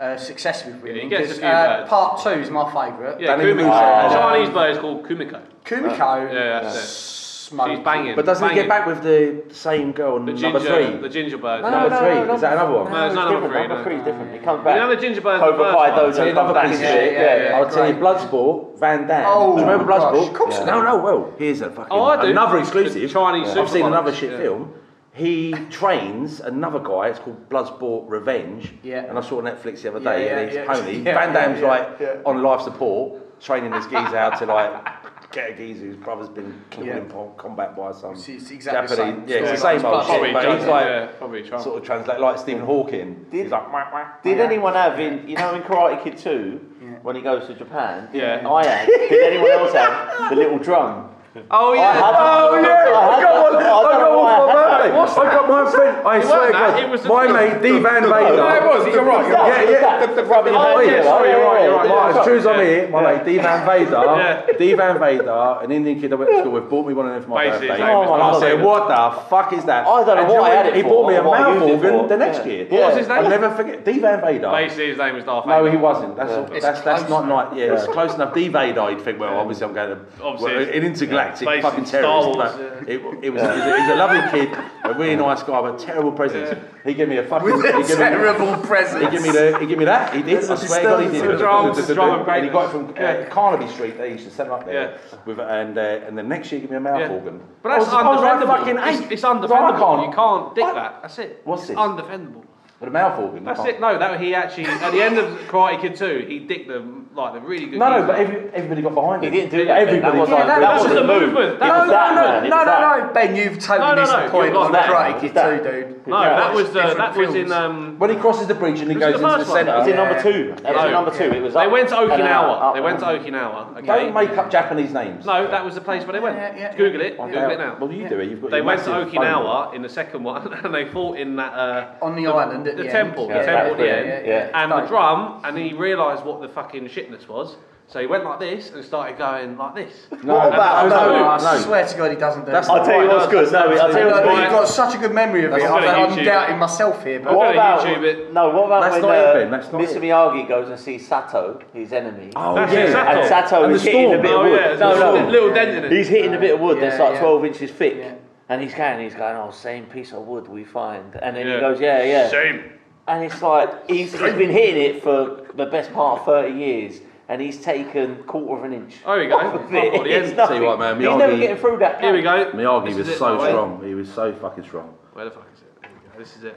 [0.00, 1.02] uh, uh, success with women.
[1.02, 1.88] he gets a 'cause, few uh, birds.
[1.90, 3.20] part two is my favourite.
[3.20, 4.04] Yeah, Danny Kumiko.
[4.04, 4.16] Russo.
[4.18, 5.40] Chinese bird is called Kumiko.
[5.64, 7.31] Kumiko, Yeah, that's it.
[7.52, 7.76] Smoking.
[7.76, 8.16] She's banging.
[8.16, 8.62] But doesn't he banging.
[8.64, 10.96] get back with the same girl on the number ginger, three?
[11.00, 11.62] the ginger bird?
[11.62, 12.26] No, Number no, three.
[12.26, 12.92] no, Is that another one?
[12.92, 13.52] No, it's not number different.
[13.52, 13.68] three.
[13.68, 13.84] Number no.
[13.84, 14.32] three is different.
[14.32, 14.76] He comes You back.
[14.76, 15.40] know the ginger bird.
[15.40, 16.10] Cobra the Kai first one?
[16.12, 17.04] Dojo Tell you comes another back piece into of it.
[17.04, 17.12] shit.
[17.14, 17.56] yeah, yeah.
[17.56, 18.02] I'll tell you, great.
[18.04, 19.24] Bloodsport, Van Damme.
[19.28, 20.28] Oh, Do you remember gosh, Bloodsport?
[20.28, 20.84] of course I No, do.
[20.86, 22.28] no, well, here's a fucking Oh, I do.
[22.30, 23.00] another exclusive.
[23.00, 24.38] The Chinese I've seen supermodels, another shit yeah.
[24.38, 24.72] film.
[25.14, 27.08] He trains another guy.
[27.08, 28.72] It's called Bloodsport Revenge.
[28.82, 29.04] Yeah.
[29.04, 30.24] And I saw Netflix the other Yeah, day.
[30.24, 30.64] yeah, and his yeah.
[30.74, 30.92] pony.
[31.04, 32.14] Yeah, Van Damme's yeah, like yeah.
[32.24, 35.01] on life support, training his geezer how to like
[35.32, 36.98] get a geezer whose brother's been killed Yeah.
[36.98, 39.14] in combat by some It's- it's exactly the Japanese.
[39.28, 42.20] same yeah, it's the same old shit, but he's like yeah, probably sort of translate
[42.20, 43.26] like Stephen Hawking.
[43.30, 44.04] He's like, wah, wah.
[44.22, 46.60] Did anyone have in, you know, in Karate Kid 2,
[47.02, 48.08] when he goes to Japan?
[48.12, 48.46] Yeah.
[48.48, 48.86] I had.
[48.86, 51.08] Did anyone else have the little drum?
[51.50, 52.64] Oh I had Oh one.
[52.64, 53.54] yeah, I had got one.
[53.54, 53.64] one.
[53.64, 54.90] I got one for my I birthday.
[54.92, 55.18] that.
[55.18, 55.96] I got my friend.
[56.06, 58.36] I It swear to God, it was my mate D Van Vader.
[58.36, 58.86] No, it was.
[58.92, 59.26] You're right.
[59.26, 59.40] You're.
[59.40, 60.06] Yeah, yeah.
[60.06, 61.02] The, the rubbing Oh, hands yeah, oh, together.
[61.08, 62.20] sorry, you're right, you're right, Right, yeah.
[62.20, 64.46] as true as I'm here, my mate D Van Vader, Yeah.
[64.58, 67.14] D Van Vader, an Indian kid I went to school with, bought me one of
[67.14, 67.80] them for my Basically, birthday.
[67.82, 69.86] his name was and I said, what the fuck is that?
[69.86, 72.08] I don't know what I had it He bought me a or what mouth organ
[72.08, 72.66] the next year.
[72.68, 73.18] What was his name?
[73.24, 73.84] I'll never forget.
[73.86, 74.50] D Van Vader.
[74.50, 75.62] Basically, his name was Darth Vader.
[75.64, 76.16] No, he wasn't.
[76.16, 77.56] That's that's, that's not close right.
[77.56, 78.34] Yeah, it's close enough.
[78.34, 81.34] D Vader, you'd think, well, obviously I'm going to Obviously, well, it's- an intergalactic yeah,
[81.60, 81.90] fucking basic terrorist.
[81.90, 84.94] Star Wars, but it, it was, it was a, he was a lovely kid, a
[84.94, 86.60] really nice guy, but terrible presents.
[86.84, 89.04] He gave me a fucking With he gave me- terrible present.
[89.04, 90.14] He gave me the, he gave me that.
[90.14, 90.38] He did.
[90.50, 91.28] I swear God, he did.
[91.30, 93.98] The drums, drum and and he got it from uh, Carnaby Street.
[93.98, 94.98] They used to set him up there.
[95.12, 95.18] Yeah.
[95.24, 97.08] With and uh, and then next year, he gave me a mouth Yeah.
[97.08, 97.40] organ.
[97.62, 98.46] But I that's was- I was like undefendable.
[98.58, 99.12] fucking it's, eight.
[99.12, 99.78] it's I was like, I undefendable.
[99.78, 100.74] can't- You can't dick What?
[100.74, 101.02] that.
[101.02, 101.40] That's it.
[101.44, 101.78] What's it's this?
[101.78, 102.44] undefendable.
[102.82, 103.46] With a mouth organ.
[103.46, 103.80] I That's it.
[103.80, 107.34] No, that he actually at the end of Karate Kid 2, he dicked them like
[107.34, 107.78] the really good.
[107.78, 109.32] No, no, but every, everybody got behind him.
[109.32, 109.78] He didn't do that.
[109.78, 111.22] Everybody That was got like- behind that was was the the move.
[111.32, 111.52] movement.
[111.54, 112.44] It That was was that, no, man.
[112.46, 114.90] It no, no, no, Ben, you've totally No, no, missed no, the point on that.
[114.90, 115.62] Karate Kid That.
[115.62, 116.06] 2, dude.
[116.08, 117.98] No, Yeah, that was it's the, different that was in um.
[118.00, 119.58] When he crosses the bridge and he Was it goes the into the first one?
[119.58, 119.74] centre.
[119.74, 120.62] It was in number two.
[120.64, 121.30] That was in number two.
[121.36, 122.74] It was They went to Okinawa.
[122.74, 123.04] They went to.
[123.06, 123.76] Okinawa.
[123.78, 123.86] Okay.
[123.86, 125.24] Don't make up Japanese names.
[125.24, 126.36] No, that was the place where they went.
[126.36, 127.16] Yeah, yeah, Google it.
[127.18, 127.76] Google it now.
[127.78, 128.30] Well, you do it.
[128.30, 128.90] You've got They went to.
[128.90, 132.66] Okinawa in the second one, and they fought in that uh, On the the, island
[132.72, 133.40] at the the temple, end.
[133.40, 134.62] the temple at the end, yeah, yeah.
[134.62, 137.56] and the drum, and he realised what the fucking shitness was.
[137.88, 139.92] So he went like this and started going like this.
[140.24, 142.72] No, What about- no, No, no, I swear to God, he doesn't do That's that.
[142.74, 143.52] I'll tell you what's good.
[143.52, 144.38] No, I'll tell you what's good.
[144.38, 145.62] You've got such a good memory of it.
[145.62, 147.20] I'm, I'm doubting myself here.
[147.20, 148.32] But What about YouTube it.
[148.32, 148.48] no?
[148.48, 149.96] What about That's when uh, Ben, that's not Mr.
[150.00, 152.30] Miyagi goes and sees Sato, his enemy?
[152.34, 152.78] Oh, That's yeah.
[152.84, 153.20] it, Sato.
[153.20, 154.60] And Sato And is the hitting a bit Oh of wood.
[154.60, 155.92] yeah, no, there's no, little, little dent in it.
[155.92, 158.21] He's hitting a bit of wood that's like 12 inches thick.
[158.52, 158.54] Yeah.
[158.54, 161.14] And he's going, he's going, oh, same piece of wood we find.
[161.22, 161.54] And then Yeah.
[161.54, 162.28] he goes, yeah, yeah.
[162.28, 162.64] Same.
[163.08, 167.00] And it's like, he's, he's been hitting it for the best part of 30 years.
[167.28, 168.96] And he's taken quarter of an inch.
[169.06, 169.36] Oh, here we go.
[169.36, 170.36] off of I've got the It's nothing.
[170.36, 172.00] Tell you what, man, he's never getting through that.
[172.00, 172.50] Here we go.
[172.52, 173.48] Miyagi This was so by the way.
[173.50, 173.84] strong.
[173.86, 174.94] He was so fucking strong.
[175.14, 175.72] Where the fuck is it?
[175.82, 176.18] Here we go.
[176.18, 176.56] This is it.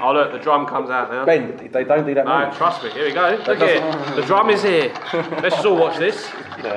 [0.00, 1.24] Oh look, the drum comes out now.
[1.24, 2.24] Ben, they don't do that.
[2.26, 2.56] No, move.
[2.56, 2.90] trust me.
[2.90, 3.42] Here we go.
[3.46, 3.80] Look here.
[4.14, 4.92] The drum is here.
[5.12, 6.26] Let's just all watch this.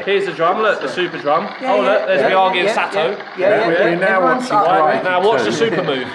[0.06, 0.62] Here's the drum.
[0.62, 1.54] Look, the super drum.
[1.62, 3.12] oh look, there's Miyagi and Sato.
[3.38, 3.68] Yeah, yeah.
[3.68, 5.04] We're now watching right?
[5.04, 6.08] Now watch the super move.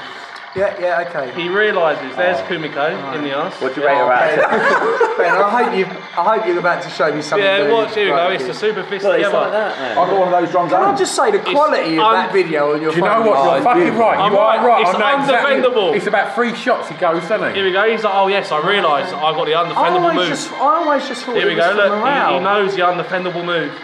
[0.54, 1.34] Yeah, yeah, okay.
[1.34, 2.44] He realises there's oh.
[2.46, 2.86] Kumiko
[3.16, 3.60] in the arse.
[3.60, 4.38] What do you rate her at?
[5.18, 7.44] Ben, I hope you, I hope you're about to show me something.
[7.44, 7.94] Yeah, watch.
[7.94, 8.26] Here we go.
[8.28, 8.38] great.
[8.40, 9.50] It's the super fist Look, it's together.
[9.50, 9.98] like that, man.
[9.98, 12.32] I got one of those drums Can I just say the quality of un- that
[12.32, 13.38] video on your Do you know phone what?
[13.38, 14.18] is- You're fucking right.
[14.18, 14.66] I'm You are right.
[14.66, 14.86] right.
[14.86, 15.96] It's I exactly- undefendable.
[15.96, 17.54] It's about three shots he goes, doesn't he?
[17.58, 17.90] Here we go.
[17.90, 20.28] He's like, oh yes, I realised I got the I undefendable always move.
[20.28, 20.54] just, I
[20.86, 21.70] always just thought Here we was go.
[21.74, 23.74] for Look, he, he knows the undefendable move.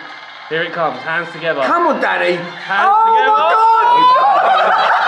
[0.48, 0.98] Here it comes.
[1.02, 1.62] Hands together.
[1.62, 2.34] Come on, Daddy.
[2.38, 3.34] Hands oh together.
[3.34, 3.50] my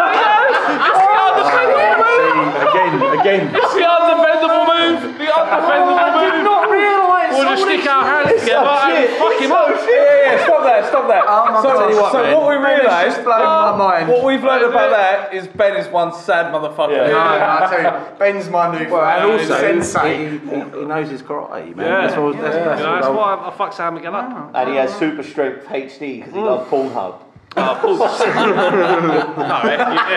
[2.81, 3.43] Again, again.
[3.55, 5.19] It's the undefendable move.
[5.19, 6.45] The undefendable move.
[6.45, 7.31] not realise.
[7.33, 9.69] We'll just stick our hands together and fuck him up.
[9.69, 11.25] Yeah, yeah, stop that, stop that.
[11.27, 12.13] Oh my so, God.
[12.13, 12.37] so Man.
[12.37, 14.09] what we realised, just blown my mind.
[14.09, 16.97] what we've learned about that is Ben is one sad motherfucker.
[16.97, 20.31] No, no, I tell you, Ben's my new Well, and also, sensei.
[20.31, 21.87] he, he, he knows his karate, man.
[21.87, 22.07] Yeah.
[22.07, 24.51] That's what, that's, You that's know, that's why I, I fuck Sam Miguel up.
[24.55, 27.21] And he has super strength HD because he loves Pornhub.
[27.57, 27.99] Oh, pulse.
[27.99, 28.05] no,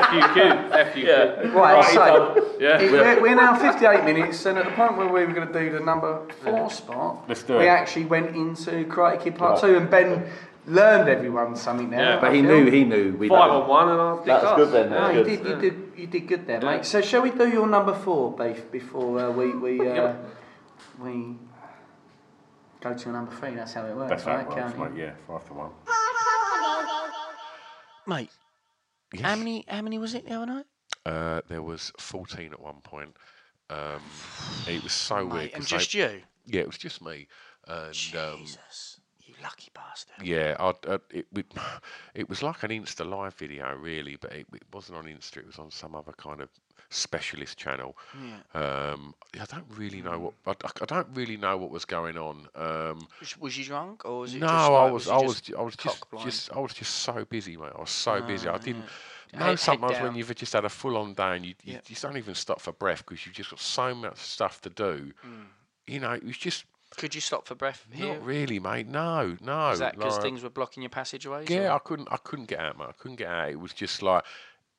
[0.10, 0.70] FUQ.
[0.72, 0.96] FUQ.
[1.04, 1.52] Yeah.
[1.54, 2.80] Right, so Yeah.
[2.80, 5.54] it- we're, we're now 58 minutes, and at the point where we were going to
[5.60, 7.70] do the number four spot, Let's do we it.
[7.70, 10.26] actually went into Karate Kid Part 2, and Ben
[10.68, 12.00] learned everyone something there.
[12.02, 12.18] Yeah.
[12.18, 12.52] I But he feel.
[12.52, 13.14] knew, he knew.
[13.18, 13.64] We Five don't.
[13.64, 14.90] on one and I think That's good then.
[14.92, 16.86] No, That's you did, you did, you did good there, mate.
[16.86, 20.26] So shall we do your number four, Beef, before uh, we we uh, Yep.
[21.02, 21.36] we
[22.80, 23.56] go to number three?
[23.56, 24.42] That's how it works, That's how right?
[24.42, 24.96] it works, Counting.
[24.96, 25.04] mate.
[25.04, 25.70] Yeah, five to one.
[28.08, 28.30] Mate,
[29.22, 29.64] how many?
[29.68, 30.66] How many was it the other night?
[31.06, 33.16] Uh, there was 14 at one point.
[33.70, 34.02] Um,
[34.68, 35.30] it was so weird.
[35.34, 36.24] Mate, and 'cause they- just you.
[36.46, 37.28] Yeah, it was just me.
[37.68, 40.26] And um, Jesus, you lucky bastard.
[40.26, 41.44] yeah, I'd, i it, we,
[42.16, 45.38] it was like an Insta live video, really, but it, it wasn't on Insta.
[45.38, 46.50] It was on some other kind of
[46.90, 47.96] specialist channel.
[48.54, 52.48] Um, I don't really know what I, I don't really know what was going on.
[52.56, 55.42] Um, Was, was you drunk or was it no, just I like, was, I was,
[55.42, 57.72] just I was just, just, I was just so busy, mate.
[57.76, 58.48] I was so busy.
[58.48, 58.86] I didn't
[59.32, 59.40] yeah.
[59.40, 61.80] know Head- head sometimes when you've just had a full-on day and you, you Yeah.
[61.84, 65.12] just don't even stop for breath because you've just got so much stuff to do.
[65.88, 66.66] You know, it was just
[66.98, 68.14] Could you stop for breath here?
[68.14, 68.88] not really, mate.
[68.88, 69.70] No, no.
[69.70, 71.50] Is that because like- things were blocking your passageways?
[71.50, 72.08] yeah, or- I couldn't.
[72.12, 72.88] I couldn't get out, mate.
[72.90, 73.50] I couldn't get out.
[73.50, 74.24] It was just like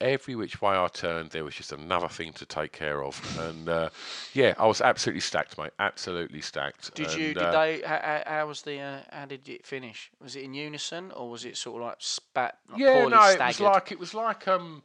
[0.01, 3.19] every which way I turned, there was just another thing to take care of.
[3.41, 3.91] And uh,
[4.35, 5.71] yeah, I was absolutely stacked, mate.
[5.79, 6.95] Absolutely stacked.
[6.95, 7.35] Did And, you?
[7.35, 7.81] Did uh, they?
[7.85, 8.81] How, how- was the?
[8.81, 10.11] Uh, how did it finish?
[10.23, 12.59] Was it in unison or was it sort of like spat?
[12.71, 14.83] Like yeah, no, it was like it was like um,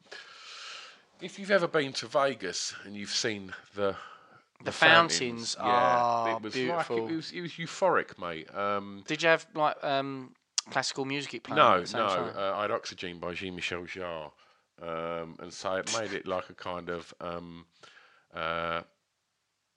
[1.22, 3.96] if you've ever been to Vegas and you've seen the
[4.64, 7.04] The fountains yeah, are it was beautiful.
[7.04, 8.54] like it was it was euphoric, mate.
[8.54, 10.34] Um, Did you have like um,
[10.70, 11.58] classical music playing?
[11.58, 14.32] no, at the same no, uh, I had Oxygen by Jean-Michel Jarre,
[14.82, 17.14] um, and so it made it like a kind of.
[17.22, 17.66] Um,
[18.34, 18.82] uh,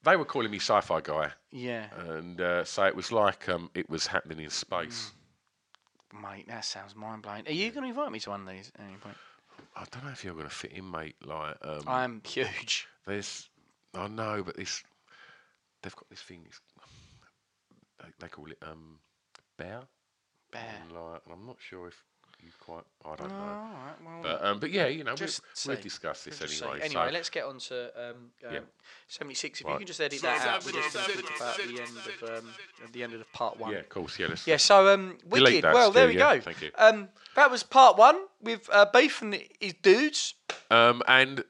[0.04, 1.30] they were calling me sci-fi guy.
[1.52, 1.86] Yeah.
[2.08, 5.12] and uh, so it was like um, it was happening in space.
[6.12, 7.46] Mate, that sounds mind blowing.
[7.46, 9.16] Are you going to invite me to one of these at any point?
[9.76, 11.16] I don't know if you're going to fit in, mate.
[11.24, 12.88] Like, um, I'm huge.
[13.06, 13.48] There's,
[13.94, 14.82] I know, but this,
[15.82, 16.42] they've got this thing.
[16.46, 16.60] It's,
[18.00, 18.98] they, they call it um,
[19.58, 19.80] bear.
[20.50, 20.62] Bear.
[20.82, 22.02] And, like, and I'm not sure if
[22.42, 22.82] you quite.
[23.04, 23.42] I don't Oh, know.
[23.42, 25.74] alright, well, but um, but yeah, you know, we've, we've see.
[25.76, 26.64] discussed this We'll just see.
[26.66, 26.80] anyway.
[26.84, 28.16] Anyway, so- let's get on to um,
[28.48, 28.60] um, Yeah.
[29.08, 29.60] 76.
[29.60, 31.90] If you can just edit that out, we're just going to talk about the end
[31.96, 32.48] of um,
[32.84, 33.72] at the end of part one.
[33.72, 34.18] Yeah, of course.
[34.18, 35.64] Yeah, let's Yeah, so um, delete wicked.
[35.64, 36.40] that, well, there Stu, we yeah, go.
[36.40, 36.70] Thank you.
[36.76, 40.34] Um, that was part one with uh, Beef and his dudes.
[40.70, 41.44] Um, and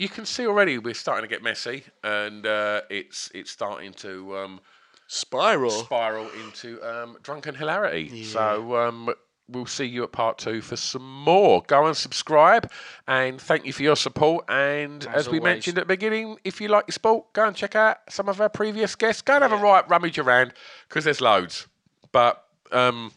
[0.00, 4.34] you can see already we're starting to get messy, and uh, it's it's starting to
[4.38, 4.60] um,
[5.06, 8.24] spiral spiral into um, drunken hilarity.
[8.24, 9.10] So um,
[9.46, 11.62] we'll see you at part two for some more.
[11.66, 12.72] Go and subscribe,
[13.06, 14.46] and thank you for your support.
[14.48, 17.54] And As as, we mentioned at the beginning, if you like your sport, go and
[17.54, 19.20] check out some of our previous guests.
[19.20, 20.54] Go and have a right rummage around
[20.88, 21.68] because there's loads.
[22.10, 23.12] But um,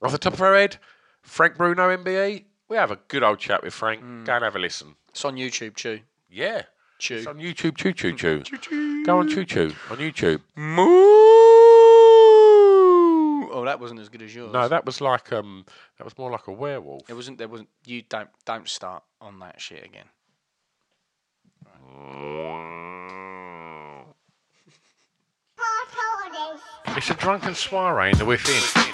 [0.00, 0.78] off the top of our head,
[1.20, 2.45] Frank Bruno MBE.
[2.68, 4.00] We have a good old chat with Frank.
[4.24, 4.96] Go and have a listen.
[5.10, 6.00] It's on YouTube, Chew.
[6.28, 6.62] Yeah.
[6.98, 7.16] Chew.
[7.18, 9.04] It's on YouTube, Choo Choo Choo.
[9.04, 10.40] Go on Choo Choo on YouTube.
[10.56, 10.86] Moo.
[13.52, 14.52] Oh, that wasn't as good as yours.
[14.52, 15.64] No, that was like um,
[15.98, 17.08] that was more like a werewolf.
[17.08, 17.38] It wasn't.
[17.38, 17.68] There wasn't.
[17.84, 20.06] You don't don't start on that shit again.
[26.96, 28.85] It's a drunken soiree in the within.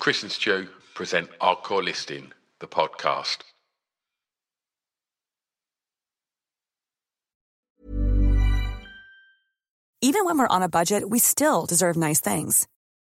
[0.00, 3.36] Chris and Stu present Hardcore Listing, the podcast.
[10.00, 12.66] Even when we're on a budget, we still deserve nice things.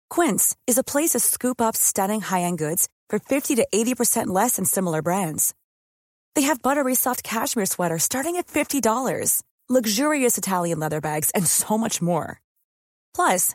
[0.08, 4.56] Quince is a place to scoop up stunning high-end goods for 50 to 80% less
[4.56, 5.54] than similar brands.
[6.34, 11.76] They have buttery soft cashmere sweaters starting at $50, luxurious Italian leather bags, and so
[11.76, 12.40] much more.
[13.14, 13.54] Plus,